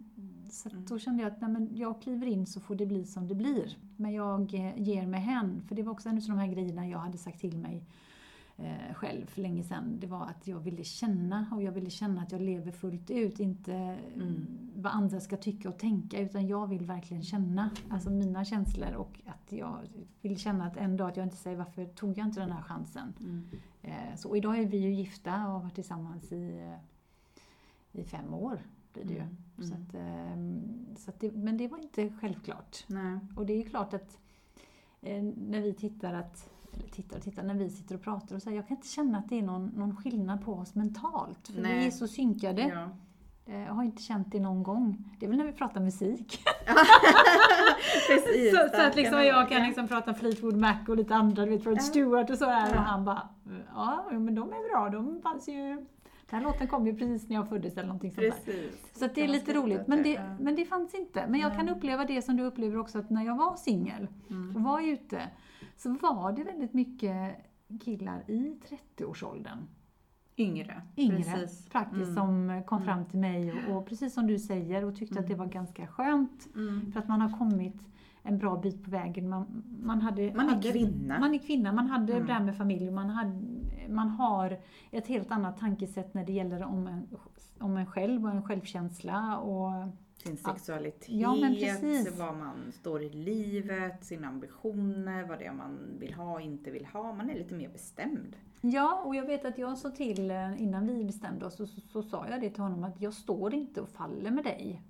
Så 0.50 0.70
mm. 0.70 0.86
då 0.86 1.00
kände 1.00 1.24
jag 1.24 1.32
att 1.32 1.42
nej, 1.42 1.52
men 1.52 1.70
jag 1.76 2.02
kliver 2.02 2.28
in 2.28 2.46
så 2.46 2.60
får 2.60 2.76
det 2.76 2.86
bli 2.86 3.06
som 3.06 3.28
det 3.28 3.36
blir. 3.36 3.78
Men 3.98 4.14
jag 4.14 4.54
eh, 4.54 4.82
ger 4.82 5.08
mig 5.08 5.20
hän. 5.20 5.62
För 5.68 5.76
det 5.76 5.84
var 5.84 5.92
också 5.92 6.10
en 6.10 6.16
av 6.18 6.22
de 6.22 6.38
här 6.38 6.48
grejerna 6.48 6.88
jag 6.88 7.00
hade 7.00 7.18
sagt 7.18 7.40
till 7.40 7.58
mig 7.58 7.84
själv 8.94 9.26
för 9.26 9.42
länge 9.42 9.64
sedan. 9.64 10.00
Det 10.00 10.08
var 10.08 10.26
att 10.26 10.48
jag 10.48 10.60
ville 10.60 10.84
känna 10.84 11.48
och 11.52 11.64
jag 11.64 11.72
ville 11.72 11.90
känna 11.90 12.22
att 12.22 12.32
jag 12.32 12.42
lever 12.42 12.72
fullt 12.72 13.12
ut. 13.12 13.40
Inte 13.40 13.74
mm. 13.74 14.48
vad 14.76 14.94
andra 14.94 15.20
ska 15.20 15.38
tycka 15.38 15.70
och 15.70 15.78
tänka 15.78 16.20
utan 16.20 16.48
jag 16.48 16.68
vill 16.68 16.86
verkligen 16.86 17.24
känna 17.24 17.70
alltså 17.90 18.10
mina 18.10 18.46
känslor 18.46 18.94
och 18.94 19.22
att 19.26 19.52
jag 19.52 19.80
vill 20.22 20.38
känna 20.38 20.66
att 20.66 20.78
en 20.78 20.98
dag 20.98 21.10
att 21.10 21.18
jag 21.18 21.26
inte 21.26 21.38
säger 21.38 21.58
varför 21.58 21.86
tog 21.86 22.18
jag 22.18 22.28
inte 22.28 22.40
den 22.40 22.52
här 22.52 22.62
chansen. 22.62 23.14
Mm. 23.20 23.46
Eh, 23.82 24.16
så, 24.16 24.36
idag 24.36 24.58
är 24.60 24.66
vi 24.66 24.78
ju 24.78 24.94
gifta 24.94 25.34
och 25.34 25.52
har 25.52 25.60
varit 25.60 25.76
tillsammans 25.76 26.32
i, 26.32 26.76
i 27.92 28.04
fem 28.04 28.34
år. 28.34 28.60
Blir 28.94 29.06
det 29.06 29.14
ju. 29.14 29.20
Mm. 29.20 29.38
Så 29.58 29.74
att, 29.74 29.94
eh, 29.94 30.98
så 30.98 31.10
att 31.10 31.20
det, 31.20 31.32
men 31.32 31.58
det 31.58 31.68
var 31.68 31.78
inte 31.78 32.10
självklart. 32.10 32.86
Nej. 32.88 33.20
Och 33.36 33.46
det 33.46 33.54
är 33.54 33.64
klart 33.64 33.94
att 33.94 34.18
eh, 35.02 35.24
när 35.24 35.62
vi 35.62 35.74
tittar 35.74 36.14
att 36.14 36.55
eller 36.78 36.88
tittar 36.88 37.18
och 37.18 37.24
tittar, 37.24 37.44
när 37.44 37.54
vi 37.54 37.70
sitter 37.70 37.96
och 37.96 38.02
pratar 38.02 38.36
och 38.36 38.42
säger 38.42 38.58
jag 38.58 38.68
kan 38.68 38.78
inte 38.78 38.88
känna 38.88 39.18
att 39.18 39.30
det 39.30 39.40
är 39.40 39.44
någon, 39.44 39.68
någon 39.68 39.96
skillnad 39.96 40.46
på 40.46 40.54
oss 40.54 40.76
mentalt. 40.76 41.48
För 41.48 41.62
Nej. 41.62 41.80
vi 41.80 41.86
är 41.86 41.92
så 41.92 42.08
synkade. 42.08 42.62
Ja. 42.62 42.90
Eh, 43.54 43.60
jag 43.60 43.74
har 43.74 43.84
inte 43.84 44.02
känt 44.02 44.32
det 44.32 44.40
någon 44.40 44.64
gång. 44.64 45.10
Det 45.20 45.26
är 45.26 45.30
väl 45.30 45.38
när 45.38 45.46
vi 45.46 45.52
pratar 45.52 45.82
musik. 45.82 46.44
Precis, 48.08 48.52
så, 48.58 48.70
så, 48.74 48.82
att 48.82 48.96
liksom 48.96 49.24
jag 49.24 49.50
kan 49.50 49.64
liksom 49.64 49.88
prata 49.88 50.14
Fleetwood 50.14 50.58
Mac 50.58 50.78
och 50.88 50.98
lite 50.98 51.16
andra, 51.16 51.46
du 51.46 51.52
vet, 51.52 51.66
Rod 51.66 51.82
Stewart 51.82 52.30
och 52.30 52.38
sådär. 52.38 52.68
Ja. 52.72 52.80
Och 52.80 52.84
han 52.84 53.06
bara, 53.06 53.30
ja 53.76 54.06
men 54.12 54.36
de 54.36 54.50
är 54.50 54.70
bra, 54.70 54.90
de 54.90 55.22
fanns 55.22 55.48
ju 55.48 55.86
den 56.30 56.40
här 56.40 56.44
låten 56.52 56.68
kom 56.68 56.88
ju 56.88 56.96
precis 56.96 57.30
när 57.30 57.36
jag 57.36 57.50
föddes 57.50 57.74
eller 57.74 57.88
någonting 57.88 58.12
sånt 58.12 58.46
där. 58.46 58.70
Så 58.94 59.08
det 59.16 59.24
är 59.24 59.28
lite 59.28 59.54
roligt. 59.54 59.88
Men 59.88 60.04
det, 60.04 60.22
men 60.40 60.56
det 60.56 60.66
fanns 60.66 60.94
inte. 60.94 61.26
Men 61.28 61.40
jag 61.40 61.56
kan 61.56 61.70
uppleva 61.70 62.06
det 62.06 62.22
som 62.22 62.38
du 62.38 62.44
upplever 62.44 62.78
också, 62.78 63.00
att 63.00 63.10
när 63.10 63.26
jag 63.26 63.38
var 63.38 63.56
singel 63.56 64.08
mm. 64.30 64.56
och 64.56 64.62
var 64.62 64.82
ute, 64.82 65.22
så 65.76 65.94
var 65.94 66.32
det 66.32 66.44
väldigt 66.44 66.74
mycket 66.74 67.36
killar 67.84 68.24
i 68.28 68.58
30-årsåldern. 68.98 69.68
Yngre. 70.38 70.82
Yngre, 70.98 71.24
precis. 71.24 71.70
faktiskt, 71.70 72.10
mm. 72.10 72.16
som 72.16 72.64
kom 72.66 72.84
fram 72.84 72.98
mm. 72.98 73.10
till 73.10 73.20
mig 73.20 73.54
och, 73.54 73.78
och, 73.78 73.86
precis 73.86 74.14
som 74.14 74.28
du 74.28 74.40
säger 74.40 74.86
och 74.86 74.96
tyckte 74.96 75.20
att 75.20 75.28
det 75.28 75.34
mm. 75.34 75.46
var 75.46 75.54
ganska 75.54 75.88
skönt. 75.88 76.48
Mm. 76.56 76.92
För 76.92 77.00
att 77.00 77.08
man 77.08 77.22
har 77.22 77.38
kommit 77.40 77.82
en 78.24 78.38
bra 78.38 78.58
bit 78.58 78.84
på 78.84 78.92
vägen. 78.92 79.30
Man, 79.30 79.64
man, 79.84 80.02
hade, 80.02 80.34
man 80.34 80.46
är 80.46 80.50
hade, 80.50 80.72
kvinna. 80.72 81.20
Man 81.20 81.34
är 81.34 81.38
kvinna, 81.38 81.72
man 81.72 81.88
hade 81.88 82.14
mm. 82.14 82.28
det 82.28 82.34
där 82.34 82.40
med 82.40 82.58
familj, 82.58 82.92
man, 82.92 83.10
hade, 83.10 83.42
man 83.90 84.10
har 84.10 84.60
ett 84.92 85.08
helt 85.08 85.32
annat 85.32 85.58
tankesätt 85.58 86.14
när 86.14 86.26
det 86.26 86.34
gäller 86.34 86.64
om 86.64 86.88
en, 86.88 87.08
om 87.60 87.78
en 87.78 87.86
själv 87.86 88.26
och 88.26 88.32
en 88.32 88.44
självkänsla. 88.44 89.38
Och, 89.38 89.72
sin 90.26 90.38
sexualitet, 90.38 91.10
ja, 91.10 91.30
var 92.18 92.36
man 92.36 92.72
står 92.72 93.04
i 93.04 93.10
livet, 93.10 94.06
sina 94.06 94.28
ambitioner, 94.28 95.24
vad 95.24 95.40
det 95.40 95.46
är 95.46 95.54
man 95.54 95.80
vill 96.00 96.14
ha 96.14 96.34
och 96.34 96.42
inte 96.42 96.72
vill 96.72 96.86
ha. 96.86 97.14
Man 97.14 97.30
är 97.30 97.36
lite 97.36 97.54
mer 97.54 97.70
bestämd. 97.70 98.36
Ja, 98.62 99.02
och 99.06 99.16
jag 99.16 99.26
vet 99.26 99.46
att 99.46 99.58
jag 99.58 99.78
sa 99.78 99.90
till, 99.90 100.32
eh, 100.32 100.62
innan 100.62 100.88
vi 100.88 101.04
bestämde 101.04 101.46
oss, 101.46 101.56
så, 101.56 101.68
så, 101.68 101.82
så 101.82 102.04
sa 102.04 102.28
jag 102.30 102.42
det 102.42 102.50
till 102.50 102.64
honom 102.64 102.84
att 102.84 103.02
jag 103.02 103.14
står 103.14 103.54
inte 103.54 103.82
och 103.82 103.90
faller 103.90 104.32
med 104.32 104.44
dig. 104.44 104.82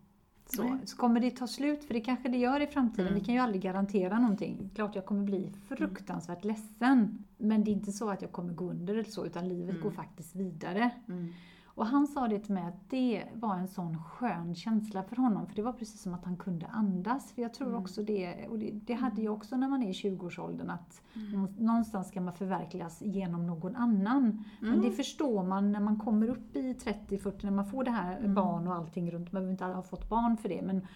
Så, 0.45 0.77
så, 0.85 0.97
kommer 0.97 1.19
det 1.19 1.31
ta 1.31 1.47
slut, 1.47 1.83
för 1.83 1.93
det 1.93 2.01
kanske 2.01 2.29
det 2.29 2.37
gör 2.37 2.59
i 2.59 2.67
framtiden. 2.67 3.07
Mm. 3.07 3.19
Vi 3.19 3.25
kan 3.25 3.35
ju 3.35 3.41
aldrig 3.41 3.61
garantera 3.61 4.19
någonting. 4.19 4.69
Klart 4.75 4.95
jag 4.95 5.05
kommer 5.05 5.23
bli 5.23 5.51
fruktansvärt 5.67 6.43
mm. 6.43 6.55
ledsen. 6.55 7.23
Men 7.37 7.63
det 7.63 7.71
är 7.71 7.73
inte 7.73 7.91
så 7.91 8.09
att 8.09 8.21
jag 8.21 8.31
kommer 8.31 8.53
gå 8.53 8.69
under 8.69 8.93
eller 8.93 9.03
så, 9.03 9.25
utan 9.25 9.49
livet 9.49 9.69
mm. 9.69 9.83
går 9.83 9.91
faktiskt 9.91 10.35
vidare. 10.35 10.89
Mm. 11.07 11.33
Och 11.75 11.85
han 11.85 12.07
sa 12.07 12.27
det 12.27 12.39
till 12.39 12.53
mig 12.53 12.63
att 12.63 12.89
det 12.89 13.23
var 13.33 13.55
en 13.55 13.67
sån 13.67 14.03
skön 14.03 14.55
känsla 14.55 15.03
för 15.03 15.15
honom. 15.15 15.47
För 15.47 15.55
det 15.55 15.61
var 15.61 15.73
precis 15.73 16.01
som 16.01 16.13
att 16.13 16.25
han 16.25 16.37
kunde 16.37 16.67
andas. 16.67 17.31
För 17.31 17.41
jag 17.41 17.53
tror 17.53 17.67
mm. 17.67 17.81
också 17.81 18.03
det, 18.03 18.47
och 18.47 18.59
det, 18.59 18.71
det 18.71 18.93
hade 18.93 19.21
jag 19.21 19.33
också 19.33 19.57
när 19.57 19.67
man 19.67 19.83
är 19.83 19.89
i 19.89 19.91
20-årsåldern, 19.91 20.69
att 20.69 21.01
mm. 21.13 21.47
någonstans 21.57 22.07
ska 22.07 22.21
man 22.21 22.33
förverkligas 22.33 23.01
genom 23.01 23.47
någon 23.47 23.75
annan. 23.75 24.23
Mm. 24.23 24.43
Men 24.59 24.81
det 24.81 24.91
förstår 24.91 25.43
man 25.43 25.71
när 25.71 25.79
man 25.79 25.99
kommer 25.99 26.27
upp 26.27 26.55
i 26.55 26.73
30-40, 26.73 27.33
när 27.43 27.51
man 27.51 27.65
får 27.65 27.83
det 27.83 27.91
här 27.91 28.17
mm. 28.17 28.33
barn 28.33 28.67
och 28.67 28.75
allting 28.75 29.11
runt. 29.11 29.31
Man 29.31 29.41
behöver 29.41 29.51
inte 29.51 29.65
ha 29.65 29.83
fått 29.83 30.09
barn 30.09 30.37
för 30.37 30.49
det. 30.49 30.61
Men 30.61 30.87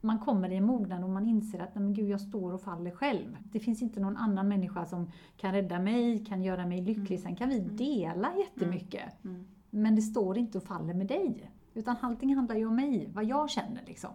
man 0.00 0.18
kommer 0.18 0.52
i 0.52 0.56
en 0.56 0.64
mognad 0.64 1.04
och 1.04 1.10
man 1.10 1.26
inser 1.26 1.58
att 1.60 1.74
nej 1.74 1.84
men 1.84 1.94
gud, 1.94 2.08
jag 2.08 2.20
står 2.20 2.52
och 2.52 2.60
faller 2.60 2.90
själv. 2.90 3.36
Det 3.52 3.60
finns 3.60 3.82
inte 3.82 4.00
någon 4.00 4.16
annan 4.16 4.48
människa 4.48 4.86
som 4.86 5.10
kan 5.36 5.52
rädda 5.52 5.78
mig, 5.78 6.24
kan 6.24 6.42
göra 6.42 6.66
mig 6.66 6.80
lycklig. 6.80 7.16
Mm. 7.16 7.22
Sen 7.22 7.36
kan 7.36 7.48
vi 7.48 7.58
mm. 7.58 7.76
dela 7.76 8.32
jättemycket. 8.36 9.24
Mm. 9.24 9.44
Men 9.76 9.96
det 9.96 10.02
står 10.02 10.38
inte 10.38 10.58
och 10.58 10.64
faller 10.64 10.94
med 10.94 11.06
dig. 11.06 11.50
Utan 11.74 11.96
allting 12.00 12.36
handlar 12.36 12.56
ju 12.56 12.66
om 12.66 12.76
mig, 12.76 13.10
vad 13.14 13.24
jag 13.24 13.50
känner 13.50 13.82
liksom. 13.86 14.10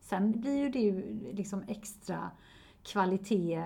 Sen 0.00 0.40
blir 0.40 0.56
ju 0.56 0.68
det 0.68 0.80
ju 0.80 1.18
liksom 1.32 1.62
extra 1.66 2.30
kvalitet 2.82 3.56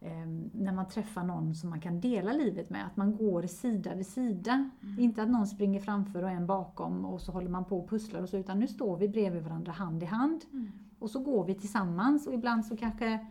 eh, 0.00 0.26
när 0.52 0.72
man 0.72 0.88
träffar 0.88 1.24
någon 1.24 1.54
som 1.54 1.70
man 1.70 1.80
kan 1.80 2.00
dela 2.00 2.32
livet 2.32 2.70
med. 2.70 2.86
Att 2.86 2.96
man 2.96 3.16
går 3.16 3.42
sida 3.42 3.94
vid 3.94 4.06
sida. 4.06 4.70
Mm. 4.82 4.98
Inte 4.98 5.22
att 5.22 5.28
någon 5.28 5.46
springer 5.46 5.80
framför 5.80 6.22
och 6.22 6.30
en 6.30 6.46
bakom 6.46 7.04
och 7.04 7.20
så 7.20 7.32
håller 7.32 7.50
man 7.50 7.64
på 7.64 7.78
och 7.78 7.88
pusslar 7.88 8.22
och 8.22 8.28
så. 8.28 8.36
Utan 8.36 8.60
nu 8.60 8.66
står 8.66 8.96
vi 8.96 9.08
bredvid 9.08 9.42
varandra 9.42 9.72
hand 9.72 10.02
i 10.02 10.06
hand. 10.06 10.44
Mm. 10.52 10.72
Och 10.98 11.10
så 11.10 11.20
går 11.20 11.44
vi 11.44 11.54
tillsammans 11.54 12.26
och 12.26 12.34
ibland 12.34 12.66
så 12.66 12.76
kanske 12.76 13.26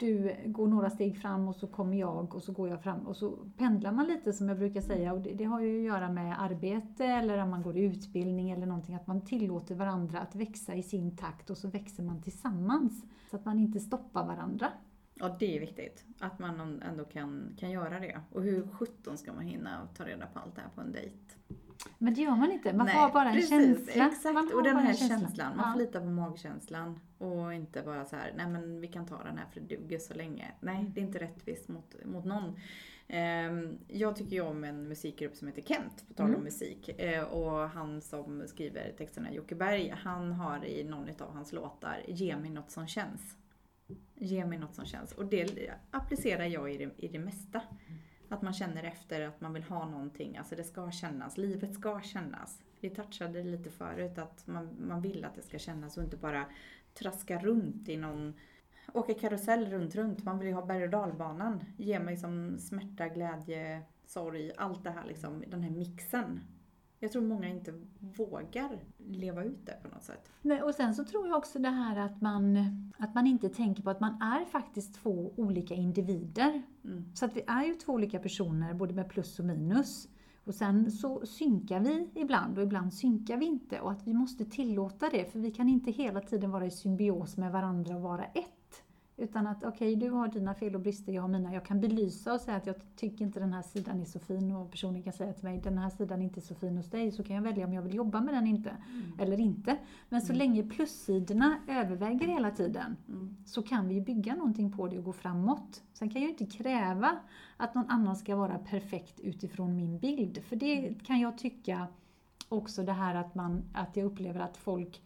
du 0.00 0.36
går 0.46 0.68
några 0.68 0.90
steg 0.90 1.20
fram 1.20 1.48
och 1.48 1.56
så 1.56 1.66
kommer 1.66 1.96
jag 1.96 2.34
och 2.34 2.42
så 2.42 2.52
går 2.52 2.68
jag 2.68 2.82
fram 2.82 3.06
och 3.06 3.16
så 3.16 3.30
pendlar 3.56 3.92
man 3.92 4.06
lite 4.06 4.32
som 4.32 4.48
jag 4.48 4.58
brukar 4.58 4.80
säga 4.80 5.12
och 5.12 5.20
det, 5.20 5.32
det 5.34 5.44
har 5.44 5.60
ju 5.60 5.78
att 5.78 5.84
göra 5.84 6.12
med 6.12 6.42
arbete 6.42 7.04
eller 7.04 7.38
om 7.38 7.50
man 7.50 7.62
går 7.62 7.76
i 7.76 7.80
utbildning 7.80 8.50
eller 8.50 8.66
någonting 8.66 8.94
att 8.94 9.06
man 9.06 9.24
tillåter 9.24 9.74
varandra 9.74 10.20
att 10.20 10.34
växa 10.34 10.74
i 10.74 10.82
sin 10.82 11.16
takt 11.16 11.50
och 11.50 11.58
så 11.58 11.68
växer 11.68 12.02
man 12.02 12.22
tillsammans 12.22 13.04
så 13.30 13.36
att 13.36 13.44
man 13.44 13.58
inte 13.58 13.80
stoppar 13.80 14.26
varandra. 14.26 14.68
Ja, 15.14 15.36
det 15.38 15.56
är 15.56 15.60
viktigt. 15.60 16.04
Att 16.18 16.38
man 16.38 16.82
ändå 16.82 17.04
kan, 17.04 17.56
kan 17.58 17.70
göra 17.70 18.00
det. 18.00 18.20
Och 18.32 18.42
hur 18.42 18.68
sjutton 18.68 19.18
ska 19.18 19.32
man 19.32 19.44
hinna 19.44 19.88
ta 19.96 20.04
reda 20.04 20.26
på 20.26 20.38
allt 20.38 20.54
det 20.54 20.60
här 20.60 20.68
på 20.74 20.80
en 20.80 20.92
dejt? 20.92 21.29
Men 21.98 22.14
det 22.14 22.20
gör 22.20 22.36
man 22.36 22.52
inte. 22.52 22.72
Man 22.72 22.86
Nej, 22.86 22.96
har 22.96 23.10
bara 23.10 23.28
en 23.28 23.34
precis, 23.34 23.50
känsla. 23.50 24.06
Exakt, 24.06 24.54
och 24.54 24.62
den 24.62 24.76
här 24.76 24.94
känslan. 24.94 25.20
känslan. 25.20 25.56
Man 25.56 25.66
ja. 25.66 25.72
får 25.72 25.80
lita 25.80 26.00
på 26.00 26.06
magkänslan. 26.06 27.00
Och 27.18 27.54
inte 27.54 27.82
bara 27.82 28.04
så 28.04 28.16
här, 28.16 28.32
nej 28.36 28.46
men 28.46 28.80
vi 28.80 28.88
kan 28.88 29.06
ta 29.06 29.22
den 29.22 29.38
här 29.38 29.46
för 29.52 29.60
det 29.60 29.76
duger 29.76 29.98
så 29.98 30.14
länge. 30.14 30.52
Nej, 30.60 30.90
det 30.94 31.00
är 31.00 31.04
inte 31.04 31.18
rättvist 31.18 31.68
mot, 31.68 31.94
mot 32.04 32.24
någon. 32.24 32.56
Ehm, 33.08 33.78
jag 33.88 34.16
tycker 34.16 34.32
ju 34.32 34.40
om 34.40 34.64
en 34.64 34.88
musikgrupp 34.88 35.36
som 35.36 35.48
heter 35.48 35.62
Kent, 35.62 36.04
på 36.08 36.14
tal 36.14 36.26
om 36.26 36.32
mm. 36.32 36.44
musik. 36.44 36.88
Eh, 36.88 37.24
och 37.24 37.68
han 37.68 38.00
som 38.00 38.42
skriver 38.46 38.92
texterna, 38.98 39.32
Jocke 39.32 39.54
Berg, 39.54 39.94
han 40.02 40.32
har 40.32 40.64
i 40.64 40.84
någon 40.84 41.08
av 41.18 41.34
hans 41.34 41.52
låtar 41.52 42.02
Ge 42.08 42.36
mig 42.36 42.50
något 42.50 42.70
som 42.70 42.86
känns. 42.86 43.36
Ge 44.14 44.46
mig 44.46 44.58
något 44.58 44.74
som 44.74 44.86
känns. 44.86 45.12
Och 45.12 45.26
det 45.26 45.70
applicerar 45.90 46.44
jag 46.44 46.74
i 46.74 46.76
det, 46.76 47.04
i 47.04 47.08
det 47.08 47.18
mesta. 47.18 47.60
Mm. 47.60 47.99
Att 48.32 48.42
man 48.42 48.52
känner 48.52 48.82
efter 48.82 49.20
att 49.20 49.40
man 49.40 49.52
vill 49.52 49.62
ha 49.62 49.88
någonting, 49.88 50.36
alltså 50.36 50.56
det 50.56 50.64
ska 50.64 50.90
kännas, 50.90 51.38
livet 51.38 51.74
ska 51.74 52.00
kännas. 52.00 52.62
Vi 52.80 52.90
touchade 52.90 53.42
lite 53.42 53.70
förut 53.70 54.18
att 54.18 54.46
man, 54.46 54.76
man 54.78 55.02
vill 55.02 55.24
att 55.24 55.34
det 55.34 55.42
ska 55.42 55.58
kännas 55.58 55.96
och 55.96 56.02
inte 56.04 56.16
bara 56.16 56.46
traska 56.94 57.38
runt 57.38 57.88
i 57.88 57.96
någon 57.96 58.34
åka 58.92 59.14
karusell 59.14 59.66
runt, 59.66 59.94
runt. 59.94 60.24
Man 60.24 60.38
vill 60.38 60.48
ju 60.48 60.54
ha 60.54 60.66
berg 60.66 60.84
och 60.84 60.90
dalbanan. 60.90 61.64
Ge 61.76 62.00
mig 62.00 62.16
som 62.16 62.58
smärta, 62.58 63.08
glädje, 63.08 63.82
sorg, 64.06 64.52
allt 64.56 64.84
det 64.84 64.90
här 64.90 65.04
liksom, 65.04 65.44
den 65.46 65.62
här 65.62 65.70
mixen. 65.70 66.40
Jag 67.02 67.12
tror 67.12 67.22
många 67.22 67.48
inte 67.48 67.74
vågar 68.16 68.78
leva 68.98 69.44
ut 69.44 69.66
det 69.66 69.78
på 69.82 69.88
något 69.88 70.02
sätt. 70.02 70.32
Nej, 70.42 70.62
och 70.62 70.74
sen 70.74 70.94
så 70.94 71.04
tror 71.04 71.28
jag 71.28 71.38
också 71.38 71.58
det 71.58 71.68
här 71.68 71.96
att 71.96 72.20
man, 72.20 72.56
att 72.98 73.14
man 73.14 73.26
inte 73.26 73.48
tänker 73.48 73.82
på 73.82 73.90
att 73.90 74.00
man 74.00 74.22
är 74.22 74.44
faktiskt 74.44 74.94
två 74.94 75.32
olika 75.36 75.74
individer. 75.74 76.62
Mm. 76.84 77.04
Så 77.14 77.24
att 77.24 77.36
vi 77.36 77.42
är 77.46 77.64
ju 77.64 77.74
två 77.74 77.92
olika 77.92 78.18
personer, 78.18 78.74
både 78.74 78.94
med 78.94 79.08
plus 79.08 79.38
och 79.38 79.44
minus. 79.44 80.08
Och 80.44 80.54
sen 80.54 80.90
så 80.90 81.26
synkar 81.26 81.80
vi 81.80 82.10
ibland 82.14 82.58
och 82.58 82.64
ibland 82.64 82.94
synkar 82.94 83.36
vi 83.36 83.46
inte 83.46 83.80
och 83.80 83.92
att 83.92 84.06
vi 84.06 84.14
måste 84.14 84.44
tillåta 84.44 85.08
det 85.10 85.32
för 85.32 85.38
vi 85.38 85.50
kan 85.50 85.68
inte 85.68 85.90
hela 85.90 86.20
tiden 86.20 86.50
vara 86.50 86.66
i 86.66 86.70
symbios 86.70 87.36
med 87.36 87.52
varandra 87.52 87.96
och 87.96 88.02
vara 88.02 88.24
ett. 88.24 88.59
Utan 89.20 89.46
att 89.46 89.64
okej, 89.64 89.68
okay, 89.68 90.08
du 90.08 90.10
har 90.14 90.28
dina 90.28 90.54
fel 90.54 90.74
och 90.74 90.80
brister, 90.80 91.12
jag 91.12 91.22
har 91.22 91.28
mina. 91.28 91.54
Jag 91.54 91.64
kan 91.64 91.80
belysa 91.80 92.34
och 92.34 92.40
säga 92.40 92.56
att 92.56 92.66
jag 92.66 92.76
tycker 92.96 93.24
inte 93.24 93.40
den 93.40 93.52
här 93.52 93.62
sidan 93.62 94.00
är 94.00 94.04
så 94.04 94.18
fin 94.18 94.52
och 94.52 94.70
personen 94.70 95.02
kan 95.02 95.12
säga 95.12 95.32
till 95.32 95.44
mig 95.44 95.58
den 95.58 95.78
här 95.78 95.90
sidan 95.90 96.20
är 96.20 96.24
inte 96.24 96.40
så 96.40 96.54
fin 96.54 96.76
hos 96.76 96.90
dig. 96.90 97.12
Så 97.12 97.22
kan 97.22 97.36
jag 97.36 97.42
välja 97.42 97.66
om 97.66 97.72
jag 97.72 97.82
vill 97.82 97.94
jobba 97.94 98.20
med 98.20 98.34
den 98.34 98.46
inte, 98.46 98.70
mm. 98.70 99.12
eller 99.18 99.40
inte. 99.40 99.76
Men 100.08 100.20
så 100.20 100.32
mm. 100.32 100.38
länge 100.38 100.62
plussidorna 100.62 101.56
överväger 101.68 102.26
hela 102.26 102.50
tiden 102.50 102.96
mm. 103.08 103.36
så 103.46 103.62
kan 103.62 103.88
vi 103.88 104.00
bygga 104.00 104.34
någonting 104.34 104.72
på 104.72 104.88
det 104.88 104.98
och 104.98 105.04
gå 105.04 105.12
framåt. 105.12 105.82
Sen 105.92 106.10
kan 106.10 106.22
jag 106.22 106.30
inte 106.30 106.46
kräva 106.46 107.18
att 107.56 107.74
någon 107.74 107.90
annan 107.90 108.16
ska 108.16 108.36
vara 108.36 108.58
perfekt 108.58 109.20
utifrån 109.20 109.76
min 109.76 109.98
bild. 109.98 110.42
För 110.44 110.56
det 110.56 110.94
kan 111.06 111.20
jag 111.20 111.38
tycka 111.38 111.86
också 112.48 112.82
det 112.82 112.92
här 112.92 113.14
att, 113.14 113.34
man, 113.34 113.62
att 113.72 113.96
jag 113.96 114.06
upplever 114.06 114.40
att 114.40 114.56
folk 114.56 115.02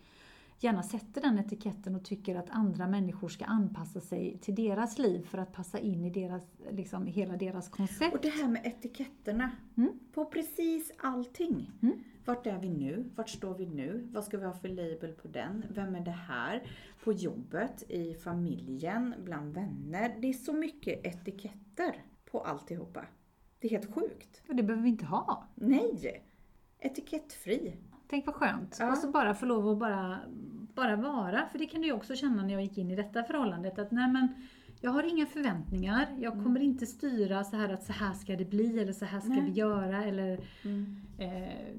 gärna 0.64 0.82
sätter 0.82 1.20
den 1.20 1.38
etiketten 1.38 1.94
och 1.94 2.04
tycker 2.04 2.36
att 2.36 2.50
andra 2.50 2.86
människor 2.86 3.28
ska 3.28 3.44
anpassa 3.44 4.00
sig 4.00 4.38
till 4.38 4.54
deras 4.54 4.98
liv 4.98 5.26
för 5.26 5.38
att 5.38 5.52
passa 5.52 5.78
in 5.78 6.04
i 6.04 6.10
deras, 6.10 6.42
liksom, 6.70 7.06
hela 7.06 7.36
deras 7.36 7.68
koncept. 7.68 8.14
Och 8.14 8.20
det 8.22 8.28
här 8.28 8.48
med 8.48 8.66
etiketterna. 8.66 9.50
Mm. 9.76 9.92
På 10.12 10.24
precis 10.24 10.92
allting. 10.98 11.70
Mm. 11.82 11.98
Vart 12.24 12.46
är 12.46 12.58
vi 12.58 12.68
nu? 12.68 13.10
Vart 13.16 13.28
står 13.28 13.54
vi 13.54 13.66
nu? 13.66 14.08
Vad 14.12 14.24
ska 14.24 14.38
vi 14.38 14.44
ha 14.44 14.52
för 14.52 14.68
label 14.68 15.12
på 15.12 15.28
den? 15.28 15.64
Vem 15.70 15.94
är 15.94 16.00
det 16.00 16.10
här? 16.10 16.62
På 17.04 17.12
jobbet, 17.12 17.90
i 17.90 18.14
familjen, 18.14 19.14
bland 19.24 19.54
vänner. 19.54 20.16
Det 20.20 20.28
är 20.28 20.32
så 20.32 20.52
mycket 20.52 21.06
etiketter 21.06 22.04
på 22.30 22.40
alltihopa. 22.40 23.04
Det 23.58 23.66
är 23.66 23.70
helt 23.70 23.94
sjukt. 23.94 24.42
Och 24.48 24.54
det 24.54 24.62
behöver 24.62 24.82
vi 24.82 24.88
inte 24.88 25.06
ha. 25.06 25.46
Nej! 25.54 26.24
Etikettfri. 26.78 27.76
Tänk 28.08 28.26
vad 28.26 28.34
skönt. 28.34 28.76
Ja. 28.80 28.90
Och 28.90 28.98
så 28.98 29.10
bara 29.10 29.34
få 29.34 29.46
lov 29.46 29.68
att 29.68 29.78
bara, 29.78 30.20
bara 30.74 30.96
vara. 30.96 31.46
För 31.52 31.58
det 31.58 31.66
kan 31.66 31.80
du 31.80 31.86
ju 31.86 31.92
också 31.92 32.16
känna 32.16 32.42
när 32.42 32.52
jag 32.52 32.62
gick 32.62 32.78
in 32.78 32.90
i 32.90 32.96
detta 32.96 33.24
förhållandet. 33.24 33.78
Att 33.78 33.90
nej 33.90 34.12
men, 34.12 34.28
jag 34.80 34.90
har 34.90 35.02
inga 35.02 35.26
förväntningar. 35.26 36.06
Jag 36.18 36.32
mm. 36.32 36.44
kommer 36.44 36.60
inte 36.60 36.86
styra 36.86 37.44
så 37.44 37.56
här 37.56 37.68
att 37.68 37.84
så 37.84 37.92
här 37.92 38.14
ska 38.14 38.36
det 38.36 38.44
bli 38.44 38.80
eller 38.80 38.92
så 38.92 39.04
här 39.04 39.20
ska 39.20 39.28
nej. 39.28 39.44
vi 39.44 39.50
göra. 39.50 40.04
Eller 40.04 40.40
mm. 40.62 40.96
eh, 41.18 41.76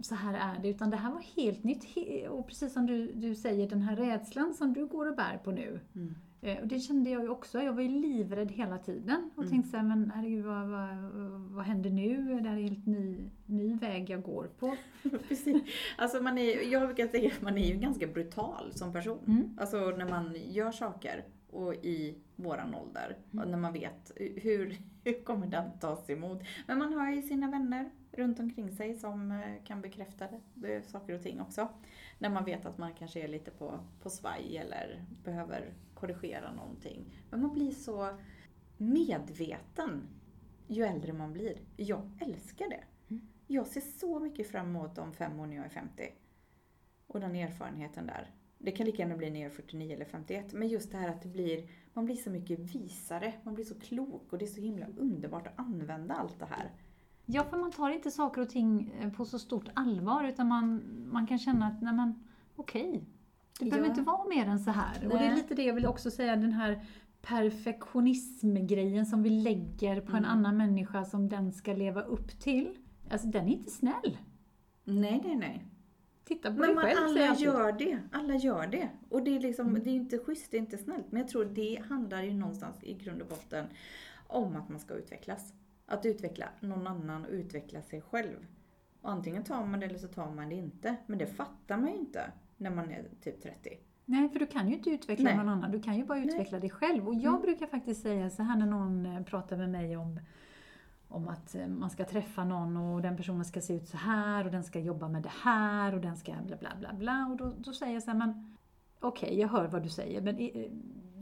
så 0.00 0.14
här 0.14 0.34
är 0.34 0.62
det. 0.62 0.68
Utan 0.68 0.90
det 0.90 0.96
här 0.96 1.12
var 1.12 1.22
helt 1.36 1.64
nytt. 1.64 1.84
Och 2.30 2.46
precis 2.46 2.72
som 2.72 2.86
du, 2.86 3.12
du 3.12 3.34
säger, 3.34 3.68
den 3.68 3.82
här 3.82 3.96
rädslan 3.96 4.54
som 4.54 4.72
du 4.72 4.86
går 4.86 5.06
och 5.08 5.16
bär 5.16 5.38
på 5.44 5.50
nu. 5.50 5.80
Mm. 5.94 6.14
Eh, 6.44 6.58
och 6.58 6.66
det 6.66 6.78
kände 6.78 7.10
jag 7.10 7.22
ju 7.22 7.28
också. 7.28 7.62
Jag 7.62 7.72
var 7.72 7.82
ju 7.82 7.88
livrädd 7.88 8.50
hela 8.50 8.78
tiden 8.78 9.30
och 9.34 9.42
mm. 9.42 9.50
tänkte 9.50 9.70
såhär, 9.70 9.84
men 9.84 10.12
herregud 10.14 10.44
vad, 10.44 10.68
vad, 10.68 10.96
vad 11.50 11.64
händer 11.64 11.90
nu? 11.90 12.40
Det 12.40 12.48
här 12.48 12.56
är 12.56 12.60
en 12.60 12.68
helt 12.68 12.86
ny, 12.86 13.30
ny 13.46 13.74
väg 13.74 14.10
jag 14.10 14.22
går 14.22 14.50
på. 14.58 14.76
Precis. 15.28 15.62
Alltså 15.98 16.22
man 16.22 16.38
är, 16.38 16.72
jag 16.72 16.86
brukar 16.86 17.06
säga 17.06 17.30
att 17.36 17.42
man 17.42 17.58
är 17.58 17.66
ju 17.66 17.74
ganska 17.74 18.06
brutal 18.06 18.72
som 18.72 18.92
person. 18.92 19.24
Mm. 19.26 19.58
Alltså 19.60 19.76
när 19.76 20.08
man 20.08 20.36
gör 20.48 20.72
saker 20.72 21.24
och 21.50 21.74
i 21.74 22.18
våran 22.36 22.74
ålder. 22.74 23.16
Mm. 23.32 23.44
Och 23.44 23.50
när 23.50 23.58
man 23.58 23.72
vet 23.72 24.12
hur, 24.16 24.76
hur 25.04 25.24
kommer 25.24 25.46
den 25.46 25.78
tas 25.78 26.10
emot. 26.10 26.42
Men 26.66 26.78
man 26.78 26.92
har 26.92 27.12
ju 27.12 27.22
sina 27.22 27.50
vänner 27.50 27.90
runt 28.12 28.40
omkring 28.40 28.70
sig 28.70 28.94
som 28.94 29.30
eh, 29.30 29.64
kan 29.64 29.80
bekräfta 29.80 30.26
det, 30.54 30.90
saker 30.90 31.14
och 31.14 31.22
ting 31.22 31.40
också. 31.40 31.68
När 32.18 32.30
man 32.30 32.44
vet 32.44 32.66
att 32.66 32.78
man 32.78 32.94
kanske 32.94 33.20
är 33.20 33.28
lite 33.28 33.50
på, 33.50 33.80
på 34.02 34.10
svaj 34.10 34.56
eller 34.56 35.04
behöver 35.24 35.74
korrigera 35.94 36.52
någonting. 36.52 37.14
Men 37.30 37.40
man 37.40 37.52
blir 37.52 37.70
så 37.70 38.18
medveten 38.76 40.08
ju 40.66 40.84
äldre 40.84 41.12
man 41.12 41.32
blir. 41.32 41.58
Jag 41.76 42.10
älskar 42.20 42.68
det. 42.68 42.84
Mm. 43.10 43.28
Jag 43.46 43.66
ser 43.66 43.80
så 43.80 44.20
mycket 44.20 44.50
fram 44.50 44.66
emot 44.66 44.94
de 44.94 45.12
fem 45.12 45.40
år 45.40 45.46
när 45.46 45.56
jag 45.56 45.64
är 45.64 45.70
50. 45.70 46.12
Och 47.06 47.20
den 47.20 47.34
erfarenheten 47.36 48.06
där. 48.06 48.30
Det 48.58 48.72
kan 48.72 48.86
lika 48.86 49.02
gärna 49.02 49.16
bli 49.16 49.30
när 49.30 49.40
jag 49.40 49.50
är 49.50 49.54
49 49.54 49.94
eller 49.94 50.04
51. 50.04 50.52
Men 50.52 50.68
just 50.68 50.92
det 50.92 50.98
här 50.98 51.08
att 51.08 51.22
det 51.22 51.28
blir, 51.28 51.68
man 51.92 52.04
blir 52.04 52.16
så 52.16 52.30
mycket 52.30 52.58
visare, 52.58 53.34
man 53.42 53.54
blir 53.54 53.64
så 53.64 53.80
klok 53.80 54.32
och 54.32 54.38
det 54.38 54.44
är 54.44 54.46
så 54.46 54.60
himla 54.60 54.86
underbart 54.96 55.46
att 55.46 55.58
använda 55.58 56.14
allt 56.14 56.38
det 56.38 56.46
här. 56.46 56.70
Ja, 57.26 57.44
för 57.44 57.56
man 57.56 57.70
tar 57.70 57.90
inte 57.90 58.10
saker 58.10 58.40
och 58.40 58.48
ting 58.48 58.94
eh, 59.00 59.10
på 59.10 59.24
så 59.24 59.38
stort 59.38 59.68
allvar 59.74 60.24
utan 60.24 60.48
man, 60.48 60.82
man 61.12 61.26
kan 61.26 61.38
känna 61.38 61.66
att, 61.66 61.82
nej 61.82 61.94
men 61.94 62.24
okej, 62.56 62.88
okay, 62.88 63.00
det 63.58 63.70
behöver 63.70 63.88
inte 63.88 64.02
vara 64.02 64.28
mer 64.28 64.46
än 64.46 64.60
så 64.60 64.70
här. 64.70 64.98
Nej. 65.00 65.08
Och 65.08 65.18
det 65.18 65.24
är 65.24 65.34
lite 65.34 65.54
det 65.54 65.62
jag 65.62 65.74
vill 65.74 65.86
också 65.86 66.10
säga, 66.10 66.36
den 66.36 66.52
här 66.52 66.86
perfektionism-grejen 67.22 69.06
som 69.06 69.22
vi 69.22 69.30
lägger 69.30 70.00
på 70.00 70.10
mm. 70.10 70.24
en 70.24 70.24
annan 70.24 70.56
människa 70.56 71.04
som 71.04 71.28
den 71.28 71.52
ska 71.52 71.72
leva 71.72 72.02
upp 72.02 72.40
till. 72.40 72.78
Alltså 73.10 73.28
den 73.28 73.48
är 73.48 73.52
inte 73.52 73.70
snäll. 73.70 74.18
Nej, 74.84 75.22
nej, 75.24 75.36
nej. 75.36 75.66
Titta 76.24 76.50
på 76.50 76.56
Men 76.56 76.76
dig 76.76 76.84
själv, 76.84 76.98
alla 77.08 77.34
gör 77.34 77.72
det. 77.72 77.98
Alla 78.12 78.34
gör 78.34 78.66
det. 78.66 78.88
Och 79.08 79.22
det 79.22 79.36
är 79.36 79.40
liksom, 79.40 79.68
mm. 79.68 79.82
det 79.84 79.90
är 79.90 79.94
inte 79.94 80.18
schysst, 80.18 80.50
det 80.50 80.56
är 80.56 80.60
inte 80.60 80.78
snällt. 80.78 81.12
Men 81.12 81.20
jag 81.20 81.28
tror 81.28 81.44
det 81.44 81.82
handlar 81.88 82.22
ju 82.22 82.34
någonstans 82.34 82.76
i 82.82 82.94
grund 82.94 83.22
och 83.22 83.28
botten 83.28 83.66
om 84.26 84.56
att 84.56 84.68
man 84.68 84.80
ska 84.80 84.94
utvecklas. 84.94 85.54
Att 85.86 86.06
utveckla 86.06 86.48
någon 86.60 86.86
annan 86.86 87.24
och 87.24 87.30
utveckla 87.30 87.82
sig 87.82 88.00
själv. 88.00 88.46
Och 89.00 89.10
antingen 89.10 89.44
tar 89.44 89.66
man 89.66 89.80
det 89.80 89.86
eller 89.86 89.98
så 89.98 90.08
tar 90.08 90.30
man 90.30 90.48
det 90.48 90.54
inte. 90.54 90.96
Men 91.06 91.18
det 91.18 91.26
fattar 91.26 91.76
man 91.76 91.88
ju 91.88 91.96
inte 91.96 92.32
när 92.56 92.70
man 92.70 92.90
är 92.90 93.04
typ 93.20 93.42
30. 93.42 93.78
Nej, 94.04 94.28
för 94.28 94.38
du 94.38 94.46
kan 94.46 94.68
ju 94.68 94.74
inte 94.74 94.90
utveckla 94.90 95.24
Nej. 95.24 95.36
någon 95.36 95.48
annan. 95.48 95.70
Du 95.70 95.82
kan 95.82 95.96
ju 95.96 96.04
bara 96.04 96.18
utveckla 96.18 96.58
Nej. 96.58 96.60
dig 96.60 96.70
själv. 96.70 97.08
Och 97.08 97.14
jag 97.14 97.24
mm. 97.24 97.40
brukar 97.40 97.66
faktiskt 97.66 98.02
säga 98.02 98.30
så 98.30 98.42
här 98.42 98.56
när 98.56 98.66
någon 98.66 99.06
eh, 99.06 99.22
pratar 99.22 99.56
med 99.56 99.70
mig 99.70 99.96
om 99.96 100.20
om 101.12 101.28
att 101.28 101.54
eh, 101.54 101.66
man 101.66 101.90
ska 101.90 102.04
träffa 102.04 102.44
någon 102.44 102.76
och 102.76 103.02
den 103.02 103.16
personen 103.16 103.44
ska 103.44 103.60
se 103.60 103.74
ut 103.74 103.88
så 103.88 103.96
här 103.96 104.44
och 104.44 104.50
den 104.50 104.64
ska 104.64 104.78
jobba 104.78 105.08
med 105.08 105.22
det 105.22 105.32
här 105.42 105.94
och 105.94 106.00
den 106.00 106.16
ska 106.16 106.32
bla 106.46 106.56
bla 106.56 106.70
bla 106.78 106.92
bla. 106.92 107.26
Och 107.30 107.36
då, 107.36 107.54
då 107.58 107.72
säger 107.72 107.94
jag 107.94 108.02
så 108.02 108.10
här, 108.10 108.18
men 108.18 108.56
okej, 109.00 109.26
okay, 109.26 109.40
jag 109.40 109.48
hör 109.48 109.68
vad 109.68 109.82
du 109.82 109.88
säger, 109.88 110.22
men 110.22 110.38
eh, 110.38 110.70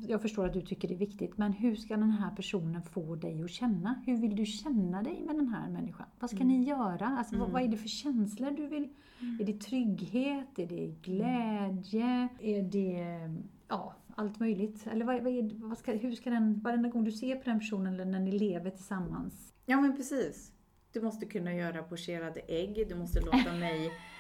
jag 0.09 0.23
förstår 0.23 0.47
att 0.47 0.53
du 0.53 0.61
tycker 0.61 0.89
det 0.89 0.95
är 0.95 0.99
viktigt, 0.99 1.39
men 1.39 1.53
hur 1.53 1.77
ska 1.77 1.97
den 1.97 2.11
här 2.11 2.31
personen 2.31 2.83
få 2.83 3.15
dig 3.15 3.43
att 3.45 3.51
känna? 3.51 4.03
Hur 4.07 4.17
vill 4.17 4.37
du 4.37 4.47
känna 4.47 5.03
dig 5.03 5.23
med 5.27 5.37
den 5.37 5.49
här 5.49 5.71
människan? 5.71 6.07
Vad 6.21 6.31
ska 6.31 6.41
mm. 6.41 6.49
ni 6.49 6.65
göra? 6.65 7.07
Alltså, 7.07 7.35
mm. 7.35 7.45
vad, 7.45 7.51
vad, 7.51 7.63
är 7.63 7.69
det 7.69 7.77
för 7.77 7.89
känslor 7.89 8.51
du 8.51 8.67
vill? 8.67 8.89
Mm. 9.21 9.41
Är 9.41 9.45
det 9.45 9.61
trygghet? 9.61 10.59
Är 10.59 10.67
det 10.67 10.87
glädje? 11.03 12.29
Är 12.41 12.63
det 12.63 13.07
ja, 13.69 13.95
allt 14.15 14.41
möjligt? 14.41 14.87
Eller 14.87 15.05
vad, 15.05 15.23
vad, 15.23 15.33
är, 15.33 15.69
vad 15.69 15.79
ska, 15.79 15.93
hur 15.93 16.13
ska 16.13 16.31
den, 16.31 16.61
varenda 16.61 16.89
gång 16.89 17.05
du 17.05 17.13
ser 17.13 17.37
på 17.37 17.45
den 17.45 17.59
personen 17.59 17.95
eller 17.95 18.05
när 18.05 18.21
ni 18.21 18.39
lever 18.39 18.71
tillsammans? 18.71 19.53
Ja 19.67 19.81
men 19.81 19.97
precis. 19.97 20.53
Du 20.93 21.01
måste 21.01 21.27
kunna 21.27 21.55
göra 21.55 21.83
pocherade 21.83 22.41
ägg, 22.41 22.87
du 22.89 22.95
måste 22.95 23.21
låta 23.21 23.53
mig 23.53 23.91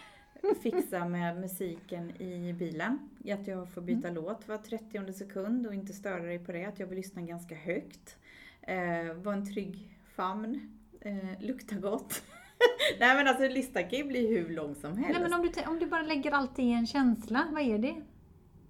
fixa 0.62 1.08
med 1.08 1.40
musiken 1.40 2.10
i 2.20 2.52
bilen. 2.52 2.98
Att 3.30 3.46
jag 3.46 3.68
får 3.68 3.80
byta 3.80 4.08
mm. 4.08 4.14
låt 4.24 4.48
var 4.48 4.58
30 4.58 5.12
sekund 5.12 5.66
och 5.66 5.74
inte 5.74 5.92
störa 5.92 6.22
dig 6.22 6.38
på 6.38 6.52
det. 6.52 6.64
Att 6.64 6.80
jag 6.80 6.86
vill 6.86 6.96
lyssna 6.96 7.22
ganska 7.22 7.54
högt. 7.54 8.16
Eh, 8.62 9.14
vara 9.14 9.34
en 9.34 9.52
trygg 9.52 9.98
famn. 10.16 10.76
Eh, 11.00 11.40
lukta 11.40 11.74
gott. 11.74 12.22
Nej 13.00 13.16
men 13.16 13.28
alltså 13.28 13.48
listan 13.48 13.88
kan 13.88 13.98
ju 13.98 14.04
bli 14.04 14.26
hur 14.26 14.48
lång 14.48 14.74
som 14.74 14.96
helst. 14.96 15.20
Nej 15.20 15.30
men 15.30 15.40
om 15.40 15.42
du, 15.42 15.70
om 15.70 15.78
du 15.78 15.86
bara 15.86 16.02
lägger 16.02 16.32
allt 16.32 16.58
i 16.58 16.72
en 16.72 16.86
känsla, 16.86 17.48
vad 17.52 17.62
är 17.62 17.78
det? 17.78 18.02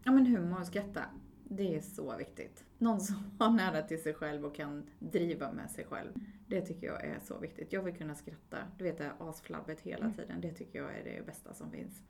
Ja 0.05 0.13
men 0.13 0.27
humor 0.27 0.61
och 0.61 0.67
skratta. 0.67 1.01
Det 1.45 1.77
är 1.77 1.81
så 1.81 2.17
viktigt. 2.17 2.65
Någon 2.81 3.01
som 3.01 3.17
har 3.39 3.51
nära 3.51 3.83
till 3.83 4.03
sig 4.03 4.15
själv 4.15 4.45
och 4.45 4.55
kan 4.55 4.83
driva 4.99 5.53
med 5.53 5.71
sig 5.71 5.85
själv. 5.85 6.13
Det 6.47 6.61
tycker 6.61 6.87
jag 6.87 7.05
är 7.05 7.19
så 7.23 7.39
viktigt. 7.39 7.73
Jag 7.73 7.83
vill 7.83 7.95
kunna 7.95 8.15
skratta. 8.15 8.57
Du 8.79 8.85
vet 8.85 8.99
det 8.99 9.05
här 9.05 9.15
asflabbet 9.19 9.81
hela 9.81 10.05
mm. 10.05 10.17
tiden. 10.17 10.41
Det 10.41 10.53
tycker 10.53 10.79
jag 10.79 10.99
är 10.99 11.05
det 11.05 11.27
bästa 11.27 11.55
som 11.55 11.71
finns. 11.71 12.03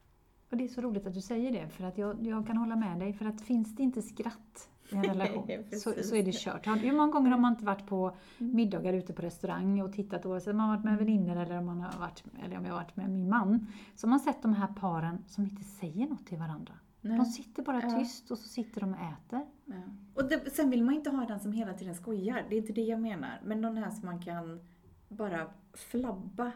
Och 0.51 0.57
det 0.57 0.65
är 0.65 0.69
så 0.69 0.81
roligt 0.81 1.07
att 1.07 1.15
du 1.15 1.21
säger 1.21 1.53
det, 1.53 1.69
för 1.69 1.85
att 1.85 1.99
jag, 1.99 2.27
jag 2.27 2.47
kan 2.47 2.57
hålla 2.57 2.77
med 2.77 2.99
dig. 2.99 3.13
För 3.13 3.25
att 3.25 3.41
finns 3.41 3.77
det 3.77 3.83
inte 3.83 4.03
skratt 4.03 4.69
i 4.89 4.95
en 4.95 5.05
relation 5.05 5.49
så, 5.73 5.93
så 6.03 6.17
är 6.17 6.23
det 6.23 6.35
kört. 6.35 6.67
Hur 6.67 6.93
många 6.93 7.13
gånger 7.13 7.31
har 7.31 7.39
man 7.39 7.53
inte 7.53 7.65
varit 7.65 7.87
på 7.87 8.17
mm. 8.39 8.57
middagar 8.57 8.93
ute 8.93 9.13
på 9.13 9.23
restaurang 9.23 9.83
och 9.83 9.93
tittat, 9.93 10.27
oavsett 10.27 10.51
om 10.51 10.57
man 10.57 10.69
har 10.69 10.77
varit 10.77 10.85
med 10.85 10.95
mm. 10.95 11.07
vänner 11.07 11.45
eller 11.47 11.59
om 11.59 11.67
man 11.67 11.81
har 11.81 12.01
varit, 12.01 12.25
eller 12.45 12.59
om 12.59 12.65
jag 12.65 12.73
har 12.73 12.83
varit 12.83 12.97
med 12.97 13.11
min 13.11 13.29
man. 13.29 13.67
Så 13.95 14.07
har 14.07 14.11
man 14.11 14.21
sett 14.21 14.43
de 14.43 14.53
här 14.53 14.69
paren 14.81 15.25
som 15.27 15.45
inte 15.45 15.65
säger 15.65 16.07
något 16.07 16.27
till 16.27 16.39
varandra. 16.39 16.75
Nej. 17.01 17.17
De 17.17 17.25
sitter 17.25 17.63
bara 17.63 17.81
tyst 17.99 18.31
och 18.31 18.39
så 18.39 18.49
sitter 18.49 18.81
de 18.81 18.93
och 18.95 19.01
äter. 19.01 19.47
Ja. 19.65 19.75
Och 20.15 20.25
det, 20.29 20.51
sen 20.51 20.71
vill 20.71 20.85
man 20.85 20.95
inte 20.95 21.11
ha 21.11 21.25
den 21.27 21.41
som 21.41 21.53
hela 21.53 21.75
tiden 21.75 21.95
skojar, 21.95 22.47
det 22.49 22.55
är 22.57 22.59
inte 22.59 22.73
det 22.73 22.85
jag 22.85 23.01
menar. 23.01 23.41
Men 23.45 23.61
någon 23.61 23.77
här 23.77 23.91
som 23.91 24.07
man 24.07 24.23
kan 24.23 24.61
bara 25.09 25.51
flabba 25.73 26.53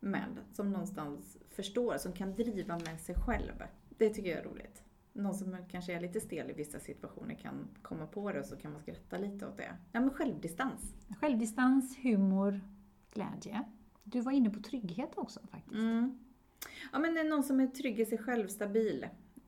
med, 0.00 0.38
som 0.52 0.72
någonstans 0.72 1.38
förstår, 1.50 1.98
som 1.98 2.12
kan 2.12 2.34
driva 2.34 2.78
med 2.78 3.00
sig 3.00 3.14
själv. 3.14 3.52
Det 3.98 4.08
tycker 4.08 4.30
jag 4.30 4.38
är 4.38 4.44
roligt. 4.44 4.82
någon 5.12 5.34
som 5.34 5.56
kanske 5.70 5.92
är 5.92 6.00
lite 6.00 6.20
stel 6.20 6.50
i 6.50 6.52
vissa 6.52 6.80
situationer 6.80 7.34
kan 7.34 7.68
komma 7.82 8.06
på 8.06 8.32
det 8.32 8.40
och 8.40 8.46
så 8.46 8.56
kan 8.56 8.72
man 8.72 8.80
skratta 8.82 9.18
lite 9.18 9.46
åt 9.46 9.56
det. 9.56 9.76
Ja 9.92 10.00
men 10.00 10.10
självdistans. 10.10 10.94
Självdistans, 11.20 11.98
humor, 12.02 12.60
glädje. 13.14 13.64
Du 14.04 14.20
var 14.20 14.32
inne 14.32 14.50
på 14.50 14.60
trygghet 14.60 15.10
också 15.16 15.40
faktiskt. 15.50 15.74
Mm. 15.74 16.18
Ja 16.92 16.98
men 16.98 17.14
det 17.14 17.20
är 17.20 17.24
någon 17.24 17.42
som 17.42 17.60
är 17.60 17.66
trygg 17.66 18.00
i 18.00 18.06
sig 18.06 18.18
själv, 18.18 18.48
stabil 18.48 19.06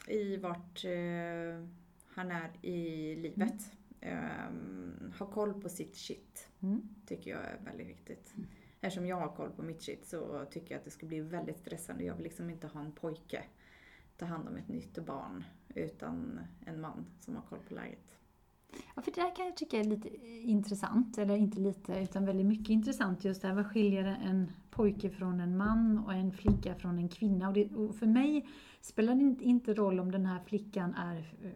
i 0.08 0.36
vart 0.36 0.84
eh, 0.84 1.66
han 2.14 2.30
är 2.30 2.50
i 2.62 3.16
livet. 3.16 3.72
Um, 4.02 5.12
ha 5.18 5.26
koll 5.26 5.60
på 5.60 5.68
sitt 5.68 5.96
shit, 5.96 6.48
Mm. 6.60 6.88
tycker 7.06 7.30
jag 7.30 7.40
är 7.40 7.60
väldigt 7.64 7.86
viktigt. 7.88 8.32
Mm. 8.36 8.48
Eftersom 8.80 9.06
jag 9.06 9.16
har 9.16 9.28
koll 9.28 9.50
på 9.50 9.62
mitt 9.62 9.82
shit 9.82 10.06
så 10.06 10.44
tycker 10.50 10.74
jag 10.74 10.78
att 10.78 10.84
det 10.84 10.90
ska 10.90 11.06
bli 11.06 11.20
väldigt 11.20 11.58
stressande. 11.58 12.04
Jag 12.04 12.14
vill 12.14 12.24
liksom 12.24 12.50
inte 12.50 12.66
ha 12.66 12.80
en 12.80 12.92
pojke 12.92 13.42
ta 14.16 14.26
hand 14.26 14.48
om 14.48 14.56
ett 14.56 14.68
nytt 14.68 15.06
barn, 15.06 15.44
utan 15.74 16.40
en 16.66 16.80
man 16.80 17.06
som 17.20 17.36
har 17.36 17.42
koll 17.42 17.58
på 17.68 17.74
läget. 17.74 18.18
Ja, 18.96 19.02
för 19.02 19.12
det 19.12 19.20
där 19.20 19.36
kan 19.36 19.44
jag 19.46 19.56
tycka 19.56 19.78
är 19.78 19.84
lite 19.84 20.26
intressant, 20.26 21.18
eller 21.18 21.36
inte 21.36 21.60
lite, 21.60 22.00
utan 22.00 22.26
väldigt 22.26 22.46
mycket 22.46 22.68
intressant 22.68 23.24
just 23.24 23.42
det 23.42 23.48
här, 23.48 23.54
vad 23.54 23.66
skiljer 23.66 24.04
en 24.24 24.52
pojke 24.70 25.10
från 25.10 25.40
en 25.40 25.56
man 25.56 25.98
och 25.98 26.14
en 26.14 26.32
flicka 26.32 26.74
från 26.74 26.98
en 26.98 27.08
kvinna? 27.08 27.48
Och, 27.48 27.54
det, 27.54 27.74
och 27.74 27.94
för 27.94 28.06
mig 28.06 28.46
spelar 28.84 29.14
det 29.14 29.44
inte- 29.44 29.74
roll 29.74 30.00
om 30.00 30.10
den 30.12 30.26
här 30.26 30.40
flickan 30.46 30.94
är 30.94 31.16
eh, 31.16 31.50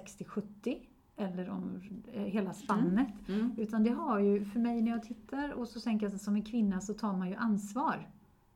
60-70 0.00 0.76
eller 1.16 1.48
om 1.50 1.80
eh, 2.12 2.22
hela 2.22 2.52
spannet. 2.52 3.08
Utan 3.56 3.82
det 3.84 3.90
har 3.90 4.18
ju, 4.18 4.44
för 4.44 4.60
mig 4.60 4.82
när 4.82 4.90
jag 4.90 5.02
tittar 5.02 5.52
och 5.52 5.68
så 5.68 5.80
tänker 5.80 6.10
jag 6.10 6.20
som 6.20 6.34
en 6.34 6.42
kvinna 6.44 6.80
så 6.80 6.94
tar 6.94 7.16
man 7.16 7.28
ju 7.28 7.34
ansvar. 7.34 8.08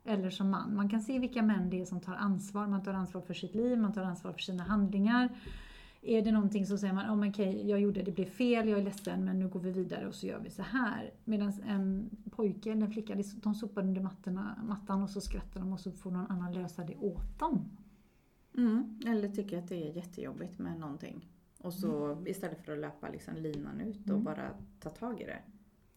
Eller 0.04 0.30
som 0.30 0.50
man. 0.50 0.76
Man 0.76 0.88
kan 0.88 1.00
se 1.00 1.18
vilka 1.18 1.42
män 1.42 1.70
det 1.70 1.80
är 1.80 1.84
som 1.84 2.00
tar 2.00 2.14
ansvar. 2.14 2.66
Man 2.66 2.82
tar 2.82 2.92
ansvar 2.92 3.20
för 3.20 3.34
sitt 3.34 3.54
liv, 3.54 3.78
man 3.78 3.92
tar 3.92 4.02
ansvar 4.02 4.32
för 4.32 4.38
sina 4.40 4.62
handlingar. 4.62 5.28
Är 6.02 6.22
det 6.22 6.32
någonting 6.32 6.66
så 6.66 6.78
säger 6.78 6.94
man, 6.94 7.24
oh, 7.24 7.28
okej, 7.30 7.68
jag 7.70 7.80
gjorde 7.80 8.00
det, 8.00 8.04
det 8.04 8.12
blev 8.12 8.26
fel, 8.26 8.68
jag 8.68 8.78
är 8.78 8.84
ledsen, 8.84 9.24
men 9.24 9.38
nu 9.38 9.48
går 9.48 9.60
vi 9.60 9.70
vidare 9.70 10.08
och 10.08 10.14
så 10.14 10.26
gör 10.26 10.40
vi 10.40 10.50
så 10.50 10.62
här. 10.62 11.10
Medan 11.24 11.52
en 11.66 12.10
pojke 12.30 12.72
eller 12.72 12.86
en 12.86 12.92
flicka, 12.92 13.16
de 13.42 13.54
sopar 13.54 13.82
under 13.82 14.00
mattorna, 14.02 14.58
mattan 14.64 15.02
och 15.02 15.10
så 15.10 15.20
skrattar 15.20 15.60
de 15.60 15.72
och 15.72 15.80
så 15.80 15.92
får 15.92 16.10
någon 16.10 16.26
annan 16.26 16.52
lösa 16.52 16.84
det 16.84 16.96
åt 16.96 17.38
dem. 17.38 17.68
Mm. 18.56 19.00
Eller 19.06 19.28
tycker 19.28 19.58
att 19.58 19.68
det 19.68 19.88
är 19.88 19.96
jättejobbigt 19.96 20.58
med 20.58 20.78
någonting. 20.80 21.28
Och 21.62 21.72
så 21.74 22.16
istället 22.26 22.64
för 22.64 22.72
att 22.72 22.78
löpa 22.78 23.08
liksom 23.08 23.34
linan 23.36 23.80
ut 23.80 24.00
och 24.04 24.10
Mm. 24.10 24.24
bara 24.24 24.50
ta 24.80 24.90
tag 24.90 25.20
i 25.20 25.24
det. 25.24 25.38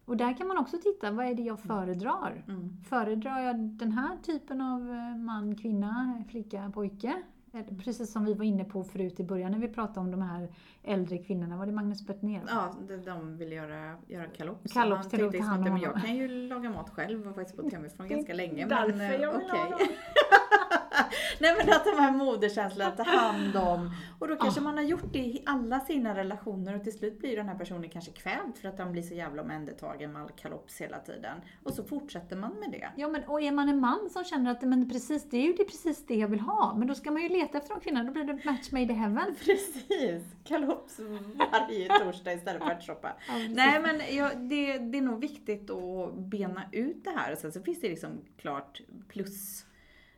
Och 0.05 0.17
där 0.17 0.37
kan 0.37 0.47
man 0.47 0.57
också 0.57 0.77
titta, 0.77 1.11
vad 1.11 1.25
är 1.25 1.35
det 1.35 1.41
jag 1.41 1.59
föredrar? 1.59 2.43
Mm. 2.47 2.77
Föredrar 2.83 3.39
jag 3.39 3.59
den 3.59 3.91
här 3.91 4.17
typen 4.17 4.61
av 4.61 4.89
eh, 4.91 5.17
man, 5.17 5.55
kvinna, 5.55 6.23
flicka, 6.29 6.71
pojke? 6.73 7.13
Eller 7.53 7.77
Precis 7.77 8.11
som 8.11 8.25
vi 8.25 8.33
var 8.33 8.45
inne 8.45 8.65
på 8.65 8.83
förut 8.83 9.19
i 9.19 9.23
början 9.23 9.51
när 9.51 9.59
vi 9.59 9.67
pratade 9.67 9.99
om 9.99 10.11
de 10.11 10.21
här 10.21 10.55
äldre 10.83 11.17
kvinnorna. 11.17 11.57
Var 11.57 11.65
det 11.65 11.71
Magnus 11.71 12.07
Bettner? 12.07 12.43
Ja, 12.47 12.73
de, 12.87 12.97
de 12.97 13.37
vill 13.37 13.51
göra, 13.51 13.97
göra 14.07 14.27
kalops. 14.27 14.73
Kalops 14.73 15.09
till 15.09 15.25
att 15.25 15.31
tänkte 15.31 15.37
ta 15.39 15.43
liksom 15.43 15.49
hand 15.49 15.63
att, 15.67 15.71
om 15.71 15.77
jag 15.77 16.01
kan 16.01 16.15
ju 16.15 16.27
laga 16.47 16.69
mat 16.69 16.89
själv 16.89 17.27
och 17.27 17.35
faktiskt 17.35 17.57
bott 17.57 17.73
hemifrån 17.73 18.07
Det 18.07 18.13
är 18.13 18.15
ganska 18.15 18.33
länge. 18.33 18.65
Därför 18.67 18.97
men, 18.97 19.11
eh, 19.11 19.21
jag 19.21 19.37
vill 19.39 19.49
ha 19.49 19.57
okej. 19.57 19.87
dem. 19.87 19.95
Nej 21.39 21.55
men 21.57 21.69
att 21.69 21.85
de 21.85 22.01
här 22.01 22.11
moderkänslorna, 22.11 22.91
ta 22.91 23.03
hand 23.03 23.55
om. 23.55 23.91
Och 24.19 24.27
då 24.27 24.35
kanske 24.35 24.61
man 24.61 24.77
har 24.77 24.83
gjort 24.83 25.13
det 25.13 25.19
i 25.19 25.43
alla 25.45 25.79
sina 25.79 26.15
relationer 26.15 26.75
och 26.75 26.83
till 26.83 26.93
slut 26.93 27.19
blir 27.19 27.35
den 27.35 27.47
här 27.47 27.55
personen 27.55 27.89
kanske 27.89 28.11
kvävd 28.11 28.57
för 28.61 28.69
att 28.69 28.79
han 28.79 28.91
blir 28.91 29.01
så 29.01 29.13
jävla 29.13 29.41
omhändertagen 29.41 30.11
med 30.11 30.21
all 30.21 30.29
kalops 30.29 30.81
hela 30.81 30.99
tiden. 30.99 31.37
Och 31.63 31.73
så 31.73 31.83
fortsätter 31.83 32.35
man 32.35 32.53
med 32.59 32.71
det. 32.71 32.89
Ja, 32.95 33.07
men, 33.07 33.23
och 33.23 33.41
är 33.41 33.51
man 33.51 33.69
en 33.69 33.79
man 33.79 34.09
som 34.09 34.23
känner 34.23 34.51
att 34.51 34.61
men 34.61 34.89
precis, 34.89 35.29
det 35.29 35.37
är 35.37 35.41
ju 35.41 35.53
det, 35.53 35.63
precis 35.63 36.05
det 36.05 36.15
jag 36.15 36.27
vill 36.27 36.39
ha, 36.39 36.75
men 36.77 36.87
då 36.87 36.95
ska 36.95 37.11
man 37.11 37.21
ju 37.21 37.29
leta 37.29 37.57
efter 37.57 37.73
en 37.73 37.79
kvinna, 37.79 38.03
då 38.03 38.11
blir 38.11 38.23
det 38.23 38.45
match 38.45 38.71
made 38.71 38.83
in 38.83 38.99
heaven. 38.99 39.35
Precis! 39.45 40.23
Kalops 40.43 40.99
varje 41.35 41.99
torsdag 41.99 42.33
istället 42.33 42.63
för 42.63 42.71
ärtsoppa. 42.71 43.13
Ja, 43.27 43.33
precis. 43.33 43.55
Nej 43.55 43.81
men 43.81 44.01
ja, 44.15 44.31
det, 44.35 44.77
det 44.77 44.97
är 44.97 45.01
nog 45.01 45.21
viktigt 45.21 45.69
att 45.69 46.13
bena 46.13 46.63
ut 46.71 47.03
det 47.03 47.09
här. 47.09 47.35
Sen 47.35 47.51
så 47.51 47.61
finns 47.61 47.81
det 47.81 47.89
liksom 47.89 48.21
klart 48.37 48.81
plus, 49.07 49.65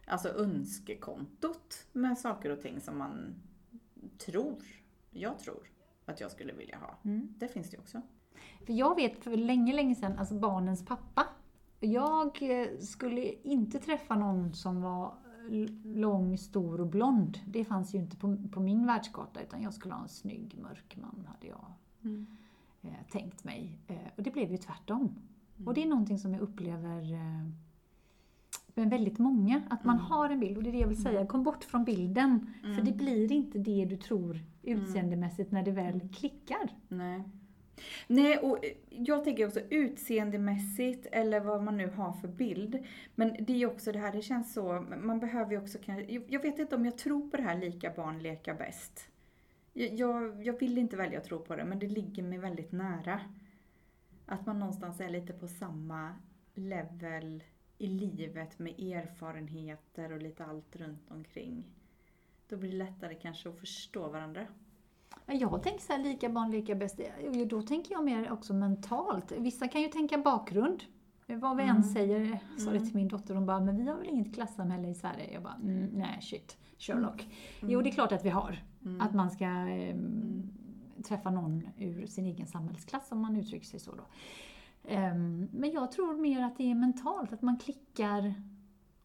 alltså 0.06 0.30
önskekontot 0.30 1.88
med 1.91 2.18
saker 2.18 2.49
och 2.49 2.62
ting 2.62 2.82
som 2.82 2.97
man 2.97 3.36
tror, 4.18 4.64
jag 5.12 5.39
tror 5.39 5.68
att 6.06 6.22
jag 6.22 6.32
skulle 6.32 6.53
vilja 6.53 6.78
ha. 6.78 6.97
Mm. 7.03 7.34
Det 7.38 7.47
finns 7.47 7.70
det 7.70 7.78
också. 7.78 8.01
För 8.66 8.74
jag 8.74 8.95
vet 8.95 9.24
för 9.24 9.38
länge, 9.38 9.74
länge 9.74 9.95
sedan, 9.95 10.18
alltså 10.20 10.36
barnens 10.36 10.86
pappa. 10.86 11.28
Jag 11.80 12.41
eh, 12.41 12.80
skulle 12.80 13.34
inte 13.43 13.80
träffa 13.80 14.16
någon 14.16 14.53
som 14.53 14.82
var 14.82 15.14
lång, 15.84 16.38
stor 16.38 16.82
och 16.82 16.88
blond. 16.88 17.39
Det 17.45 17.66
fanns 17.66 17.95
ju 17.95 17.97
inte 17.97 18.18
på, 18.18 18.38
på 18.51 18.60
min 18.60 18.86
världskarta, 18.86 19.41
utan 19.41 19.62
jag 19.62 19.74
skulle 19.74 19.93
ha 19.93 20.01
en 20.01 20.10
snygg, 20.10 20.58
mörk 20.62 20.97
man, 21.01 21.28
hade 21.28 21.47
jag 21.47 21.66
eh, 22.82 23.06
tänkt 23.12 23.43
mig. 23.43 23.80
Eh, 23.88 23.97
och 24.16 24.24
det 24.24 24.32
blev 24.32 24.51
ju 24.51 24.58
tvärtom. 24.58 25.16
Och 25.66 25.74
det 25.74 25.84
är 25.84 25.88
någonting 25.88 26.20
som 26.20 26.34
jag 26.34 26.41
upplever 26.41 27.14
eh, 27.14 27.49
med 28.76 28.89
väldigt 28.89 29.19
många, 29.19 29.61
att 29.69 29.84
man 29.84 29.95
Mm. 29.95 30.07
har 30.07 30.30
en 30.30 30.39
bild. 30.39 30.57
Och 30.57 30.63
det 30.63 30.69
är 30.69 30.71
det 30.73 30.78
jag 30.80 30.88
vill 30.88 31.01
säga, 31.03 31.26
kom 31.26 31.43
bort 31.43 31.63
från 31.63 31.84
bilden. 31.84 32.53
För 32.76 32.82
det 32.82 32.91
blir 32.91 33.32
inte 33.32 33.59
det 33.59 33.86
du 33.86 33.97
tror 33.97 34.39
utseendemässigt 34.63 35.51
när 35.51 35.63
det 35.63 35.71
väl 35.71 36.09
klickar. 36.13 36.69
Nej. 36.88 37.23
Nej, 38.07 38.38
och 38.38 38.57
jag 38.89 39.23
tänker 39.23 39.47
också 39.47 39.59
utseendemässigt 39.69 41.07
eller 41.11 41.39
vad 41.39 41.63
man 41.63 41.78
nu 41.78 41.88
har 41.89 42.11
för 42.13 42.28
bild. 42.28 42.84
Men 43.15 43.36
det 43.39 43.53
är 43.53 43.57
ju 43.57 43.65
också 43.65 43.91
det 43.91 43.99
här, 43.99 44.11
det 44.11 44.21
känns 44.21 44.53
så, 44.53 44.86
man 45.03 45.19
behöver 45.19 45.51
ju 45.51 45.57
också 45.61 45.78
kanske, 45.86 46.13
jag- 46.13 46.23
jag 46.28 46.41
vet 46.41 46.59
inte 46.59 46.76
om 46.76 46.86
jag 46.86 46.97
tror 46.97 47.30
på 47.30 47.38
det 47.38 47.43
här 47.43 47.57
lika 47.59 47.91
barn 47.95 48.19
leka 48.19 48.53
bäst. 48.53 49.09
Jag, 49.73 49.93
jag, 49.93 50.43
jag 50.45 50.59
vill 50.59 50.78
inte 50.78 50.97
välja 50.97 51.17
att 51.19 51.26
tro 51.26 51.39
på 51.39 51.55
det, 51.55 51.65
men 51.65 51.80
det 51.80 51.88
ligger 51.88 52.23
mig 52.23 52.38
väldigt 52.38 52.71
nära. 52.71 53.19
Att 54.26 54.45
man 54.45 54.59
någonstans 54.59 54.99
är 54.99 55.09
lite 55.09 55.34
på 55.34 55.47
samma 55.47 56.11
level 56.53 57.43
i 57.78 57.88
livet 57.88 58.59
med 58.59 58.80
erfarenheter 58.80 60.11
och 60.11 60.21
lite 60.21 60.45
allt 60.45 60.76
runt 60.76 61.11
omkring. 61.11 61.63
Då 62.49 62.57
blir 62.57 62.71
det 62.71 62.78
lättare 62.78 63.15
kanske 63.15 63.49
att 63.49 63.59
förstå 63.59 64.09
varandra. 64.09 64.47
Men 65.26 65.39
Jag 65.39 65.63
tänker 65.63 65.80
så 65.82 65.93
här, 65.93 66.03
lika 66.03 66.30
barn 66.30 66.51
lika 66.51 66.76
bäst. 66.76 66.99
Då 67.49 67.61
tänker 67.61 67.91
jag 67.91 68.03
mer 68.03 68.32
också 68.32 68.53
mentalt. 68.53 69.32
Vissa 69.32 69.67
kan 69.67 69.82
ju 69.82 69.88
tänka 69.88 70.17
bakgrund. 70.17 70.84
Vad 71.28 71.57
vi 71.57 71.63
än 71.63 71.84
säger, 71.84 72.39
jag 72.51 72.61
sa 72.61 72.71
det 72.71 72.80
till 72.80 72.95
min 72.95 73.07
dotter, 73.07 73.36
hon 73.36 73.45
bara, 73.45 73.59
men 73.59 73.78
vi 73.78 73.88
har 73.88 73.97
väl 73.97 74.09
inget 74.09 74.36
klassamhälle 74.36 74.88
i 74.88 74.93
Sverige? 74.93 75.34
Jag 75.34 75.43
bara, 75.43 75.53
mm, 75.53 75.86
nej 75.93 76.19
shit, 76.21 76.57
Sherlock. 76.78 77.28
Jo, 77.61 77.82
det 77.82 77.89
är 77.89 77.91
klart 77.91 78.11
att 78.11 78.26
vi 78.26 78.30
har. 78.30 78.63
Att 78.99 79.13
man 79.13 79.32
ska 79.32 79.45
ehm, 79.45 80.53
träffa 81.03 81.30
någon 81.30 81.67
ur 81.78 82.05
sin 82.05 82.26
egen 82.26 82.47
samhällsklass, 82.47 83.11
om 83.11 83.19
man 83.19 83.36
uttrycker 83.36 83.65
sig 83.65 83.80
så 83.80 83.91
då. 83.91 84.03
Ehm, 84.88 85.47
men 85.51 85.71
jag 85.71 85.91
tror 85.91 86.17
mer 86.17 86.43
att 86.43 86.57
det 86.57 86.71
är 86.71 86.75
mentalt, 86.75 87.33
att 87.33 87.41
man 87.41 87.57
klickar 87.57 88.33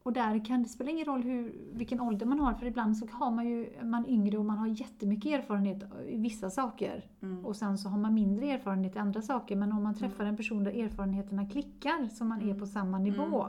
och 0.03 0.13
där 0.13 0.45
kan 0.45 0.63
det 0.63 0.69
spela 0.69 0.91
ingen 0.91 1.05
roll 1.05 1.23
hur, 1.23 1.55
vilken 1.73 2.01
ålder 2.01 2.25
man 2.25 2.39
har, 2.39 2.53
för 2.53 2.65
ibland 2.65 2.97
så 2.97 3.07
har 3.11 3.31
man 3.31 3.47
ju, 3.47 3.73
är 3.79 3.85
man 3.85 4.07
yngre 4.07 4.37
och 4.37 4.45
man 4.45 4.57
har 4.57 4.67
jättemycket 4.67 5.31
erfarenhet 5.31 5.83
i 6.07 6.17
vissa 6.17 6.49
saker. 6.49 7.05
Mm. 7.21 7.45
Och 7.45 7.55
sen 7.55 7.77
så 7.77 7.89
har 7.89 7.97
man 7.97 8.13
mindre 8.13 8.45
erfarenhet 8.51 8.95
i 8.95 8.99
andra 8.99 9.21
saker. 9.21 9.55
Men 9.55 9.71
om 9.71 9.83
man 9.83 9.95
träffar 9.95 10.25
en 10.25 10.37
person 10.37 10.63
där 10.63 10.71
erfarenheterna 10.71 11.45
klickar, 11.45 12.07
så 12.07 12.25
man 12.25 12.49
är 12.49 12.53
på 12.53 12.65
samma 12.65 12.99
nivå. 12.99 13.47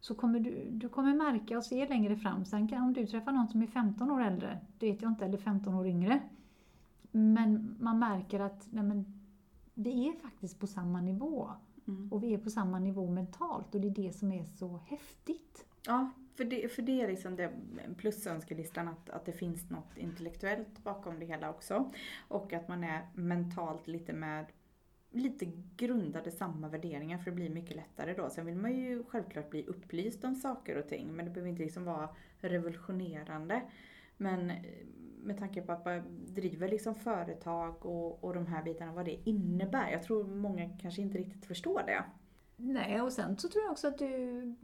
Så 0.00 0.14
kommer 0.14 0.40
du, 0.40 0.68
du 0.70 0.88
kommer 0.88 1.14
märka 1.14 1.58
och 1.58 1.64
se 1.64 1.88
längre 1.88 2.16
fram. 2.16 2.44
Sen 2.44 2.68
kan, 2.68 2.82
om 2.82 2.92
du 2.92 3.06
träffar 3.06 3.32
någon 3.32 3.48
som 3.48 3.62
är 3.62 3.66
15 3.66 4.10
år 4.10 4.22
äldre, 4.22 4.58
det 4.78 4.90
vet 4.90 5.02
jag 5.02 5.10
inte, 5.10 5.24
eller 5.24 5.38
15 5.38 5.74
år 5.74 5.86
yngre. 5.86 6.20
Men 7.10 7.76
man 7.80 7.98
märker 7.98 8.40
att 8.40 8.68
nej 8.70 8.84
men, 8.84 9.17
vi 9.78 10.08
är 10.08 10.12
faktiskt 10.12 10.58
på 10.58 10.66
samma 10.66 11.00
nivå. 11.00 11.50
Mm. 11.88 12.12
Och 12.12 12.22
vi 12.22 12.34
är 12.34 12.38
på 12.38 12.50
samma 12.50 12.78
nivå 12.78 13.10
mentalt 13.10 13.74
och 13.74 13.80
det 13.80 13.88
är 13.88 13.94
det 13.94 14.12
som 14.12 14.32
är 14.32 14.44
så 14.44 14.80
häftigt. 14.86 15.66
Ja, 15.86 16.10
för 16.34 16.44
det, 16.44 16.72
för 16.72 16.82
det 16.82 17.00
är 17.00 17.08
liksom 17.08 17.36
det 17.36 17.50
plusönskelistan 17.96 18.88
att, 18.88 19.10
att 19.10 19.24
det 19.24 19.32
finns 19.32 19.70
något 19.70 19.96
intellektuellt 19.96 20.84
bakom 20.84 21.18
det 21.18 21.26
hela 21.26 21.50
också. 21.50 21.92
Och 22.28 22.52
att 22.52 22.68
man 22.68 22.84
är 22.84 23.08
mentalt 23.14 23.86
lite 23.86 24.12
med 24.12 24.46
lite 25.10 25.46
grundade 25.76 26.30
samma 26.30 26.68
värderingar 26.68 27.18
för 27.18 27.24
det 27.24 27.34
blir 27.34 27.50
mycket 27.50 27.76
lättare 27.76 28.14
då. 28.14 28.30
Sen 28.30 28.46
vill 28.46 28.56
man 28.56 28.76
ju 28.76 29.04
självklart 29.04 29.50
bli 29.50 29.66
upplyst 29.66 30.24
om 30.24 30.34
saker 30.34 30.76
och 30.76 30.88
ting 30.88 31.12
men 31.12 31.24
det 31.24 31.30
behöver 31.30 31.50
inte 31.50 31.62
liksom 31.62 31.84
vara 31.84 32.08
revolutionerande. 32.38 33.62
Men 34.16 34.52
med 35.28 35.38
tanke 35.38 35.62
på 35.62 35.72
att 35.72 35.84
man 35.84 36.02
driver 36.26 36.68
liksom 36.68 36.94
företag 36.94 37.86
och, 37.86 38.24
och 38.24 38.34
de 38.34 38.46
här 38.46 38.62
bitarna, 38.62 38.92
vad 38.92 39.04
det 39.04 39.18
innebär. 39.24 39.90
Jag 39.90 40.02
tror 40.02 40.24
många 40.24 40.68
kanske 40.68 41.02
inte 41.02 41.18
riktigt 41.18 41.46
förstår 41.46 41.82
det. 41.86 42.04
Nej, 42.56 43.00
och 43.00 43.12
sen 43.12 43.36
så 43.36 43.48
tror 43.48 43.64
jag 43.64 43.72
också 43.72 43.88
att 43.88 43.98
du, 43.98 44.54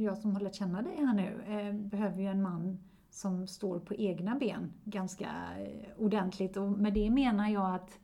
jag 0.00 0.18
som 0.18 0.34
har 0.34 0.40
lärt 0.40 0.54
känna 0.54 0.82
dig 0.82 0.96
här 0.96 1.14
nu, 1.14 1.42
eh, 1.58 1.74
behöver 1.74 2.22
ju 2.22 2.26
en 2.26 2.42
man 2.42 2.78
som 3.10 3.46
står 3.46 3.78
på 3.78 3.94
egna 3.94 4.34
ben 4.34 4.72
ganska 4.84 5.30
eh, 5.58 6.02
ordentligt. 6.02 6.56
Och 6.56 6.70
med 6.70 6.94
det 6.94 7.10
menar 7.10 7.48
jag 7.48 7.74
att, 7.74 7.98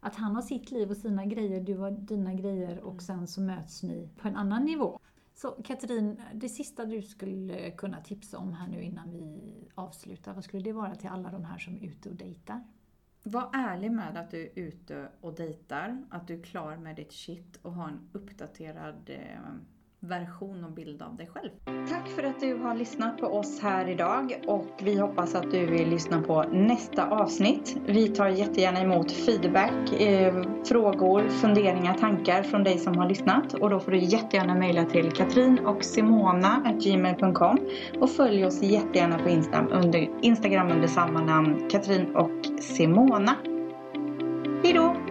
att 0.00 0.16
han 0.16 0.34
har 0.34 0.42
sitt 0.42 0.70
liv 0.70 0.90
och 0.90 0.96
sina 0.96 1.24
grejer, 1.26 1.60
du 1.60 1.76
har 1.76 1.90
dina 1.90 2.34
grejer 2.34 2.80
och 2.80 3.02
sen 3.02 3.26
så 3.26 3.40
möts 3.40 3.82
ni 3.82 4.08
på 4.16 4.28
en 4.28 4.36
annan 4.36 4.64
nivå. 4.64 5.00
Så 5.40 5.50
Katrin, 5.50 6.20
det 6.34 6.48
sista 6.48 6.84
du 6.84 7.02
skulle 7.02 7.70
kunna 7.70 8.00
tipsa 8.00 8.38
om 8.38 8.52
här 8.52 8.68
nu 8.68 8.82
innan 8.82 9.10
vi 9.10 9.40
avslutar, 9.74 10.34
vad 10.34 10.44
skulle 10.44 10.62
det 10.62 10.72
vara 10.72 10.94
till 10.94 11.08
alla 11.08 11.30
de 11.30 11.44
här 11.44 11.58
som 11.58 11.76
är 11.76 11.86
ute 11.86 12.08
och 12.08 12.14
dejtar? 12.14 12.64
Var 13.22 13.50
ärlig 13.54 13.92
med 13.92 14.16
att 14.16 14.30
du 14.30 14.42
är 14.42 14.50
ute 14.54 15.08
och 15.20 15.34
dejtar, 15.34 16.04
att 16.10 16.26
du 16.26 16.34
är 16.34 16.42
klar 16.42 16.76
med 16.76 16.96
ditt 16.96 17.12
shit 17.12 17.56
och 17.62 17.74
har 17.74 17.88
en 17.88 18.08
uppdaterad 18.12 19.10
eh, 19.10 19.54
version 20.00 20.64
och 20.64 20.70
bild 20.70 21.02
av 21.02 21.16
dig 21.16 21.26
själv. 21.26 21.50
Tack 21.88 22.08
för 22.08 22.22
att 22.22 22.40
du 22.40 22.54
har 22.54 22.74
lyssnat 22.74 23.18
på 23.18 23.26
oss 23.26 23.60
här 23.60 23.88
idag 23.88 24.40
och 24.46 24.66
vi 24.82 24.98
hoppas 24.98 25.34
att 25.34 25.50
du 25.50 25.66
vill 25.66 25.88
lyssna 25.88 26.22
på 26.22 26.42
nästa 26.42 27.10
avsnitt. 27.10 27.76
Vi 27.86 28.08
tar 28.08 28.28
jättegärna 28.28 28.80
emot 28.80 29.12
feedback, 29.12 30.00
eh, 30.00 30.42
frågor, 30.64 31.28
funderingar, 31.28 31.94
tankar 31.94 32.42
från 32.42 32.64
dig 32.64 32.78
som 32.78 32.98
har 32.98 33.08
lyssnat 33.08 33.54
och 33.54 33.70
då 33.70 33.80
får 33.80 33.92
du 33.92 33.98
jättegärna 33.98 34.54
mejla 34.54 34.84
till 34.84 35.12
katrin 35.12 35.58
och 35.58 35.84
simona.gmail.com 35.84 37.58
och 38.00 38.10
följ 38.10 38.46
oss 38.46 38.62
jättegärna 38.62 39.18
på 39.18 39.28
Instagram 39.28 39.68
under, 39.72 40.08
Instagram 40.22 40.70
under 40.70 40.88
samma 40.88 41.20
namn, 41.20 41.68
Katrin 41.70 42.16
och 42.16 42.60
Simona. 42.60 43.34
Hejdå! 44.62 45.07